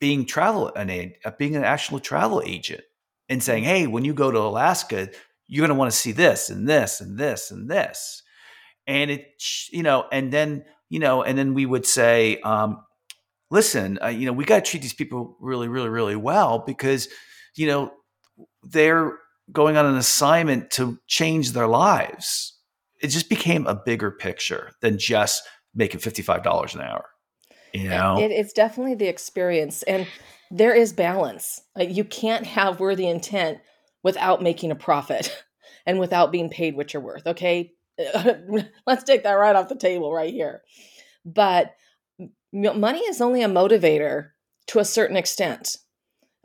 being 0.00 0.26
travel 0.26 0.72
an 0.74 1.12
uh, 1.24 1.30
being 1.38 1.56
an 1.56 1.64
actual 1.64 2.00
travel 2.00 2.42
agent 2.44 2.82
and 3.28 3.42
saying, 3.42 3.64
"Hey, 3.64 3.86
when 3.86 4.04
you 4.04 4.14
go 4.14 4.30
to 4.30 4.38
Alaska, 4.38 5.08
you're 5.48 5.66
going 5.66 5.74
to 5.74 5.78
want 5.78 5.90
to 5.90 5.96
see 5.96 6.12
this 6.12 6.50
and 6.50 6.68
this 6.68 7.00
and 7.00 7.18
this 7.18 7.50
and 7.50 7.70
this," 7.70 8.22
and 8.86 9.10
it, 9.10 9.42
you 9.72 9.82
know, 9.82 10.06
and 10.12 10.32
then 10.32 10.64
you 10.90 11.00
know, 11.00 11.22
and 11.22 11.38
then 11.38 11.54
we 11.54 11.66
would 11.66 11.86
say, 11.86 12.40
um, 12.42 12.84
"Listen, 13.50 13.98
uh, 14.02 14.08
you 14.08 14.26
know, 14.26 14.32
we 14.32 14.44
got 14.44 14.64
to 14.64 14.70
treat 14.70 14.82
these 14.82 14.94
people 14.94 15.36
really, 15.40 15.68
really, 15.68 15.88
really 15.88 16.16
well 16.16 16.60
because, 16.66 17.08
you 17.56 17.66
know, 17.66 17.92
they're 18.62 19.18
going 19.52 19.76
on 19.76 19.86
an 19.86 19.96
assignment 19.96 20.70
to 20.72 20.98
change 21.06 21.52
their 21.52 21.68
lives." 21.68 22.54
It 23.00 23.08
just 23.08 23.28
became 23.28 23.66
a 23.66 23.74
bigger 23.74 24.10
picture 24.10 24.72
than 24.80 24.98
just 24.98 25.42
making 25.74 26.00
fifty 26.00 26.22
five 26.22 26.42
dollars 26.42 26.74
an 26.74 26.80
hour. 26.80 27.06
You 27.72 27.90
know, 27.90 28.18
it, 28.18 28.30
it's 28.30 28.52
definitely 28.52 28.94
the 28.94 29.08
experience, 29.08 29.82
and 29.82 30.06
there 30.50 30.74
is 30.74 30.92
balance. 30.92 31.60
Like 31.74 31.94
you 31.94 32.04
can't 32.04 32.46
have 32.46 32.80
worthy 32.80 33.06
intent 33.06 33.58
without 34.02 34.42
making 34.42 34.70
a 34.70 34.76
profit 34.76 35.44
and 35.86 35.98
without 35.98 36.32
being 36.32 36.48
paid 36.48 36.76
what 36.76 36.92
you're 36.92 37.02
worth. 37.02 37.26
Okay, 37.26 37.72
let's 38.86 39.04
take 39.04 39.22
that 39.24 39.32
right 39.32 39.56
off 39.56 39.68
the 39.68 39.76
table 39.76 40.12
right 40.12 40.32
here. 40.32 40.62
But 41.24 41.74
money 42.52 43.00
is 43.00 43.20
only 43.20 43.42
a 43.42 43.48
motivator 43.48 44.30
to 44.68 44.78
a 44.78 44.84
certain 44.84 45.16
extent. 45.16 45.76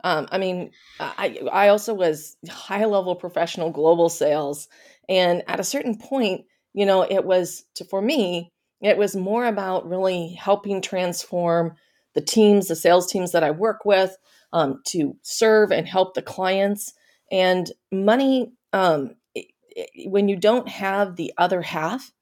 Um, 0.04 0.26
I 0.32 0.38
mean, 0.38 0.70
I 1.00 1.40
I 1.52 1.68
also 1.68 1.94
was 1.94 2.36
high 2.48 2.84
level 2.84 3.14
professional 3.14 3.70
global 3.70 4.08
sales, 4.08 4.68
and 5.08 5.42
at 5.46 5.60
a 5.60 5.64
certain 5.64 5.96
point, 5.96 6.44
you 6.74 6.86
know, 6.86 7.02
it 7.02 7.24
was 7.24 7.64
to 7.74 7.84
for 7.84 8.02
me 8.02 8.52
it 8.82 8.98
was 8.98 9.14
more 9.14 9.46
about 9.46 9.88
really 9.88 10.30
helping 10.30 10.80
transform 10.82 11.76
the 12.14 12.20
teams, 12.20 12.66
the 12.66 12.76
sales 12.76 13.10
teams 13.10 13.32
that 13.32 13.44
I 13.44 13.52
work 13.52 13.84
with, 13.84 14.16
um, 14.52 14.82
to 14.88 15.16
serve 15.22 15.70
and 15.70 15.86
help 15.86 16.14
the 16.14 16.22
clients. 16.22 16.92
And 17.30 17.70
money, 17.90 18.52
um, 18.72 19.14
it, 19.34 19.46
it, 19.70 20.10
when 20.10 20.28
you 20.28 20.36
don't 20.36 20.68
have 20.68 21.16
the 21.16 21.32
other 21.38 21.62
half 21.62 22.12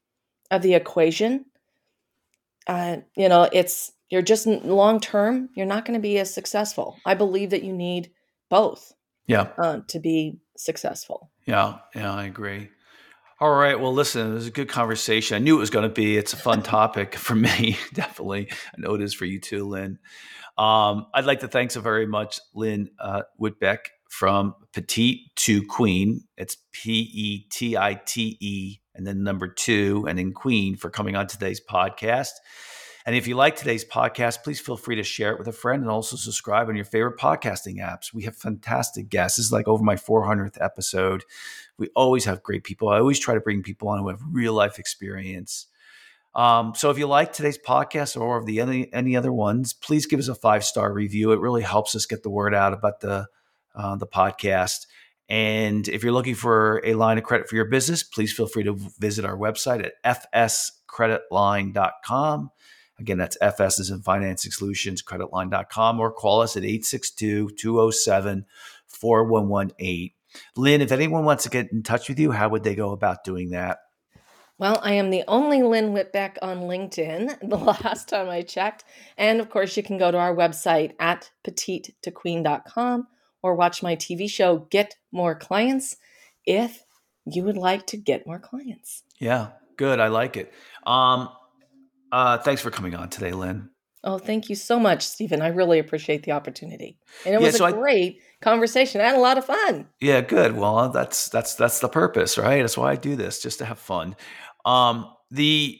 of 0.50 0.62
the 0.62 0.74
equation, 0.74 1.46
uh, 2.66 2.98
you 3.16 3.28
know, 3.28 3.48
it's 3.52 3.92
you're 4.10 4.22
just 4.22 4.46
long 4.46 5.00
term. 5.00 5.48
You're 5.54 5.66
not 5.66 5.84
going 5.84 5.98
to 5.98 6.02
be 6.02 6.18
as 6.18 6.32
successful. 6.32 6.98
I 7.06 7.14
believe 7.14 7.50
that 7.50 7.62
you 7.62 7.72
need 7.72 8.10
both. 8.48 8.92
Yeah. 9.26 9.48
Uh, 9.56 9.80
to 9.88 10.00
be 10.00 10.40
successful. 10.56 11.30
Yeah. 11.46 11.78
Yeah. 11.94 12.12
I 12.12 12.24
agree. 12.24 12.68
All 13.40 13.54
right. 13.54 13.78
Well, 13.78 13.94
listen, 13.94 14.32
it 14.32 14.34
was 14.34 14.48
a 14.48 14.50
good 14.50 14.68
conversation. 14.68 15.36
I 15.36 15.38
knew 15.38 15.56
it 15.56 15.60
was 15.60 15.70
going 15.70 15.88
to 15.88 15.94
be. 15.94 16.18
It's 16.18 16.34
a 16.34 16.36
fun 16.36 16.62
topic 16.62 17.14
for 17.14 17.34
me, 17.34 17.78
definitely. 17.94 18.48
I 18.50 18.80
know 18.80 18.94
it 18.94 19.00
is 19.00 19.14
for 19.14 19.24
you 19.24 19.40
too, 19.40 19.66
Lynn. 19.66 19.98
Um, 20.58 21.06
I'd 21.14 21.24
like 21.24 21.40
to 21.40 21.48
thank 21.48 21.70
so 21.70 21.80
very 21.80 22.06
much 22.06 22.40
Lynn 22.54 22.90
uh, 22.98 23.22
Whitbeck 23.40 23.78
from 24.10 24.54
Petite2Queen. 24.74 26.18
It's 26.36 26.58
P 26.72 26.92
E 27.14 27.46
T 27.50 27.78
I 27.78 27.94
T 28.04 28.36
E 28.40 28.80
and 28.94 29.06
then 29.06 29.22
number 29.22 29.48
two, 29.48 30.04
and 30.06 30.18
then 30.18 30.32
Queen 30.32 30.76
for 30.76 30.90
coming 30.90 31.16
on 31.16 31.26
today's 31.26 31.60
podcast. 31.60 32.32
And 33.06 33.16
if 33.16 33.26
you 33.26 33.34
like 33.34 33.56
today's 33.56 33.84
podcast, 33.84 34.42
please 34.42 34.60
feel 34.60 34.76
free 34.76 34.96
to 34.96 35.02
share 35.02 35.32
it 35.32 35.38
with 35.38 35.48
a 35.48 35.52
friend 35.52 35.82
and 35.82 35.90
also 35.90 36.16
subscribe 36.16 36.68
on 36.68 36.76
your 36.76 36.84
favorite 36.84 37.18
podcasting 37.18 37.76
apps. 37.76 38.12
We 38.12 38.24
have 38.24 38.36
fantastic 38.36 39.08
guests. 39.08 39.38
This 39.38 39.46
is 39.46 39.52
like 39.52 39.66
over 39.66 39.82
my 39.82 39.96
400th 39.96 40.58
episode. 40.60 41.24
We 41.78 41.88
always 41.96 42.26
have 42.26 42.42
great 42.42 42.64
people. 42.64 42.88
I 42.88 42.98
always 42.98 43.18
try 43.18 43.34
to 43.34 43.40
bring 43.40 43.62
people 43.62 43.88
on 43.88 44.00
who 44.00 44.08
have 44.08 44.20
real 44.30 44.52
life 44.52 44.78
experience. 44.78 45.66
Um, 46.34 46.74
so 46.76 46.90
if 46.90 46.98
you 46.98 47.06
like 47.06 47.32
today's 47.32 47.58
podcast 47.58 48.20
or 48.20 48.36
of 48.36 48.46
the 48.46 48.60
any, 48.60 48.92
any 48.92 49.16
other 49.16 49.32
ones, 49.32 49.72
please 49.72 50.06
give 50.06 50.20
us 50.20 50.28
a 50.28 50.34
five 50.34 50.64
star 50.64 50.92
review. 50.92 51.32
It 51.32 51.40
really 51.40 51.62
helps 51.62 51.96
us 51.96 52.06
get 52.06 52.22
the 52.22 52.30
word 52.30 52.54
out 52.54 52.72
about 52.72 53.00
the 53.00 53.26
uh, 53.74 53.96
the 53.96 54.06
podcast. 54.06 54.86
And 55.28 55.88
if 55.88 56.02
you're 56.02 56.12
looking 56.12 56.34
for 56.34 56.82
a 56.84 56.94
line 56.94 57.16
of 57.16 57.24
credit 57.24 57.48
for 57.48 57.54
your 57.54 57.66
business, 57.66 58.02
please 58.02 58.32
feel 58.32 58.48
free 58.48 58.64
to 58.64 58.76
visit 58.98 59.24
our 59.24 59.36
website 59.36 59.88
at 60.04 60.26
fscreditline.com. 60.34 62.50
Again, 63.00 63.18
that's 63.18 63.38
FS 63.40 63.78
is 63.78 63.90
in 63.90 64.02
Financing 64.02 64.52
Solutions, 64.52 65.02
creditline.com, 65.02 65.98
or 65.98 66.12
call 66.12 66.42
us 66.42 66.56
at 66.56 66.64
862 66.64 67.50
207 67.56 68.44
4118. 68.86 70.10
Lynn, 70.56 70.80
if 70.80 70.92
anyone 70.92 71.24
wants 71.24 71.44
to 71.44 71.50
get 71.50 71.72
in 71.72 71.82
touch 71.82 72.08
with 72.08 72.18
you, 72.18 72.30
how 72.30 72.48
would 72.50 72.62
they 72.62 72.74
go 72.74 72.92
about 72.92 73.24
doing 73.24 73.50
that? 73.50 73.78
Well, 74.58 74.78
I 74.82 74.92
am 74.92 75.08
the 75.08 75.24
only 75.26 75.62
Lynn 75.62 75.94
Whitbeck 75.94 76.36
on 76.42 76.60
LinkedIn 76.60 77.38
the 77.48 77.56
last 77.56 78.08
time 78.10 78.28
I 78.28 78.42
checked. 78.42 78.84
And 79.16 79.40
of 79.40 79.48
course, 79.48 79.76
you 79.76 79.82
can 79.82 79.96
go 79.96 80.10
to 80.10 80.18
our 80.18 80.36
website 80.36 80.92
at 81.00 81.30
petite2queen.com 81.44 83.08
or 83.42 83.54
watch 83.54 83.82
my 83.82 83.96
TV 83.96 84.28
show, 84.28 84.66
Get 84.70 84.96
More 85.10 85.34
Clients, 85.34 85.96
if 86.44 86.84
you 87.24 87.42
would 87.44 87.56
like 87.56 87.86
to 87.86 87.96
get 87.96 88.26
more 88.26 88.38
clients. 88.38 89.02
Yeah, 89.18 89.48
good. 89.76 90.00
I 90.00 90.08
like 90.08 90.36
it. 90.36 90.52
Um, 90.86 91.30
uh, 92.12 92.38
thanks 92.38 92.60
for 92.62 92.70
coming 92.70 92.94
on 92.94 93.08
today, 93.08 93.32
Lynn. 93.32 93.70
Oh, 94.02 94.18
thank 94.18 94.48
you 94.48 94.56
so 94.56 94.80
much, 94.80 95.06
Stephen. 95.06 95.42
I 95.42 95.48
really 95.48 95.78
appreciate 95.78 96.22
the 96.22 96.32
opportunity. 96.32 96.98
And 97.26 97.34
it 97.34 97.40
was 97.40 97.56
so 97.56 97.66
a 97.66 97.72
great 97.72 98.18
I, 98.18 98.44
conversation. 98.44 99.00
I 99.00 99.04
had 99.04 99.14
a 99.14 99.20
lot 99.20 99.36
of 99.36 99.44
fun. 99.44 99.88
Yeah, 100.00 100.22
good. 100.22 100.56
Well, 100.56 100.88
that's 100.88 101.28
that's 101.28 101.54
that's 101.54 101.80
the 101.80 101.88
purpose, 101.88 102.38
right? 102.38 102.62
That's 102.62 102.78
why 102.78 102.92
I 102.92 102.96
do 102.96 103.14
this, 103.14 103.42
just 103.42 103.58
to 103.58 103.66
have 103.66 103.78
fun. 103.78 104.16
Um, 104.64 105.12
the 105.30 105.78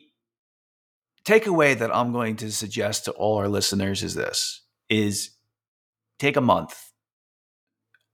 takeaway 1.24 1.78
that 1.78 1.94
I'm 1.94 2.12
going 2.12 2.36
to 2.36 2.52
suggest 2.52 3.06
to 3.06 3.12
all 3.12 3.38
our 3.38 3.48
listeners 3.48 4.02
is 4.02 4.14
this 4.14 4.62
is 4.90 5.30
take 6.18 6.36
a 6.36 6.42
month, 6.42 6.78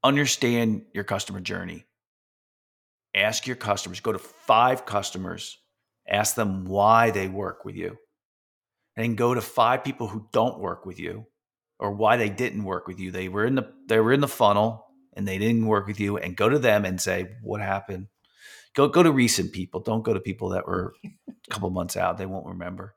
understand 0.04 0.82
your 0.94 1.04
customer 1.04 1.40
journey. 1.40 1.84
Ask 3.12 3.46
your 3.46 3.56
customers, 3.56 4.00
go 4.00 4.12
to 4.12 4.18
five 4.18 4.84
customers, 4.84 5.58
ask 6.06 6.34
them 6.34 6.66
why 6.66 7.10
they 7.10 7.28
work 7.28 7.64
with 7.64 7.74
you 7.74 7.96
and 8.96 9.16
go 9.16 9.34
to 9.34 9.40
five 9.40 9.84
people 9.84 10.08
who 10.08 10.28
don't 10.32 10.58
work 10.58 10.86
with 10.86 10.98
you 10.98 11.26
or 11.78 11.92
why 11.92 12.16
they 12.16 12.30
didn't 12.30 12.64
work 12.64 12.86
with 12.86 12.98
you. 12.98 13.10
They 13.10 13.28
were 13.28 13.44
in 13.44 13.54
the 13.54 13.72
they 13.86 14.00
were 14.00 14.12
in 14.12 14.20
the 14.20 14.28
funnel 14.28 14.86
and 15.14 15.26
they 15.26 15.38
didn't 15.38 15.66
work 15.66 15.86
with 15.86 16.00
you 16.00 16.16
and 16.16 16.36
go 16.36 16.48
to 16.48 16.58
them 16.58 16.84
and 16.84 17.00
say 17.00 17.28
what 17.42 17.60
happened. 17.60 18.08
Go 18.74 18.88
go 18.88 19.02
to 19.02 19.12
recent 19.12 19.52
people. 19.52 19.80
Don't 19.80 20.04
go 20.04 20.14
to 20.14 20.20
people 20.20 20.50
that 20.50 20.66
were 20.66 20.94
a 21.04 21.50
couple 21.50 21.70
months 21.70 21.96
out. 21.96 22.18
They 22.18 22.26
won't 22.26 22.46
remember. 22.46 22.94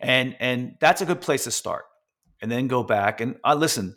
And 0.00 0.36
and 0.40 0.74
that's 0.80 1.00
a 1.00 1.06
good 1.06 1.20
place 1.20 1.44
to 1.44 1.50
start. 1.50 1.84
And 2.40 2.50
then 2.50 2.66
go 2.66 2.82
back 2.82 3.20
and 3.20 3.36
uh, 3.44 3.54
listen. 3.54 3.96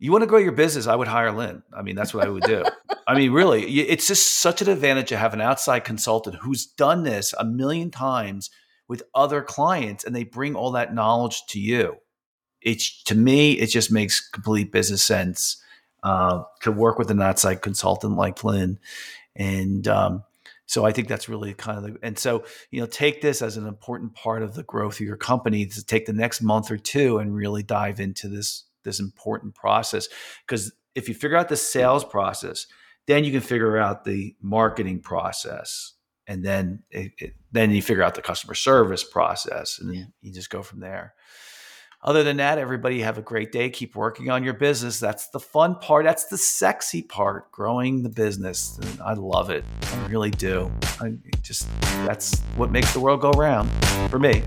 You 0.00 0.12
want 0.12 0.22
to 0.22 0.28
grow 0.28 0.38
your 0.38 0.52
business? 0.52 0.86
I 0.86 0.94
would 0.94 1.08
hire 1.08 1.32
Lynn. 1.32 1.64
I 1.76 1.82
mean, 1.82 1.96
that's 1.96 2.14
what 2.14 2.24
I 2.24 2.28
would 2.28 2.44
do. 2.44 2.62
I 3.08 3.16
mean, 3.16 3.32
really, 3.32 3.64
it's 3.64 4.06
just 4.06 4.38
such 4.38 4.62
an 4.62 4.68
advantage 4.68 5.08
to 5.08 5.16
have 5.16 5.34
an 5.34 5.40
outside 5.40 5.80
consultant 5.80 6.36
who's 6.36 6.66
done 6.66 7.02
this 7.02 7.34
a 7.36 7.44
million 7.44 7.90
times 7.90 8.48
with 8.88 9.02
other 9.14 9.42
clients 9.42 10.04
and 10.04 10.16
they 10.16 10.24
bring 10.24 10.56
all 10.56 10.72
that 10.72 10.94
knowledge 10.94 11.46
to 11.46 11.60
you. 11.60 11.96
It's 12.60 13.02
to 13.04 13.14
me, 13.14 13.52
it 13.52 13.66
just 13.66 13.92
makes 13.92 14.26
complete 14.26 14.72
business 14.72 15.02
sense 15.02 15.62
uh, 16.02 16.42
to 16.62 16.72
work 16.72 16.98
with 16.98 17.10
an 17.10 17.22
outside 17.22 17.62
consultant 17.62 18.16
like 18.16 18.42
Lynn. 18.42 18.78
And 19.36 19.86
um, 19.86 20.24
so 20.66 20.84
I 20.84 20.92
think 20.92 21.08
that's 21.08 21.28
really 21.28 21.54
kind 21.54 21.78
of 21.78 21.84
the, 21.84 21.98
and 22.02 22.18
so, 22.18 22.44
you 22.70 22.80
know, 22.80 22.86
take 22.86 23.20
this 23.20 23.42
as 23.42 23.56
an 23.56 23.66
important 23.66 24.14
part 24.14 24.42
of 24.42 24.54
the 24.54 24.64
growth 24.64 24.94
of 24.94 25.06
your 25.06 25.16
company 25.16 25.66
to 25.66 25.84
take 25.84 26.06
the 26.06 26.12
next 26.12 26.42
month 26.42 26.70
or 26.70 26.78
two 26.78 27.18
and 27.18 27.34
really 27.34 27.62
dive 27.62 28.00
into 28.00 28.28
this, 28.28 28.64
this 28.82 29.00
important 29.00 29.54
process. 29.54 30.08
Because 30.46 30.72
if 30.94 31.08
you 31.08 31.14
figure 31.14 31.36
out 31.36 31.48
the 31.48 31.56
sales 31.56 32.04
process, 32.04 32.66
then 33.06 33.24
you 33.24 33.32
can 33.32 33.40
figure 33.40 33.78
out 33.78 34.04
the 34.04 34.34
marketing 34.42 35.00
process 35.00 35.94
and 36.28 36.44
then 36.44 36.84
it, 36.90 37.12
it, 37.18 37.34
then 37.50 37.72
you 37.72 37.82
figure 37.82 38.04
out 38.04 38.14
the 38.14 38.22
customer 38.22 38.54
service 38.54 39.02
process 39.02 39.80
and 39.80 39.92
yeah. 39.92 40.04
you 40.20 40.32
just 40.32 40.50
go 40.50 40.62
from 40.62 40.78
there 40.78 41.14
Other 42.00 42.22
than 42.22 42.36
that, 42.36 42.58
everybody 42.58 43.00
have 43.00 43.18
a 43.18 43.22
great 43.22 43.50
day. 43.50 43.70
Keep 43.70 43.96
working 43.96 44.30
on 44.30 44.44
your 44.44 44.54
business. 44.54 45.00
That's 45.00 45.30
the 45.30 45.40
fun 45.40 45.74
part. 45.80 46.04
That's 46.04 46.26
the 46.26 46.38
sexy 46.38 47.02
part, 47.02 47.50
growing 47.50 48.04
the 48.04 48.08
business. 48.08 48.78
And 48.80 49.00
I 49.02 49.14
love 49.14 49.50
it. 49.50 49.64
I 49.82 50.06
really 50.06 50.30
do. 50.30 50.70
I 51.00 51.14
just, 51.42 51.68
that's 52.06 52.38
what 52.56 52.70
makes 52.70 52.92
the 52.92 53.00
world 53.00 53.20
go 53.20 53.32
round 53.32 53.68
for 54.10 54.20
me. 54.20 54.42